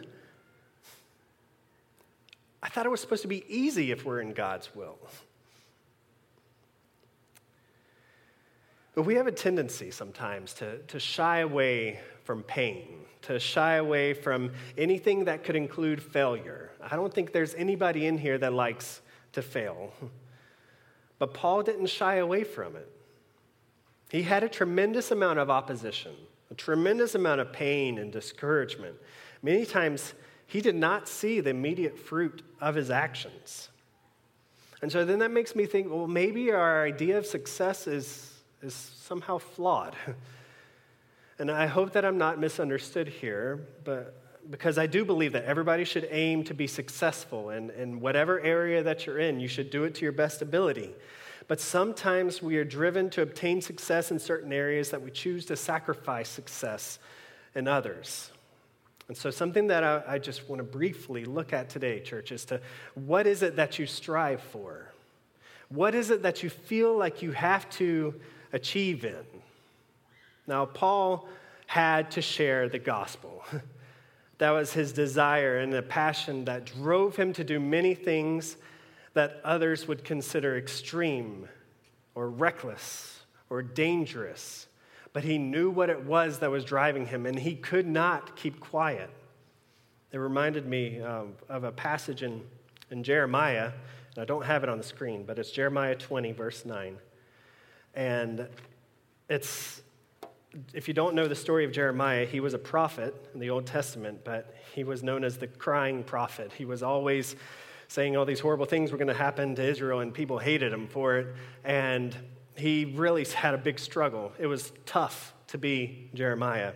I 2.64 2.70
thought 2.70 2.86
it 2.86 2.90
was 2.90 3.02
supposed 3.02 3.22
to 3.22 3.28
be 3.28 3.44
easy 3.48 3.92
if 3.92 4.06
we're 4.06 4.22
in 4.22 4.34
God's 4.34 4.74
will. 4.76 4.98
But 8.98 9.06
we 9.06 9.14
have 9.14 9.28
a 9.28 9.32
tendency 9.32 9.92
sometimes 9.92 10.54
to, 10.54 10.80
to 10.80 11.00
shy 11.00 11.42
away 11.42 12.00
from 12.24 12.42
pain, 12.42 13.06
to 13.22 13.38
shy 13.38 13.76
away 13.76 14.16
from 14.16 14.54
anything 14.76 15.26
that 15.26 15.44
could 15.44 15.56
include 15.56 16.02
failure. 16.02 16.72
I 16.82 16.96
don't 16.96 17.14
think 17.14 17.32
there's 17.32 17.54
anybody 17.54 18.08
in 18.08 18.18
here 18.18 18.40
that 18.40 18.54
likes 18.54 19.02
to 19.34 19.44
fail. 19.44 19.94
But 21.20 21.36
Paul 21.36 21.62
didn't 21.62 21.86
shy 21.86 22.16
away 22.16 22.44
from 22.44 22.76
it. 22.76 22.92
He 24.10 24.24
had 24.24 24.44
a 24.44 24.50
tremendous 24.50 25.12
amount 25.12 25.38
of 25.38 25.52
opposition, 25.52 26.16
a 26.50 26.56
tremendous 26.56 27.14
amount 27.14 27.40
of 27.40 27.54
pain 27.54 28.00
and 28.00 28.12
discouragement. 28.12 28.96
Many 29.44 29.68
times, 29.68 30.16
he 30.48 30.60
did 30.60 30.76
not 30.76 31.08
see 31.08 31.40
the 31.40 31.52
immediate 31.52 32.00
fruit 32.00 32.42
of 32.60 32.74
his 32.74 32.90
actions. 32.90 33.70
And 34.82 34.92
so 34.92 35.06
then 35.06 35.20
that 35.20 35.30
makes 35.30 35.56
me 35.56 35.68
think 35.68 35.92
well, 35.92 36.08
maybe 36.08 36.52
our 36.52 36.84
idea 36.84 37.20
of 37.20 37.28
success 37.28 37.86
is, 37.86 38.27
is 38.62 38.74
somehow 38.74 39.38
flawed. 39.38 39.96
and 41.40 41.52
I 41.52 41.68
hope 41.68 41.94
that 41.94 42.06
I'm 42.06 42.18
not 42.18 42.40
misunderstood 42.40 43.08
here, 43.08 43.68
but 43.84 44.16
because 44.50 44.78
I 44.78 44.88
do 44.88 45.04
believe 45.04 45.34
that 45.34 45.46
everybody 45.46 45.84
should 45.84 46.08
aim 46.10 46.44
to 46.46 46.54
be 46.54 46.68
successful, 46.68 47.50
and 47.50 47.70
in 47.72 48.00
whatever 48.00 48.40
area 48.40 48.82
that 48.84 49.06
you're 49.06 49.20
in, 49.20 49.40
you 49.40 49.48
should 49.48 49.70
do 49.70 49.84
it 49.84 49.96
to 49.96 50.04
your 50.04 50.12
best 50.12 50.42
ability. 50.42 50.92
But 51.48 51.62
sometimes 51.62 52.42
we 52.42 52.58
are 52.58 52.66
driven 52.66 53.10
to 53.12 53.22
obtain 53.22 53.62
success 53.62 54.12
in 54.12 54.20
certain 54.20 54.52
areas 54.52 54.90
that 54.92 55.02
we 55.02 55.12
choose 55.12 55.46
to 55.46 55.56
sacrifice 55.56 56.30
success 56.30 57.00
in 57.56 57.68
others. 57.68 58.32
And 59.08 59.16
so, 59.16 59.32
something 59.32 59.68
that 59.68 59.84
I, 59.84 60.04
I 60.06 60.20
just 60.20 60.50
want 60.50 60.60
to 60.60 60.64
briefly 60.64 61.24
look 61.24 61.54
at 61.54 61.70
today, 61.70 62.02
church, 62.02 62.34
is 62.34 62.44
to 62.46 62.60
what 62.96 63.26
is 63.26 63.42
it 63.42 63.56
that 63.56 63.80
you 63.80 63.86
strive 63.86 64.42
for? 64.42 64.92
What 65.70 65.96
is 65.96 66.12
it 66.12 66.24
that 66.24 66.44
you 66.44 66.50
feel 66.50 66.98
like 66.98 67.22
you 67.22 67.32
have 67.32 67.70
to 67.72 68.16
achieve 68.54 69.06
in? 69.06 69.26
Now, 70.48 70.66
Paul 70.66 71.28
had 71.66 72.12
to 72.12 72.22
share 72.22 72.70
the 72.70 72.80
gospel. 72.80 73.44
That 74.40 74.52
was 74.52 74.72
his 74.72 74.94
desire 74.94 75.58
and 75.58 75.74
a 75.74 75.82
passion 75.82 76.46
that 76.46 76.66
drove 76.66 77.16
him 77.16 77.34
to 77.34 77.44
do 77.44 77.60
many 77.60 77.96
things 77.96 78.58
that 79.14 79.42
others 79.44 79.88
would 79.88 80.04
consider 80.04 80.58
extreme 80.58 81.48
or 82.14 82.30
reckless 82.30 83.22
or 83.50 83.64
dangerous. 83.64 84.68
But 85.14 85.24
he 85.24 85.40
knew 85.40 85.72
what 85.72 85.90
it 85.90 86.04
was 86.04 86.40
that 86.40 86.52
was 86.52 86.64
driving 86.64 87.08
him, 87.08 87.26
and 87.26 87.40
he 87.40 87.56
could 87.56 87.88
not 87.88 88.36
keep 88.36 88.60
quiet. 88.60 89.10
It 90.12 90.18
reminded 90.18 90.68
me 90.68 91.02
of, 91.02 91.30
of 91.50 91.64
a 91.64 91.72
passage 91.72 92.22
in, 92.22 92.44
in 92.92 93.04
Jeremiah, 93.04 93.72
and 94.16 94.22
I 94.22 94.26
don't 94.26 94.46
have 94.46 94.62
it 94.62 94.70
on 94.70 94.78
the 94.78 94.84
screen, 94.84 95.24
but 95.26 95.40
it's 95.40 95.50
Jeremiah 95.50 95.96
20, 95.96 96.32
verse 96.34 96.64
9. 96.64 96.98
And 97.98 98.48
it's 99.28 99.82
if 100.74 100.88
you 100.88 100.94
don't 100.94 101.16
know 101.16 101.28
the 101.28 101.36
story 101.36 101.66
of 101.66 101.72
Jeremiah, 101.72 102.26
he 102.26 102.40
was 102.40 102.54
a 102.54 102.60
prophet 102.60 103.14
in 103.34 103.40
the 103.40 103.50
Old 103.50 103.66
Testament, 103.66 104.22
but 104.24 104.56
he 104.74 104.84
was 104.84 105.04
known 105.04 105.24
as 105.24 105.38
the 105.38 105.48
crying 105.48 106.04
prophet. 106.04 106.52
He 106.54 106.66
was 106.66 106.84
always 106.84 107.36
saying 107.88 108.16
all 108.16 108.26
these 108.26 108.40
horrible 108.40 108.66
things 108.66 108.92
were 108.92 108.98
going 108.98 109.08
to 109.08 109.14
happen 109.14 109.56
to 109.56 109.64
Israel, 109.64 110.00
and 110.00 110.14
people 110.14 110.38
hated 110.38 110.72
him 110.72 110.88
for 110.88 111.18
it. 111.18 111.28
And 111.64 112.16
he 112.56 112.86
really 112.86 113.26
had 113.26 113.54
a 113.54 113.58
big 113.58 113.80
struggle. 113.80 114.32
It 114.40 114.48
was 114.48 114.72
tough 114.86 115.34
to 115.48 115.58
be 115.58 116.10
Jeremiah. 116.14 116.74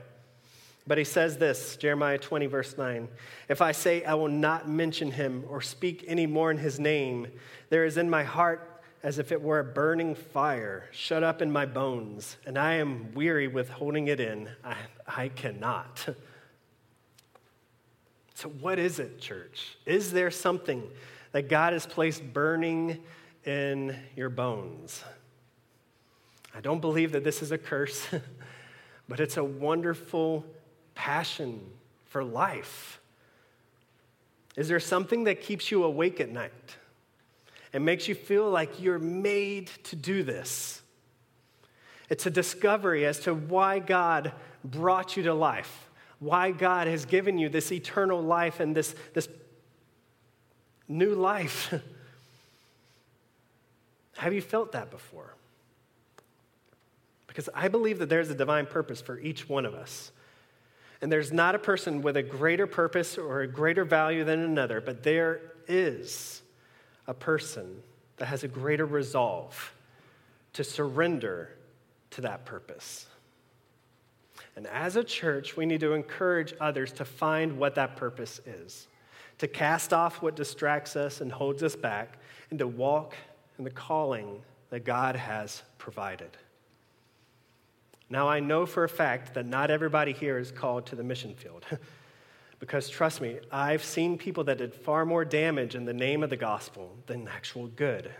But 0.88 0.98
he 0.98 1.04
says 1.04 1.38
this 1.38 1.76
Jeremiah 1.78 2.18
20, 2.18 2.48
verse 2.48 2.78
9 2.78 3.08
If 3.48 3.62
I 3.62 3.72
say 3.72 4.04
I 4.04 4.16
will 4.16 4.28
not 4.28 4.68
mention 4.68 5.12
him 5.12 5.44
or 5.48 5.62
speak 5.62 6.04
any 6.08 6.26
more 6.26 6.50
in 6.52 6.58
his 6.58 6.80
name, 6.80 7.28
there 7.70 7.86
is 7.86 7.98
in 7.98 8.10
my 8.10 8.24
heart 8.24 8.70
as 9.04 9.18
if 9.18 9.32
it 9.32 9.41
were 9.41 9.60
a 9.60 9.64
burning 9.64 10.16
fire 10.16 10.86
shut 10.91 11.24
up 11.24 11.41
in 11.41 11.52
my 11.52 11.66
bones, 11.66 12.38
and 12.45 12.58
I 12.58 12.74
am 12.74 13.14
weary 13.14 13.47
with 13.47 13.70
holding 13.70 14.08
it 14.08 14.20
in. 14.20 14.49
I, 14.64 14.76
I 15.08 15.28
cannot. 15.30 16.08
So, 18.34 18.49
what 18.49 18.80
is 18.80 18.97
it, 18.97 19.22
church? 19.22 19.78
Is 19.86 20.12
there 20.12 20.32
something 20.32 20.82
that 21.32 21.47
God 21.47 21.74
has 21.74 21.86
placed 21.86 22.34
burning 22.34 22.97
in 23.45 23.95
your 24.16 24.30
bones? 24.30 25.04
I 26.56 26.60
don't 26.60 26.82
believe 26.82 27.12
that 27.12 27.24
this 27.24 27.43
is 27.43 27.52
a 27.52 27.58
curse, 27.60 28.08
but 29.08 29.20
it's 29.20 29.38
a 29.38 29.43
wonderful 29.43 30.43
passion 30.95 31.62
for 32.06 32.24
life. 32.24 32.99
Is 34.56 34.68
there 34.68 34.80
something 34.80 35.26
that 35.26 35.41
keeps 35.41 35.70
you 35.70 35.84
awake 35.84 36.20
at 36.20 36.30
night? 36.30 36.78
It 37.74 37.82
makes 37.82 38.07
you 38.07 38.15
feel 38.15 38.49
like 38.49 38.82
you're 38.82 38.99
made 38.99 39.67
to 39.86 39.95
do 39.95 40.24
this. 40.24 40.82
It's 42.09 42.26
a 42.26 42.30
discovery 42.30 43.05
as 43.05 43.19
to 43.22 43.34
why 43.34 43.80
God 43.80 44.34
brought 44.63 45.15
you 45.15 45.24
to 45.24 45.34
life, 45.34 45.89
why 46.19 46.51
God 46.51 46.88
has 46.88 47.05
given 47.05 47.38
you 47.38 47.47
this 47.47 47.72
eternal 47.72 48.22
life 48.22 48.59
and 48.59 48.76
this, 48.76 48.93
this 49.13 49.30
new 50.89 51.15
life. 51.15 51.74
Have 54.17 54.34
you 54.34 54.41
felt 54.41 54.74
that 54.74 54.91
before? 54.91 55.34
Because 57.28 57.47
I 57.55 57.69
believe 57.69 57.99
that 57.99 58.09
there's 58.09 58.30
a 58.30 58.36
divine 58.36 58.65
purpose 58.65 58.99
for 58.99 59.17
each 59.17 59.47
one 59.47 59.65
of 59.65 59.74
us. 59.74 60.11
And 61.01 61.09
there's 61.09 61.32
not 61.32 61.55
a 61.55 61.59
person 61.59 62.01
with 62.01 62.17
a 62.17 62.24
greater 62.24 62.67
purpose 62.67 63.17
or 63.17 63.41
a 63.41 63.47
greater 63.47 63.86
value 63.86 64.26
than 64.26 64.41
another, 64.41 64.82
but 64.82 65.03
there 65.03 65.39
is 65.67 66.41
a 67.12 67.14
person 67.14 67.84
that 68.16 68.28
has 68.28 68.45
a 68.45 68.47
greater 68.47 68.86
resolve 68.86 69.74
to 70.53 70.64
surrender 70.64 71.49
to 72.09 72.22
that 72.22 72.45
purpose. 72.45 73.05
And 74.55 74.66
as 74.68 74.95
a 74.95 75.03
church, 75.03 75.57
we 75.57 75.66
need 75.66 75.82
to 75.82 75.91
encourage 75.91 76.53
others 76.62 76.93
to 76.93 77.03
find 77.03 77.57
what 77.57 77.76
that 77.76 77.97
purpose 77.97 78.39
is, 78.45 78.88
to 79.39 79.47
cast 79.49 79.91
off 79.91 80.22
what 80.22 80.38
distracts 80.38 80.95
us 80.95 81.20
and 81.20 81.30
holds 81.30 81.64
us 81.64 81.76
back, 81.76 82.18
and 82.49 82.57
to 82.59 82.68
walk 82.68 83.18
in 83.57 83.66
the 83.66 83.72
calling 83.72 84.41
that 84.70 84.86
God 84.86 85.18
has 85.18 85.64
provided. 85.78 86.38
Now, 88.09 88.30
I 88.30 88.39
know 88.39 88.66
for 88.66 88.86
a 88.86 88.89
fact 88.89 89.34
that 89.34 89.45
not 89.45 89.70
everybody 89.70 90.14
here 90.14 90.39
is 90.39 90.49
called 90.49 90.86
to 90.88 90.95
the 90.95 91.03
mission 91.03 91.36
field. 91.36 91.66
because 92.62 92.89
trust 92.89 93.22
me, 93.22 93.39
I've 93.51 93.84
seen 93.84 94.20
people 94.20 94.43
that 94.43 94.59
did 94.59 94.76
far 94.76 95.03
more 95.03 95.26
damage 95.26 95.74
in 95.74 95.84
the 95.84 95.93
name 95.93 96.22
of 96.22 96.30
the 96.30 96.38
gospel 96.38 96.95
than 97.07 97.28
actual 97.28 97.66
good. 97.68 98.12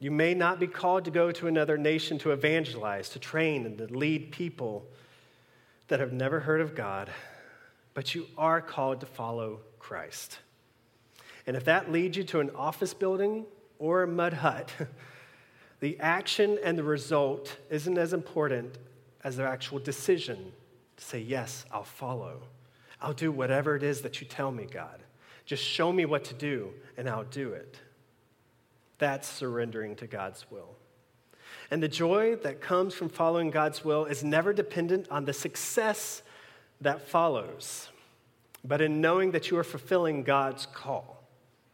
You 0.00 0.10
may 0.10 0.34
not 0.34 0.58
be 0.58 0.66
called 0.66 1.04
to 1.04 1.12
go 1.12 1.30
to 1.30 1.46
another 1.46 1.78
nation 1.78 2.18
to 2.18 2.32
evangelize, 2.32 3.08
to 3.10 3.20
train, 3.20 3.66
and 3.66 3.78
to 3.78 3.86
lead 3.86 4.32
people 4.32 4.84
that 5.86 6.00
have 6.00 6.12
never 6.12 6.40
heard 6.40 6.60
of 6.60 6.74
God, 6.74 7.08
but 7.94 8.16
you 8.16 8.26
are 8.36 8.60
called 8.60 8.98
to 9.00 9.06
follow 9.06 9.60
Christ. 9.78 10.40
And 11.46 11.56
if 11.56 11.64
that 11.66 11.92
leads 11.92 12.16
you 12.16 12.24
to 12.24 12.40
an 12.40 12.50
office 12.56 12.94
building 12.94 13.46
or 13.78 14.02
a 14.02 14.08
mud 14.08 14.32
hut, 14.32 14.72
the 15.78 16.00
action 16.00 16.58
and 16.64 16.76
the 16.76 16.82
result 16.82 17.58
isn't 17.70 17.96
as 17.96 18.12
important 18.12 18.76
as 19.22 19.36
the 19.36 19.44
actual 19.46 19.78
decision 19.78 20.52
to 21.00 21.06
say, 21.06 21.18
Yes, 21.18 21.64
I'll 21.72 21.82
follow. 21.82 22.42
I'll 23.00 23.14
do 23.14 23.32
whatever 23.32 23.74
it 23.76 23.82
is 23.82 24.02
that 24.02 24.20
you 24.20 24.26
tell 24.26 24.52
me, 24.52 24.66
God. 24.70 25.02
Just 25.46 25.64
show 25.64 25.92
me 25.92 26.04
what 26.04 26.24
to 26.24 26.34
do, 26.34 26.70
and 26.96 27.08
I'll 27.08 27.24
do 27.24 27.52
it. 27.52 27.78
That's 28.98 29.26
surrendering 29.26 29.96
to 29.96 30.06
God's 30.06 30.44
will. 30.50 30.76
And 31.70 31.82
the 31.82 31.88
joy 31.88 32.36
that 32.36 32.60
comes 32.60 32.94
from 32.94 33.08
following 33.08 33.50
God's 33.50 33.84
will 33.84 34.04
is 34.04 34.22
never 34.22 34.52
dependent 34.52 35.08
on 35.10 35.24
the 35.24 35.32
success 35.32 36.22
that 36.82 37.08
follows, 37.08 37.88
but 38.64 38.80
in 38.80 39.00
knowing 39.00 39.30
that 39.30 39.50
you 39.50 39.56
are 39.56 39.64
fulfilling 39.64 40.22
God's 40.22 40.66
call. 40.66 41.24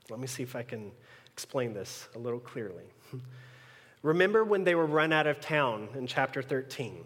Let 0.09 0.21
me 0.21 0.29
see 0.29 0.45
if 0.45 0.55
I 0.55 0.63
can 0.63 0.93
explain 1.33 1.75
this 1.75 2.09
a 2.15 2.19
little 2.19 2.39
clearly. 2.39 2.85
Remember 4.03 4.45
when 4.45 4.63
they 4.63 4.77
were 4.77 4.87
run 4.87 5.13
out 5.13 5.27
of 5.27 5.41
town 5.41 5.89
in 5.97 6.07
chapter 6.07 6.43
13? 6.43 7.05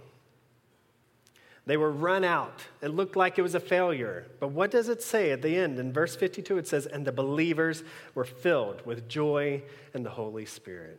They 1.66 1.76
were 1.76 1.90
run 1.90 2.24
out. 2.24 2.66
It 2.82 2.88
looked 2.88 3.16
like 3.16 3.38
it 3.38 3.42
was 3.42 3.54
a 3.54 3.60
failure. 3.60 4.26
But 4.40 4.48
what 4.48 4.70
does 4.70 4.88
it 4.88 5.02
say 5.02 5.30
at 5.30 5.42
the 5.42 5.56
end? 5.56 5.78
In 5.78 5.92
verse 5.92 6.16
52, 6.16 6.58
it 6.58 6.66
says, 6.66 6.86
And 6.86 7.06
the 7.06 7.12
believers 7.12 7.84
were 8.14 8.24
filled 8.24 8.84
with 8.86 9.08
joy 9.08 9.62
and 9.94 10.04
the 10.04 10.10
Holy 10.10 10.46
Spirit. 10.46 10.98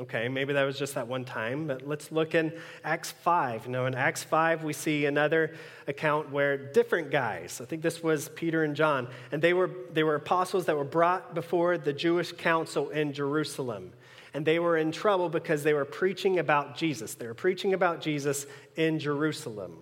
Okay, 0.00 0.28
maybe 0.28 0.54
that 0.54 0.64
was 0.64 0.78
just 0.78 0.94
that 0.94 1.06
one 1.06 1.24
time, 1.24 1.66
but 1.66 1.86
let's 1.86 2.10
look 2.10 2.34
in 2.34 2.52
Acts 2.82 3.10
5. 3.10 3.66
You 3.66 3.72
know, 3.72 3.84
in 3.84 3.94
Acts 3.94 4.24
5, 4.24 4.64
we 4.64 4.72
see 4.72 5.04
another 5.04 5.54
account 5.86 6.30
where 6.30 6.56
different 6.56 7.10
guys, 7.10 7.60
I 7.60 7.66
think 7.66 7.82
this 7.82 8.02
was 8.02 8.30
Peter 8.30 8.64
and 8.64 8.74
John, 8.74 9.06
and 9.32 9.42
they 9.42 9.52
were, 9.52 9.70
they 9.92 10.02
were 10.02 10.14
apostles 10.14 10.64
that 10.64 10.78
were 10.78 10.84
brought 10.84 11.34
before 11.34 11.76
the 11.76 11.92
Jewish 11.92 12.32
council 12.32 12.88
in 12.88 13.12
Jerusalem. 13.12 13.92
And 14.34 14.46
they 14.46 14.58
were 14.58 14.78
in 14.78 14.92
trouble 14.92 15.28
because 15.28 15.62
they 15.62 15.74
were 15.74 15.84
preaching 15.84 16.38
about 16.38 16.76
Jesus. 16.76 17.14
They 17.14 17.26
were 17.26 17.34
preaching 17.34 17.74
about 17.74 18.00
Jesus 18.00 18.46
in 18.76 18.98
Jerusalem. 18.98 19.76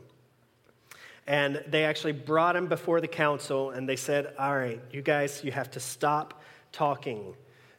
And 1.27 1.63
they 1.69 1.85
actually 1.85 2.13
brought 2.13 2.57
him 2.57 2.67
before 2.67 3.01
the 3.01 3.09
council 3.09 3.71
and 3.71 3.89
they 3.89 3.97
said, 3.97 4.35
All 4.39 4.57
right, 4.57 4.81
you 4.91 5.03
guys, 5.03 5.43
you 5.45 5.53
have 5.53 5.71
to 5.73 5.81
stop 5.81 6.43
talking. 6.73 7.35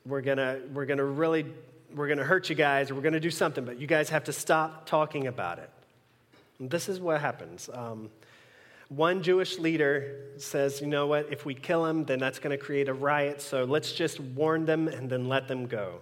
We're 0.06 0.22
to 0.22 0.62
we're 0.74 0.86
to 0.86 1.04
really 1.04 1.46
we're 1.94 2.14
to 2.16 2.24
hurt 2.24 2.50
you 2.50 2.56
guys 2.56 2.90
or 2.90 2.96
we're 2.96 3.02
to 3.10 3.20
do 3.20 3.32
something, 3.32 3.66
but 3.66 3.80
you 3.80 3.88
guys 3.88 4.10
have 4.10 4.24
to 4.26 4.34
stop 4.34 4.86
talking 4.86 5.28
about 5.28 5.60
it. 5.60 5.70
And 6.60 6.70
this 6.70 6.88
is 6.88 7.00
what 7.00 7.20
happens. 7.20 7.70
Um, 7.74 8.10
one 8.88 9.24
Jewish 9.24 9.58
leader 9.58 10.18
says, 10.38 10.82
you 10.82 10.88
know 10.88 11.08
what, 11.08 11.28
if 11.32 11.46
we 11.46 11.54
kill 11.54 11.86
him, 11.86 12.04
then 12.04 12.20
that's 12.20 12.40
going 12.40 12.58
to 12.58 12.64
create 12.64 12.90
a 12.90 12.94
riot, 12.94 13.42
so 13.42 13.64
let's 13.64 13.94
just 13.94 14.20
warn 14.20 14.66
them 14.66 14.88
and 14.88 15.10
then 15.10 15.30
let 15.30 15.48
them 15.48 15.66
go. 15.66 16.02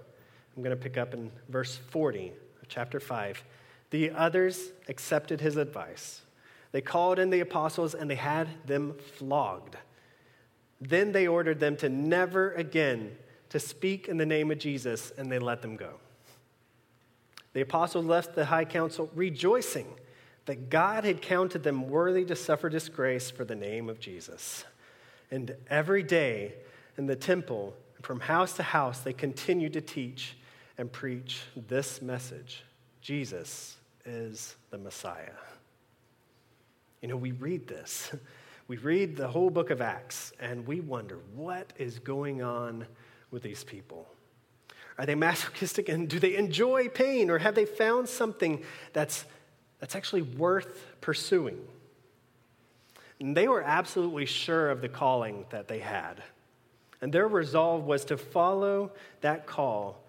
I'm 0.59 0.63
going 0.63 0.75
to 0.75 0.83
pick 0.83 0.97
up 0.97 1.13
in 1.13 1.31
verse 1.47 1.77
40 1.77 2.33
of 2.61 2.67
chapter 2.67 2.99
5. 2.99 3.45
The 3.91 4.11
others 4.11 4.71
accepted 4.89 5.39
his 5.39 5.55
advice. 5.55 6.21
They 6.73 6.81
called 6.81 7.17
in 7.17 7.29
the 7.29 7.39
apostles 7.39 7.95
and 7.95 8.11
they 8.11 8.15
had 8.15 8.49
them 8.67 8.95
flogged. 9.15 9.77
Then 10.81 11.13
they 11.13 11.27
ordered 11.27 11.61
them 11.61 11.77
to 11.77 11.87
never 11.87 12.51
again 12.51 13.15
to 13.51 13.57
speak 13.57 14.09
in 14.09 14.17
the 14.17 14.25
name 14.25 14.51
of 14.51 14.59
Jesus, 14.59 15.13
and 15.17 15.31
they 15.31 15.39
let 15.39 15.61
them 15.61 15.77
go. 15.77 15.93
The 17.53 17.61
apostles 17.61 18.03
left 18.05 18.35
the 18.35 18.43
high 18.43 18.65
council 18.65 19.09
rejoicing 19.15 19.87
that 20.45 20.69
God 20.69 21.05
had 21.05 21.21
counted 21.21 21.63
them 21.63 21.87
worthy 21.87 22.25
to 22.25 22.35
suffer 22.35 22.67
disgrace 22.67 23.31
for 23.31 23.45
the 23.45 23.55
name 23.55 23.87
of 23.87 24.01
Jesus. 24.01 24.65
And 25.31 25.55
every 25.69 26.03
day 26.03 26.55
in 26.97 27.05
the 27.05 27.15
temple, 27.15 27.75
and 27.95 28.05
from 28.05 28.19
house 28.19 28.51
to 28.57 28.63
house, 28.63 28.99
they 28.99 29.13
continued 29.13 29.71
to 29.71 29.81
teach 29.81 30.35
and 30.79 30.91
preach 30.91 31.41
this 31.67 32.01
message 32.01 32.63
Jesus 33.01 33.77
is 34.05 34.55
the 34.71 34.77
Messiah. 34.79 35.37
You 37.01 37.09
know, 37.09 37.17
we 37.17 37.31
read 37.33 37.67
this. 37.67 38.11
We 38.67 38.77
read 38.77 39.17
the 39.17 39.27
whole 39.27 39.49
book 39.49 39.71
of 39.71 39.81
Acts, 39.81 40.31
and 40.39 40.67
we 40.67 40.79
wonder 40.79 41.17
what 41.33 41.73
is 41.79 41.97
going 41.97 42.43
on 42.43 42.85
with 43.31 43.43
these 43.43 43.63
people? 43.63 44.07
Are 44.97 45.05
they 45.05 45.15
masochistic 45.15 45.89
and 45.89 46.07
do 46.07 46.19
they 46.19 46.35
enjoy 46.35 46.89
pain 46.89 47.29
or 47.29 47.37
have 47.37 47.55
they 47.55 47.65
found 47.65 48.09
something 48.09 48.63
that's, 48.93 49.25
that's 49.79 49.95
actually 49.95 50.23
worth 50.23 50.85
pursuing? 51.01 51.59
And 53.19 53.35
they 53.35 53.47
were 53.47 53.61
absolutely 53.61 54.25
sure 54.25 54.69
of 54.69 54.81
the 54.81 54.89
calling 54.89 55.45
that 55.49 55.67
they 55.67 55.79
had. 55.79 56.21
And 57.01 57.13
their 57.13 57.27
resolve 57.27 57.85
was 57.85 58.05
to 58.05 58.17
follow 58.17 58.91
that 59.21 59.45
call. 59.45 60.03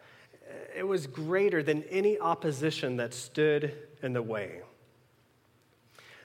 It 0.77 0.87
was 0.87 1.07
greater 1.07 1.63
than 1.63 1.83
any 1.85 2.19
opposition 2.19 2.97
that 2.97 3.15
stood 3.15 3.77
in 4.03 4.13
the 4.13 4.23
way. 4.23 4.61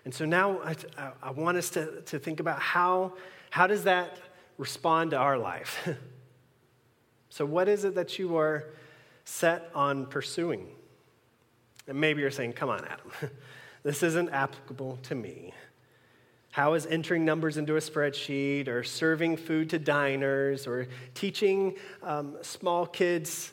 And 0.05 0.13
so 0.13 0.26
now 0.26 0.59
I, 0.61 0.76
I 1.21 1.32
want 1.32 1.57
us 1.57 1.69
to, 1.71 2.01
to 2.01 2.19
think 2.19 2.39
about 2.39 2.59
how, 2.59 3.13
how 3.49 3.67
does 3.67 3.84
that 3.86 4.17
respond 4.57 5.11
to 5.11 5.17
our 5.17 5.38
life? 5.38 5.88
So, 7.36 7.45
what 7.45 7.67
is 7.67 7.84
it 7.84 7.95
that 7.95 8.17
you 8.17 8.38
are 8.38 8.63
set 9.26 9.69
on 9.76 10.05
pursuing? 10.05 10.69
And 11.86 11.99
maybe 11.99 12.21
you're 12.21 12.32
saying, 12.32 12.53
come 12.53 12.69
on, 12.69 12.86
Adam, 12.86 13.11
this 13.84 14.03
isn't 14.03 14.30
applicable 14.30 14.99
to 15.03 15.15
me. 15.15 15.53
How 16.51 16.76
is 16.76 16.86
entering 16.86 17.26
numbers 17.26 17.57
into 17.57 17.76
a 17.76 17.80
spreadsheet, 17.80 18.69
or 18.69 18.86
serving 18.86 19.36
food 19.36 19.69
to 19.71 19.80
diners, 19.80 20.65
or 20.65 20.88
teaching 21.13 21.76
um, 22.03 22.38
small 22.41 22.86
kids 22.86 23.51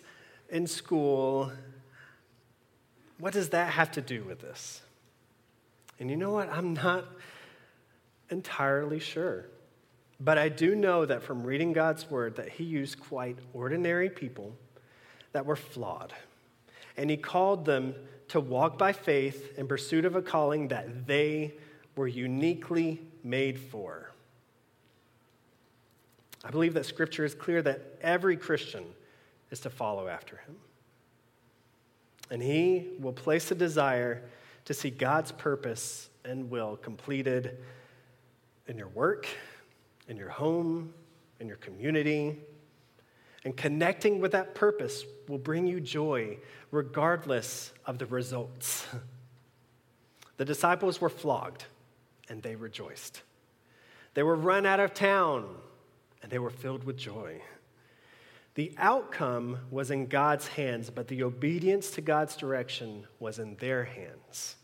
in 0.52 0.66
school, 0.66 1.50
what 3.18 3.32
does 3.32 3.48
that 3.48 3.72
have 3.72 3.90
to 3.92 4.02
do 4.02 4.22
with 4.22 4.40
this? 4.40 4.82
And 5.98 6.10
you 6.10 6.16
know 6.16 6.30
what? 6.30 6.48
I'm 6.50 6.74
not 6.74 7.06
entirely 8.30 9.00
sure. 9.00 9.46
But 10.20 10.38
I 10.38 10.50
do 10.50 10.76
know 10.76 11.06
that 11.06 11.22
from 11.22 11.42
reading 11.42 11.72
God's 11.72 12.08
word 12.08 12.36
that 12.36 12.50
he 12.50 12.64
used 12.64 13.00
quite 13.00 13.38
ordinary 13.52 14.10
people 14.10 14.54
that 15.32 15.46
were 15.46 15.56
flawed. 15.56 16.12
And 16.96 17.08
he 17.08 17.16
called 17.16 17.64
them 17.64 17.94
to 18.28 18.38
walk 18.38 18.76
by 18.78 18.92
faith 18.92 19.58
in 19.58 19.66
pursuit 19.66 20.04
of 20.04 20.16
a 20.16 20.22
calling 20.22 20.68
that 20.68 21.06
they 21.06 21.54
were 21.96 22.06
uniquely 22.06 23.00
made 23.24 23.58
for. 23.58 24.12
I 26.44 26.50
believe 26.50 26.74
that 26.74 26.84
scripture 26.84 27.24
is 27.24 27.34
clear 27.34 27.62
that 27.62 27.98
every 28.02 28.36
Christian 28.36 28.84
is 29.52 29.60
to 29.60 29.70
follow 29.70 30.08
after 30.08 30.38
him. 30.38 30.56
And 32.28 32.42
he 32.42 32.88
will 32.98 33.12
place 33.12 33.52
a 33.52 33.54
desire 33.54 34.22
to 34.64 34.74
see 34.74 34.90
God's 34.90 35.30
purpose 35.30 36.10
and 36.24 36.50
will 36.50 36.76
completed 36.76 37.58
in 38.66 38.76
your 38.76 38.88
work 38.88 39.28
in 40.08 40.16
your 40.16 40.28
home, 40.28 40.92
in 41.40 41.48
your 41.48 41.56
community. 41.56 42.38
And 43.44 43.56
connecting 43.56 44.20
with 44.20 44.32
that 44.32 44.54
purpose 44.54 45.04
will 45.28 45.38
bring 45.38 45.66
you 45.66 45.80
joy 45.80 46.38
regardless 46.70 47.72
of 47.86 47.98
the 47.98 48.06
results. 48.06 48.86
The 50.38 50.46
disciples 50.46 51.00
were 51.00 51.10
flogged 51.10 51.66
and 52.28 52.42
they 52.42 52.56
rejoiced. 52.56 53.22
They 54.14 54.24
were 54.24 54.34
run 54.34 54.66
out 54.66 54.80
of 54.80 54.92
town 54.92 55.46
and 56.20 56.32
they 56.32 56.38
were 56.40 56.50
filled 56.50 56.82
with 56.82 56.96
joy. 56.96 57.40
The 58.54 58.74
outcome 58.76 59.58
was 59.70 59.90
in 59.90 60.06
God's 60.06 60.46
hands, 60.48 60.90
but 60.90 61.08
the 61.08 61.22
obedience 61.22 61.90
to 61.92 62.00
God's 62.00 62.36
direction 62.36 63.06
was 63.18 63.38
in 63.38 63.56
their 63.56 63.84
hands. 63.84 64.56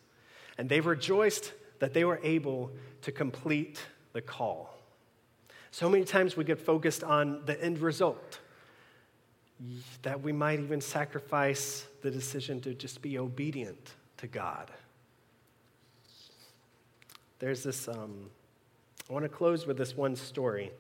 And 0.58 0.68
they 0.68 0.80
rejoiced 0.80 1.52
that 1.78 1.94
they 1.94 2.04
were 2.04 2.20
able 2.22 2.70
to 3.02 3.12
complete 3.12 3.80
the 4.12 4.20
call. 4.20 4.78
So 5.70 5.88
many 5.88 6.04
times 6.04 6.36
we 6.36 6.44
get 6.44 6.58
focused 6.58 7.04
on 7.04 7.42
the 7.46 7.62
end 7.62 7.78
result, 7.78 8.40
that 10.02 10.22
we 10.22 10.32
might 10.32 10.60
even 10.60 10.80
sacrifice 10.80 11.86
the 12.02 12.10
decision 12.10 12.60
to 12.62 12.74
just 12.74 13.00
be 13.00 13.18
obedient 13.18 13.94
to 14.18 14.26
God. 14.26 14.70
There's 17.38 17.62
this, 17.62 17.88
um, 17.88 18.30
I 19.08 19.12
want 19.12 19.24
to 19.24 19.28
close 19.28 19.66
with 19.66 19.78
this 19.78 19.96
one 19.96 20.16
story 20.16 20.72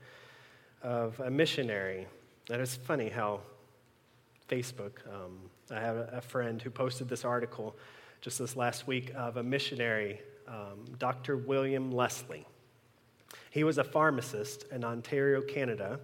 of 0.82 1.18
a 1.20 1.30
missionary. 1.30 2.06
And 2.50 2.62
it's 2.62 2.76
funny 2.76 3.10
how 3.10 3.40
Facebook, 4.48 4.92
um, 5.06 5.38
I 5.70 5.80
have 5.80 5.96
a 5.96 6.22
friend 6.22 6.60
who 6.62 6.70
posted 6.70 7.08
this 7.08 7.24
article 7.24 7.76
just 8.22 8.38
this 8.38 8.56
last 8.56 8.86
week 8.86 9.12
of 9.14 9.36
a 9.36 9.42
missionary, 9.42 10.20
um, 10.46 10.84
Dr. 10.98 11.36
William 11.36 11.92
Leslie. 11.92 12.46
He 13.50 13.64
was 13.64 13.76
a 13.76 13.84
pharmacist 13.84 14.64
in 14.72 14.82
Ontario, 14.82 15.42
Canada, 15.42 16.00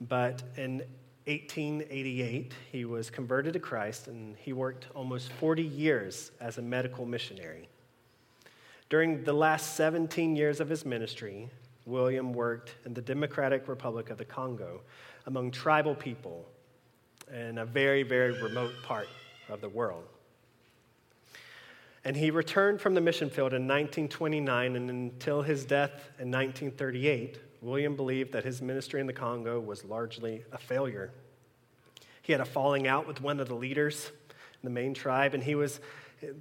but 0.00 0.44
in 0.56 0.78
1888, 1.26 2.52
he 2.70 2.84
was 2.84 3.10
converted 3.10 3.54
to 3.54 3.58
Christ 3.58 4.06
and 4.06 4.36
he 4.36 4.52
worked 4.52 4.86
almost 4.94 5.32
40 5.32 5.62
years 5.62 6.30
as 6.40 6.58
a 6.58 6.62
medical 6.62 7.04
missionary. 7.04 7.68
During 8.90 9.24
the 9.24 9.32
last 9.32 9.74
17 9.74 10.36
years 10.36 10.60
of 10.60 10.68
his 10.68 10.84
ministry, 10.84 11.48
William 11.86 12.32
worked 12.32 12.76
in 12.84 12.94
the 12.94 13.02
Democratic 13.02 13.66
Republic 13.66 14.10
of 14.10 14.18
the 14.18 14.24
Congo 14.24 14.82
among 15.26 15.50
tribal 15.50 15.94
people 15.94 16.46
in 17.32 17.58
a 17.58 17.64
very, 17.64 18.02
very 18.02 18.40
remote 18.42 18.72
part 18.82 19.08
of 19.48 19.60
the 19.60 19.68
world. 19.68 20.04
And 22.04 22.14
he 22.14 22.30
returned 22.30 22.80
from 22.80 22.94
the 22.94 23.00
mission 23.00 23.30
field 23.30 23.54
in 23.54 23.62
1929, 23.62 24.76
and 24.76 24.90
until 24.90 25.40
his 25.40 25.64
death 25.64 25.92
in 26.18 26.30
1938, 26.30 27.38
William 27.62 27.96
believed 27.96 28.32
that 28.32 28.44
his 28.44 28.60
ministry 28.60 29.00
in 29.00 29.06
the 29.06 29.12
Congo 29.12 29.58
was 29.58 29.84
largely 29.86 30.44
a 30.52 30.58
failure. 30.58 31.10
He 32.20 32.32
had 32.32 32.42
a 32.42 32.44
falling 32.44 32.86
out 32.86 33.06
with 33.06 33.22
one 33.22 33.40
of 33.40 33.48
the 33.48 33.54
leaders 33.54 34.10
in 34.30 34.64
the 34.64 34.70
main 34.70 34.92
tribe, 34.92 35.32
and 35.32 35.42
he 35.42 35.54
was 35.54 35.80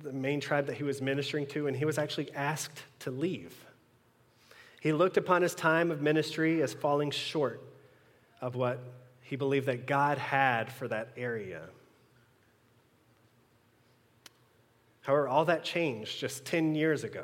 the 0.02 0.12
main 0.12 0.42
tribe 0.42 0.66
that 0.68 0.76
he 0.76 0.84
was 0.84 1.02
ministering 1.02 1.46
to, 1.48 1.68
and 1.68 1.76
he 1.76 1.86
was 1.86 1.98
actually 1.98 2.34
asked 2.34 2.84
to 3.00 3.12
leave. 3.12 3.66
He 4.82 4.92
looked 4.92 5.16
upon 5.16 5.42
his 5.42 5.56
time 5.56 5.92
of 5.92 6.02
ministry 6.02 6.62
as 6.62 6.74
falling 6.74 7.12
short 7.12 7.62
of 8.44 8.56
what 8.56 8.78
he 9.22 9.38
believed 9.38 9.68
that 9.68 9.88
God 9.88 10.18
had 10.18 10.70
for 10.70 10.86
that 10.90 11.14
area. 11.16 11.62
However, 15.00 15.30
all 15.30 15.46
that 15.46 15.64
changed 15.64 16.20
just 16.20 16.44
10 16.44 16.76
years 16.76 17.06
ago 17.06 17.24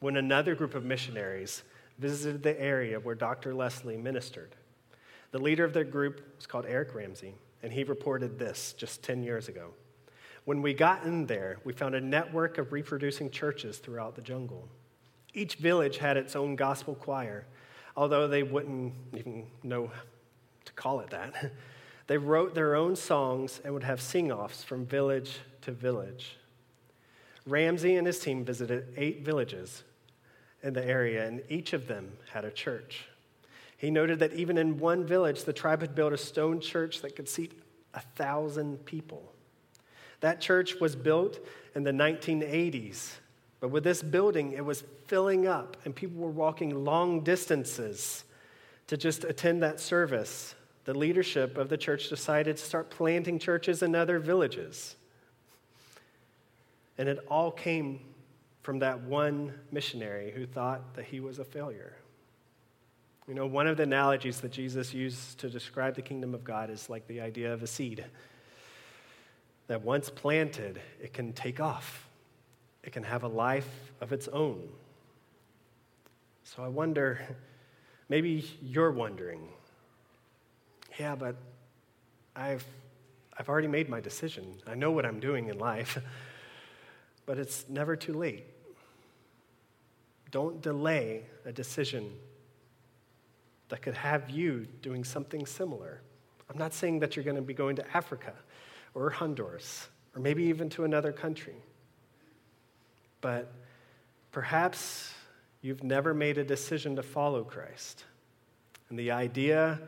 when 0.00 0.16
another 0.16 0.54
group 0.54 0.74
of 0.74 0.82
missionaries 0.82 1.62
visited 1.98 2.42
the 2.42 2.58
area 2.58 2.98
where 2.98 3.14
Dr. 3.14 3.54
Leslie 3.54 3.98
ministered. 3.98 4.54
The 5.30 5.38
leader 5.38 5.62
of 5.62 5.74
their 5.74 5.84
group 5.84 6.22
was 6.36 6.46
called 6.46 6.64
Eric 6.66 6.94
Ramsey, 6.94 7.34
and 7.62 7.70
he 7.70 7.84
reported 7.84 8.38
this 8.38 8.74
just 8.78 9.02
10 9.02 9.22
years 9.22 9.48
ago. 9.48 9.74
When 10.46 10.62
we 10.62 10.72
got 10.72 11.04
in 11.04 11.26
there, 11.26 11.58
we 11.64 11.74
found 11.74 11.94
a 11.94 12.00
network 12.00 12.56
of 12.56 12.72
reproducing 12.72 13.28
churches 13.30 13.76
throughout 13.76 14.14
the 14.14 14.22
jungle. 14.22 14.68
Each 15.34 15.56
village 15.56 15.98
had 15.98 16.16
its 16.16 16.34
own 16.34 16.56
gospel 16.56 16.94
choir, 16.94 17.44
although 17.94 18.26
they 18.26 18.42
wouldn't 18.42 18.94
even 19.12 19.48
know 19.62 19.90
call 20.76 21.00
it 21.00 21.10
that. 21.10 21.52
They 22.08 22.18
wrote 22.18 22.54
their 22.54 22.76
own 22.76 22.94
songs 22.94 23.60
and 23.64 23.74
would 23.74 23.82
have 23.82 24.00
sing 24.00 24.30
offs 24.30 24.62
from 24.62 24.86
village 24.86 25.40
to 25.62 25.72
village. 25.72 26.36
Ramsey 27.46 27.96
and 27.96 28.06
his 28.06 28.18
team 28.18 28.44
visited 28.44 28.94
eight 28.96 29.24
villages 29.24 29.82
in 30.62 30.72
the 30.72 30.84
area, 30.84 31.26
and 31.26 31.42
each 31.48 31.72
of 31.72 31.86
them 31.86 32.12
had 32.32 32.44
a 32.44 32.50
church. 32.50 33.08
He 33.76 33.90
noted 33.90 34.18
that 34.20 34.32
even 34.32 34.58
in 34.58 34.78
one 34.78 35.04
village, 35.04 35.44
the 35.44 35.52
tribe 35.52 35.80
had 35.80 35.94
built 35.94 36.12
a 36.12 36.18
stone 36.18 36.60
church 36.60 37.02
that 37.02 37.14
could 37.14 37.28
seat 37.28 37.52
a 37.94 38.00
thousand 38.00 38.84
people. 38.84 39.32
That 40.20 40.40
church 40.40 40.80
was 40.80 40.96
built 40.96 41.38
in 41.74 41.84
the 41.84 41.92
1980s, 41.92 43.12
but 43.60 43.68
with 43.68 43.84
this 43.84 44.02
building, 44.02 44.52
it 44.52 44.64
was 44.64 44.82
filling 45.06 45.46
up, 45.46 45.76
and 45.84 45.94
people 45.94 46.20
were 46.20 46.30
walking 46.30 46.84
long 46.84 47.20
distances 47.20 48.24
to 48.88 48.96
just 48.96 49.24
attend 49.24 49.62
that 49.62 49.78
service. 49.78 50.55
The 50.86 50.94
leadership 50.96 51.58
of 51.58 51.68
the 51.68 51.76
church 51.76 52.08
decided 52.08 52.56
to 52.56 52.62
start 52.62 52.90
planting 52.90 53.40
churches 53.40 53.82
in 53.82 53.96
other 53.96 54.20
villages. 54.20 54.94
And 56.96 57.08
it 57.08 57.18
all 57.28 57.50
came 57.50 58.00
from 58.62 58.78
that 58.78 59.02
one 59.02 59.52
missionary 59.72 60.30
who 60.30 60.46
thought 60.46 60.94
that 60.94 61.04
he 61.04 61.18
was 61.18 61.40
a 61.40 61.44
failure. 61.44 61.96
You 63.26 63.34
know, 63.34 63.46
one 63.46 63.66
of 63.66 63.76
the 63.76 63.82
analogies 63.82 64.40
that 64.42 64.52
Jesus 64.52 64.94
used 64.94 65.40
to 65.40 65.50
describe 65.50 65.96
the 65.96 66.02
kingdom 66.02 66.34
of 66.34 66.44
God 66.44 66.70
is 66.70 66.88
like 66.88 67.08
the 67.08 67.20
idea 67.20 67.52
of 67.52 67.64
a 67.64 67.66
seed. 67.66 68.04
That 69.66 69.82
once 69.82 70.08
planted, 70.08 70.80
it 71.02 71.12
can 71.12 71.32
take 71.32 71.58
off, 71.58 72.08
it 72.84 72.92
can 72.92 73.02
have 73.02 73.24
a 73.24 73.28
life 73.28 73.68
of 74.00 74.12
its 74.12 74.28
own. 74.28 74.68
So 76.44 76.62
I 76.62 76.68
wonder, 76.68 77.20
maybe 78.08 78.48
you're 78.62 78.92
wondering, 78.92 79.48
yeah, 80.98 81.14
but 81.14 81.36
I've, 82.34 82.64
I've 83.38 83.48
already 83.48 83.68
made 83.68 83.88
my 83.88 84.00
decision. 84.00 84.56
I 84.66 84.74
know 84.74 84.90
what 84.90 85.04
I'm 85.06 85.20
doing 85.20 85.48
in 85.48 85.58
life. 85.58 85.98
but 87.26 87.38
it's 87.38 87.68
never 87.68 87.96
too 87.96 88.14
late. 88.14 88.44
Don't 90.30 90.62
delay 90.62 91.24
a 91.44 91.52
decision 91.52 92.12
that 93.68 93.82
could 93.82 93.94
have 93.94 94.30
you 94.30 94.66
doing 94.80 95.02
something 95.02 95.44
similar. 95.44 96.00
I'm 96.48 96.58
not 96.58 96.72
saying 96.72 97.00
that 97.00 97.16
you're 97.16 97.24
going 97.24 97.36
to 97.36 97.42
be 97.42 97.54
going 97.54 97.76
to 97.76 97.96
Africa 97.96 98.32
or 98.94 99.10
Honduras 99.10 99.88
or 100.14 100.20
maybe 100.20 100.44
even 100.44 100.70
to 100.70 100.84
another 100.84 101.12
country. 101.12 101.56
But 103.20 103.52
perhaps 104.30 105.12
you've 105.62 105.82
never 105.82 106.14
made 106.14 106.38
a 106.38 106.44
decision 106.44 106.96
to 106.96 107.02
follow 107.02 107.42
Christ. 107.42 108.04
And 108.88 108.98
the 108.98 109.10
idea 109.10 109.80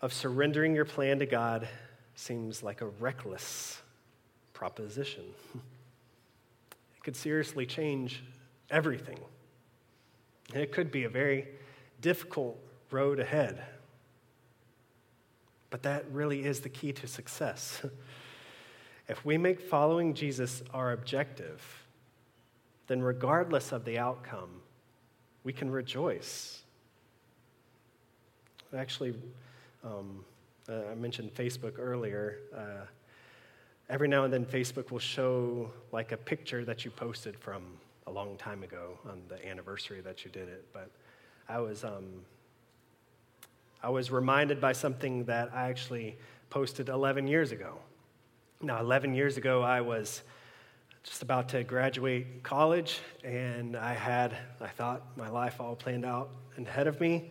of 0.00 0.12
surrendering 0.12 0.74
your 0.74 0.84
plan 0.84 1.18
to 1.18 1.26
God 1.26 1.68
seems 2.14 2.62
like 2.62 2.80
a 2.80 2.86
reckless 2.86 3.80
proposition. 4.52 5.24
It 6.96 7.04
could 7.04 7.16
seriously 7.16 7.64
change 7.64 8.22
everything. 8.70 9.18
And 10.52 10.62
it 10.62 10.72
could 10.72 10.90
be 10.90 11.04
a 11.04 11.08
very 11.08 11.46
difficult 12.00 12.58
road 12.90 13.20
ahead. 13.20 13.62
But 15.70 15.84
that 15.84 16.04
really 16.10 16.44
is 16.44 16.60
the 16.60 16.68
key 16.68 16.92
to 16.94 17.06
success. 17.06 17.82
if 19.08 19.24
we 19.24 19.38
make 19.38 19.60
following 19.60 20.12
Jesus 20.12 20.62
our 20.74 20.92
objective, 20.92 21.62
then 22.88 23.00
regardless 23.00 23.72
of 23.72 23.84
the 23.84 23.98
outcome, 23.98 24.50
we 25.44 25.52
can 25.52 25.70
rejoice. 25.70 26.62
Actually, 28.76 29.14
um, 29.84 30.24
uh, 30.68 30.90
I 30.90 30.94
mentioned 30.94 31.34
Facebook 31.34 31.78
earlier. 31.78 32.38
Uh, 32.54 32.86
every 33.88 34.08
now 34.08 34.24
and 34.24 34.32
then 34.32 34.44
Facebook 34.44 34.90
will 34.90 34.98
show 34.98 35.70
like 35.92 36.12
a 36.12 36.16
picture 36.16 36.64
that 36.64 36.84
you 36.84 36.90
posted 36.90 37.38
from 37.38 37.62
a 38.06 38.10
long 38.10 38.36
time 38.36 38.62
ago 38.62 38.98
on 39.08 39.22
the 39.28 39.46
anniversary 39.46 40.00
that 40.00 40.24
you 40.24 40.30
did 40.30 40.48
it. 40.48 40.66
But 40.72 40.90
I 41.48 41.60
was, 41.60 41.84
um, 41.84 42.22
I 43.82 43.90
was 43.90 44.10
reminded 44.10 44.60
by 44.60 44.72
something 44.72 45.24
that 45.24 45.50
I 45.54 45.68
actually 45.68 46.16
posted 46.50 46.88
11 46.88 47.26
years 47.26 47.52
ago. 47.52 47.78
Now, 48.60 48.80
11 48.80 49.14
years 49.14 49.36
ago, 49.36 49.62
I 49.62 49.80
was 49.80 50.22
just 51.04 51.22
about 51.22 51.48
to 51.50 51.62
graduate 51.64 52.42
college, 52.42 53.00
and 53.24 53.76
I 53.76 53.94
had, 53.94 54.36
I 54.60 54.66
thought, 54.66 55.16
my 55.16 55.28
life 55.28 55.60
all 55.60 55.76
planned 55.76 56.04
out 56.04 56.30
ahead 56.58 56.86
of 56.86 57.00
me. 57.00 57.30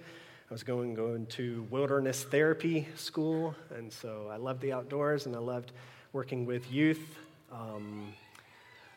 I 0.50 0.54
was 0.54 0.64
going, 0.64 0.94
going 0.94 1.26
to 1.26 1.68
wilderness 1.70 2.24
therapy 2.24 2.88
school, 2.96 3.54
and 3.76 3.92
so 3.92 4.30
I 4.32 4.38
loved 4.38 4.62
the 4.62 4.72
outdoors 4.72 5.26
and 5.26 5.36
I 5.36 5.40
loved 5.40 5.74
working 6.14 6.46
with 6.46 6.72
youth. 6.72 7.18
Um, 7.52 8.14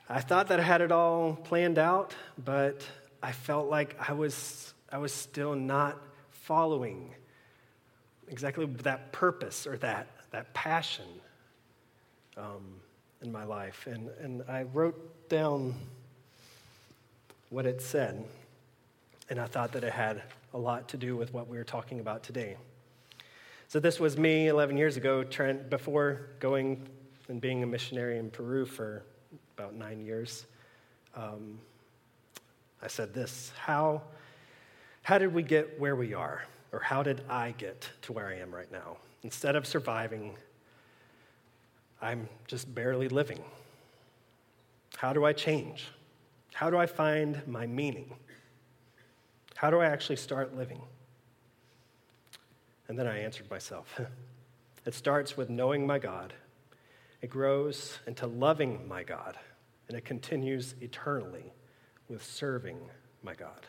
I 0.09 0.21
thought 0.21 0.47
that 0.47 0.61
I 0.61 0.63
had 0.63 0.81
it 0.81 0.93
all 0.93 1.35
planned 1.35 1.77
out, 1.77 2.15
but 2.45 2.87
I 3.21 3.33
felt 3.33 3.69
like 3.69 3.97
I 4.09 4.13
was, 4.13 4.75
I 4.93 4.99
was 4.99 5.13
still 5.13 5.57
not 5.57 6.01
following 6.31 7.17
exactly 8.29 8.67
that 8.85 9.11
purpose 9.11 9.67
or 9.67 9.77
that, 9.79 10.07
that 10.31 10.55
passion 10.55 11.09
um, 12.37 12.77
in 13.23 13.33
my 13.33 13.43
life. 13.43 13.89
And, 13.89 14.09
and 14.21 14.45
I 14.49 14.63
wrote 14.63 15.29
down 15.29 15.75
what 17.49 17.67
it 17.67 17.83
said. 17.83 18.25
And 19.31 19.41
I 19.41 19.47
thought 19.47 19.73
that 19.73 19.85
it 19.85 19.93
had 19.93 20.23
a 20.53 20.59
lot 20.59 20.89
to 20.89 20.97
do 20.97 21.17
with 21.17 21.33
what 21.33 21.49
we 21.49 21.57
were 21.57 21.65
talking 21.65 22.01
about 22.01 22.23
today. 22.23 22.57
So, 23.69 23.79
this 23.79 24.01
was 24.01 24.19
me 24.19 24.49
11 24.49 24.77
years 24.77 24.97
ago, 24.97 25.23
Trent, 25.23 25.71
before 25.71 26.31
going 26.41 26.89
and 27.29 27.41
being 27.41 27.63
a 27.63 27.67
missionary 27.67 28.19
in 28.19 28.29
Peru 28.29 28.67
for 28.67 29.05
about 29.57 29.75
nine 29.75 30.05
years. 30.05 30.47
Um, 31.15 31.61
I 32.83 32.89
said 32.89 33.15
this 33.15 33.53
How, 33.57 34.03
how 35.03 35.19
did 35.19 35.33
we 35.33 35.45
get 35.45 35.79
where 35.79 35.95
we 35.95 36.13
are? 36.13 36.43
Or 36.73 36.81
how 36.81 37.03
did 37.03 37.23
I 37.29 37.53
get 37.53 37.89
to 38.03 38.13
where 38.13 38.29
I 38.29 38.37
am 38.37 38.55
right 38.55 38.71
now? 38.71 38.97
Instead 39.23 39.57
of 39.57 39.67
surviving, 39.67 40.37
I'm 42.01 42.29
just 42.47 42.73
barely 42.75 43.09
living. 43.09 43.41
How 44.97 45.13
do 45.13 45.25
I 45.25 45.33
change? 45.33 45.89
How 46.53 46.71
do 46.71 46.77
I 46.77 46.87
find 46.87 47.47
my 47.47 47.67
meaning? 47.67 48.13
How 49.61 49.69
do 49.69 49.79
I 49.79 49.89
actually 49.89 50.17
start 50.17 50.57
living? 50.57 50.81
And 52.89 52.99
then 52.99 53.07
I 53.07 53.19
answered 53.19 53.51
myself. 53.51 54.01
it 54.87 54.95
starts 54.95 55.37
with 55.37 55.51
knowing 55.51 55.87
my 55.87 55.99
God, 55.99 56.33
it 57.21 57.29
grows 57.29 57.99
into 58.07 58.27
loving 58.27 58.89
my 58.89 59.03
God, 59.03 59.37
and 59.87 59.99
it 59.99 60.07
continues 60.07 60.75
eternally 60.81 61.53
with 62.09 62.25
serving 62.25 62.79
my 63.23 63.35
God. 63.35 63.67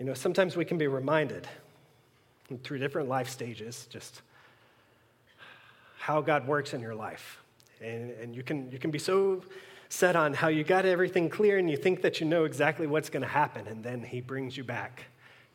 You 0.00 0.06
know, 0.06 0.14
sometimes 0.14 0.56
we 0.56 0.64
can 0.64 0.76
be 0.76 0.88
reminded 0.88 1.46
through 2.64 2.78
different 2.78 3.08
life 3.08 3.28
stages 3.28 3.86
just 3.88 4.22
how 5.96 6.20
God 6.20 6.44
works 6.48 6.74
in 6.74 6.80
your 6.80 6.96
life. 6.96 7.40
And, 7.80 8.10
and 8.10 8.34
you, 8.34 8.42
can, 8.42 8.68
you 8.72 8.80
can 8.80 8.90
be 8.90 8.98
so 8.98 9.44
set 9.90 10.16
on 10.16 10.32
how 10.32 10.48
you 10.48 10.64
got 10.64 10.86
everything 10.86 11.28
clear 11.28 11.58
and 11.58 11.68
you 11.68 11.76
think 11.76 12.00
that 12.02 12.20
you 12.20 12.26
know 12.26 12.44
exactly 12.44 12.86
what's 12.86 13.10
going 13.10 13.22
to 13.22 13.28
happen, 13.28 13.66
and 13.66 13.84
then 13.84 14.02
He 14.02 14.22
brings 14.22 14.56
you 14.56 14.64
back 14.64 15.04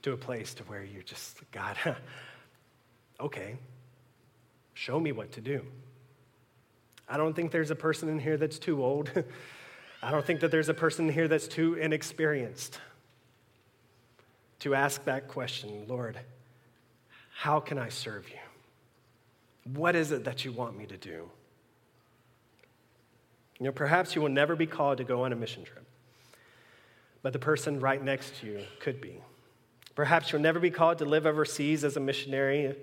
to 0.04 0.12
a 0.12 0.18
place 0.18 0.54
to 0.56 0.64
where 0.64 0.84
you're 0.84 1.02
just, 1.02 1.40
God, 1.52 1.78
okay, 3.20 3.56
show 4.74 5.00
me 5.00 5.12
what 5.12 5.32
to 5.32 5.42
do. 5.42 5.66
I 7.08 7.18
don't 7.18 7.36
think 7.36 7.52
there's 7.52 7.72
a 7.72 7.76
person 7.76 8.10
in 8.10 8.20
here 8.20 8.38
that's 8.38 8.60
too 8.60 8.84
old. 8.84 9.10
I 10.04 10.12
don't 10.12 10.26
think 10.26 10.42
that 10.42 10.52
there's 10.52 10.70
a 10.70 10.74
person 10.74 11.10
here 11.10 11.28
that's 11.28 11.48
too 11.48 11.76
inexperienced 11.76 12.80
to 14.60 14.76
ask 14.76 15.04
that 15.06 15.28
question 15.28 15.86
Lord, 15.88 16.20
how 17.38 17.60
can 17.60 17.78
I 17.78 17.90
serve 17.90 18.30
you? 18.30 19.74
What 19.74 19.96
is 19.96 20.12
it 20.12 20.26
that 20.26 20.44
you 20.44 20.52
want 20.52 20.78
me 20.78 20.86
to 20.88 20.98
do? 20.98 21.30
You 23.60 23.66
know, 23.66 23.72
perhaps 23.72 24.16
you 24.16 24.22
will 24.22 24.30
never 24.30 24.56
be 24.56 24.66
called 24.66 24.98
to 24.98 25.04
go 25.04 25.24
on 25.24 25.32
a 25.32 25.36
mission 25.36 25.64
trip, 25.64 25.86
but 27.22 27.34
the 27.34 27.40
person 27.40 27.80
right 27.80 28.04
next 28.04 28.40
to 28.40 28.48
you 28.48 28.60
could 28.80 29.00
be. 29.00 29.22
Perhaps 29.96 30.32
you'll 30.32 30.42
never 30.42 30.60
be 30.60 30.70
called 30.70 30.98
to 30.98 31.06
live 31.06 31.26
overseas 31.26 31.86
as 31.86 31.96
a 31.96 32.02
missionary, 32.02 32.76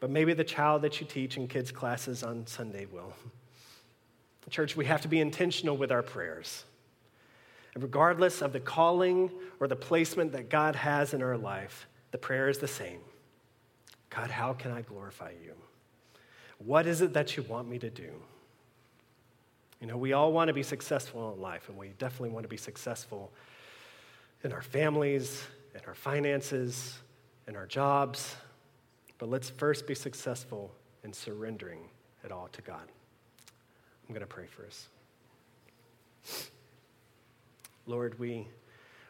but 0.00 0.10
maybe 0.10 0.34
the 0.34 0.44
child 0.44 0.82
that 0.82 1.00
you 1.00 1.06
teach 1.06 1.36
in 1.36 1.46
kids' 1.46 1.70
classes 1.70 2.24
on 2.24 2.46
Sunday 2.46 2.86
will. 2.86 3.12
Church, 4.50 4.76
we 4.76 4.84
have 4.84 5.00
to 5.02 5.08
be 5.08 5.20
intentional 5.20 5.76
with 5.76 5.90
our 5.90 6.02
prayers. 6.02 6.64
And 7.74 7.82
regardless 7.82 8.42
of 8.42 8.52
the 8.52 8.60
calling 8.60 9.30
or 9.60 9.66
the 9.66 9.76
placement 9.76 10.32
that 10.32 10.48
God 10.48 10.76
has 10.76 11.14
in 11.14 11.22
our 11.22 11.36
life, 11.36 11.88
the 12.12 12.18
prayer 12.18 12.48
is 12.48 12.58
the 12.58 12.68
same 12.68 13.00
God, 14.08 14.30
how 14.30 14.52
can 14.54 14.70
I 14.70 14.82
glorify 14.82 15.32
you? 15.42 15.52
What 16.58 16.86
is 16.86 17.02
it 17.02 17.12
that 17.12 17.36
you 17.36 17.42
want 17.42 17.68
me 17.68 17.78
to 17.80 17.90
do? 17.90 18.10
You 19.80 19.86
know, 19.86 19.96
we 19.96 20.14
all 20.14 20.32
want 20.32 20.48
to 20.48 20.54
be 20.54 20.62
successful 20.62 21.34
in 21.34 21.40
life, 21.40 21.68
and 21.68 21.76
we 21.76 21.88
definitely 21.98 22.30
want 22.30 22.44
to 22.44 22.48
be 22.48 22.56
successful 22.56 23.30
in 24.42 24.52
our 24.52 24.62
families, 24.62 25.44
in 25.74 25.80
our 25.86 25.94
finances, 25.94 26.98
in 27.46 27.56
our 27.56 27.66
jobs. 27.66 28.36
But 29.18 29.28
let's 29.28 29.50
first 29.50 29.86
be 29.86 29.94
successful 29.94 30.74
in 31.04 31.12
surrendering 31.12 31.80
it 32.24 32.32
all 32.32 32.48
to 32.52 32.62
God. 32.62 32.88
I'm 34.08 34.14
going 34.14 34.20
to 34.20 34.26
pray 34.26 34.46
for 34.46 34.64
us. 34.66 34.88
Lord, 37.86 38.18
we, 38.18 38.48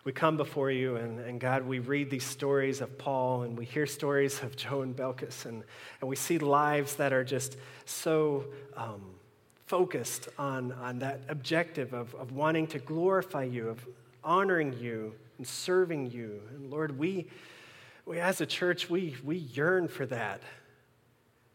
we 0.04 0.12
come 0.12 0.36
before 0.36 0.70
you, 0.70 0.96
and, 0.96 1.20
and 1.20 1.40
God, 1.40 1.66
we 1.66 1.78
read 1.78 2.10
these 2.10 2.24
stories 2.24 2.80
of 2.80 2.98
Paul, 2.98 3.42
and 3.42 3.56
we 3.56 3.64
hear 3.64 3.86
stories 3.86 4.42
of 4.42 4.56
Joe 4.56 4.82
and 4.82 4.94
Belkis, 4.94 5.46
and, 5.46 5.62
and 6.00 6.10
we 6.10 6.16
see 6.16 6.38
lives 6.38 6.96
that 6.96 7.12
are 7.12 7.24
just 7.24 7.56
so 7.84 8.46
um, 8.76 9.15
focused 9.66 10.28
on, 10.38 10.72
on 10.72 11.00
that 11.00 11.20
objective 11.28 11.92
of, 11.92 12.14
of 12.14 12.32
wanting 12.32 12.66
to 12.68 12.78
glorify 12.78 13.42
you, 13.44 13.68
of 13.68 13.86
honoring 14.22 14.72
you, 14.78 15.14
and 15.38 15.46
serving 15.46 16.10
you. 16.10 16.40
And 16.54 16.70
Lord, 16.70 16.98
we, 16.98 17.26
we 18.04 18.18
as 18.20 18.40
a 18.40 18.46
church, 18.46 18.88
we, 18.88 19.16
we 19.24 19.36
yearn 19.36 19.88
for 19.88 20.06
that. 20.06 20.40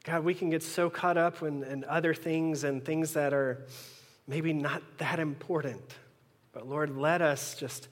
God, 0.03 0.23
we 0.23 0.33
can 0.33 0.49
get 0.49 0.63
so 0.63 0.89
caught 0.89 1.17
up 1.17 1.41
in, 1.41 1.63
in 1.63 1.83
other 1.85 2.13
things 2.13 2.63
and 2.63 2.83
things 2.83 3.13
that 3.13 3.33
are 3.33 3.65
maybe 4.27 4.51
not 4.51 4.81
that 4.97 5.19
important. 5.19 5.95
But 6.53 6.67
Lord, 6.67 6.97
let 6.97 7.21
us 7.21 7.55
just 7.55 7.87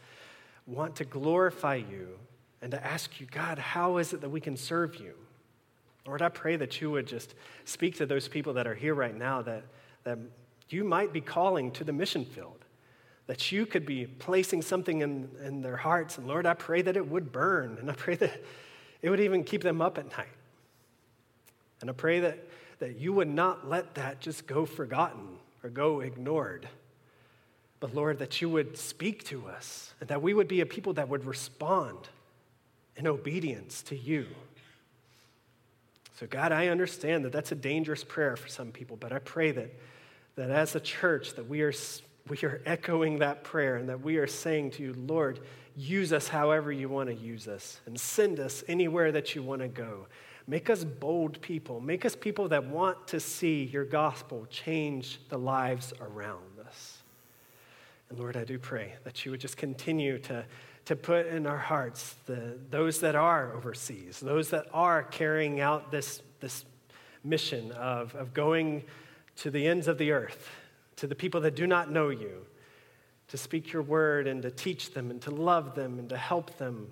want 0.67 0.97
to 0.97 1.05
glorify 1.05 1.76
you 1.76 2.09
and 2.61 2.72
to 2.72 2.86
ask 2.86 3.22
you, 3.22 3.28
God, 3.28 3.57
how 3.57 3.97
is 3.97 4.11
it 4.11 4.22
that 4.22 4.30
we 4.30 4.41
can 4.41 4.57
serve 4.57 4.97
you? 4.97 5.13
Lord, 6.05 6.22
I 6.22 6.30
pray 6.30 6.55
that 6.57 6.82
you 6.82 6.91
would 6.91 7.07
just 7.07 7.36
speak 7.63 7.97
to 7.97 8.05
those 8.05 8.28
people 8.28 8.53
that 8.53 8.67
are 8.67 8.76
here 8.76 8.95
right 8.95 9.15
now 9.15 9.41
that, 9.43 9.63
that 10.10 10.18
you 10.70 10.84
might 10.84 11.14
be 11.14 11.22
calling 11.22 11.70
to 11.72 11.84
the 11.84 11.93
mission 11.93 12.26
field, 12.26 12.66
that 13.28 13.51
you 13.51 13.68
could 13.68 13.86
be 13.86 14.07
placing 14.07 14.64
something 14.64 15.01
in, 15.01 15.30
in 15.45 15.62
their 15.62 15.78
hearts. 15.78 16.18
And 16.18 16.28
Lord, 16.28 16.47
I 16.47 16.55
pray 16.55 16.82
that 16.82 16.97
it 16.97 17.07
would 17.07 17.32
burn, 17.32 17.78
and 17.80 17.91
I 17.91 17.93
pray 17.93 18.16
that 18.16 18.43
it 19.03 19.10
would 19.12 19.20
even 19.20 19.43
keep 19.43 19.62
them 19.62 19.82
up 19.82 19.99
at 19.99 20.10
night. 20.18 20.28
And 21.82 21.91
I 21.91 21.93
pray 21.93 22.22
that, 22.22 22.39
that 22.80 22.99
you 22.99 23.14
would 23.14 23.28
not 23.28 23.70
let 23.70 23.93
that 23.95 24.20
just 24.20 24.47
go 24.47 24.66
forgotten 24.66 25.38
or 25.64 25.70
go 25.70 25.99
ignored. 25.99 26.68
But 27.80 27.93
Lord, 27.93 28.18
that 28.18 28.41
you 28.41 28.49
would 28.49 28.78
speak 28.78 29.24
to 29.26 29.47
us 29.47 29.93
and 29.99 30.10
that 30.10 30.24
we 30.24 30.34
would 30.34 30.47
be 30.47 30.62
a 30.62 30.66
people 30.66 30.93
that 30.93 31.07
would 31.07 31.26
respond 31.26 32.10
in 32.97 33.05
obedience 33.05 33.84
to 33.84 33.95
you. 33.95 34.26
So, 36.20 36.26
God, 36.26 36.51
I 36.51 36.68
understand 36.68 37.24
that 37.26 37.32
that's 37.32 37.51
a 37.51 37.55
dangerous 37.55 38.03
prayer 38.03 38.36
for 38.36 38.47
some 38.47 38.72
people, 38.72 38.97
but 38.97 39.14
I 39.14 39.20
pray 39.20 39.51
that, 39.51 39.72
that 40.40 40.52
as 40.52 40.74
a 40.74 40.80
church, 40.80 41.34
that 41.34 41.50
we 41.50 41.62
are, 41.64 41.74
we 42.30 42.38
are 42.44 42.62
echoing 42.66 43.20
that 43.20 43.44
prayer 43.44 43.76
and 43.76 43.90
that 43.90 44.00
we 44.00 44.16
are 44.16 44.26
saying 44.26 44.72
to 44.72 44.82
you, 44.82 44.94
Lord, 44.94 45.42
use 45.76 46.14
us 46.14 46.30
however 46.30 46.72
you 46.72 46.88
want 46.88 47.10
to 47.10 47.14
use 47.14 47.46
us 47.46 47.82
and 47.86 48.00
send 48.00 48.40
us 48.40 48.64
anywhere 48.70 49.12
that 49.12 49.36
you 49.36 49.44
want 49.44 49.62
to 49.62 49.68
go. 49.68 50.08
Make 50.48 50.70
us 50.70 50.86
bold 50.86 51.42
people. 51.42 51.82
Make 51.82 52.06
us 52.06 52.16
people 52.16 52.48
that 52.48 52.66
want 52.66 53.06
to 53.10 53.20
see 53.20 53.66
your 53.66 53.84
gospel 53.84 54.48
change 54.50 55.20
the 55.28 55.38
lives 55.38 55.92
around 56.00 56.58
us. 56.66 57.00
And 58.10 58.18
Lord, 58.18 58.38
I 58.38 58.46
do 58.46 58.58
pray 58.58 58.94
that 59.04 59.26
you 59.26 59.32
would 59.32 59.42
just 59.42 59.58
continue 59.58 60.20
to, 60.20 60.46
to 60.86 60.96
put 60.96 61.28
in 61.28 61.48
our 61.48 61.58
hearts 61.58 62.16
the, 62.28 62.58
those 62.72 63.02
that 63.02 63.16
are 63.16 63.52
overseas, 63.54 64.22
those 64.22 64.52
that 64.52 64.68
are 64.74 65.04
carrying 65.04 65.60
out 65.60 65.92
this, 65.92 66.22
this 66.40 66.64
mission 67.26 67.74
of, 67.74 68.16
of 68.16 68.34
going 68.34 68.86
to 69.40 69.50
the 69.50 69.68
ends 69.68 69.88
of 69.88 69.98
the 69.98 70.12
earth, 70.12 70.50
to 70.98 71.08
the 71.08 71.16
people 71.16 71.40
that 71.42 71.56
do 71.56 71.66
not 71.66 71.90
know 71.90 72.10
you, 72.10 72.46
to 73.30 73.38
speak 73.38 73.72
your 73.72 73.82
word 73.82 74.28
and 74.28 74.42
to 74.42 74.52
teach 74.52 74.94
them 74.94 75.12
and 75.12 75.22
to 75.22 75.32
love 75.32 75.76
them 75.76 75.98
and 75.98 76.10
to 76.10 76.18
help 76.18 76.58
them. 76.58 76.88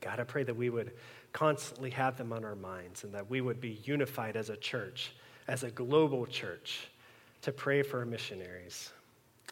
God, 0.00 0.20
I 0.20 0.24
pray 0.24 0.44
that 0.44 0.54
we 0.54 0.70
would 0.70 0.92
constantly 1.32 1.90
have 1.90 2.16
them 2.16 2.32
on 2.32 2.44
our 2.44 2.54
minds 2.54 3.02
and 3.02 3.12
that 3.12 3.28
we 3.28 3.40
would 3.40 3.60
be 3.60 3.80
unified 3.84 4.36
as 4.36 4.50
a 4.50 4.56
church, 4.56 5.12
as 5.48 5.64
a 5.64 5.70
global 5.70 6.26
church, 6.26 6.88
to 7.42 7.50
pray 7.50 7.82
for 7.82 7.98
our 7.98 8.06
missionaries. 8.06 8.92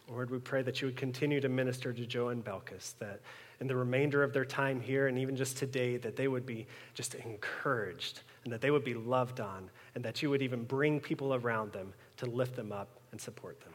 Lord, 0.09 0.29
we 0.29 0.39
pray 0.39 0.61
that 0.61 0.81
you 0.81 0.87
would 0.87 0.95
continue 0.95 1.41
to 1.41 1.49
minister 1.49 1.91
to 1.91 2.05
Joe 2.05 2.29
and 2.29 2.43
Belkis, 2.43 2.93
that 2.99 3.19
in 3.59 3.67
the 3.67 3.75
remainder 3.75 4.23
of 4.23 4.31
their 4.31 4.45
time 4.45 4.79
here 4.79 5.07
and 5.07 5.17
even 5.17 5.35
just 5.35 5.57
today, 5.57 5.97
that 5.97 6.15
they 6.15 6.29
would 6.29 6.45
be 6.45 6.67
just 6.93 7.15
encouraged 7.15 8.21
and 8.47 8.53
that 8.53 8.61
they 8.61 8.71
would 8.71 8.85
be 8.85 8.93
loved 8.93 9.41
on 9.41 9.69
and 9.93 10.05
that 10.05 10.21
you 10.21 10.29
would 10.29 10.41
even 10.41 10.63
bring 10.63 11.01
people 11.01 11.33
around 11.33 11.73
them 11.73 11.93
to 12.15 12.25
lift 12.27 12.55
them 12.55 12.71
up 12.71 12.87
and 13.11 13.19
support 13.19 13.59
them. 13.59 13.73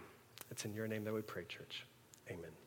It's 0.51 0.65
in 0.65 0.73
your 0.73 0.89
name 0.89 1.05
that 1.05 1.13
we 1.13 1.21
pray, 1.21 1.45
church. 1.45 1.85
Amen. 2.31 2.62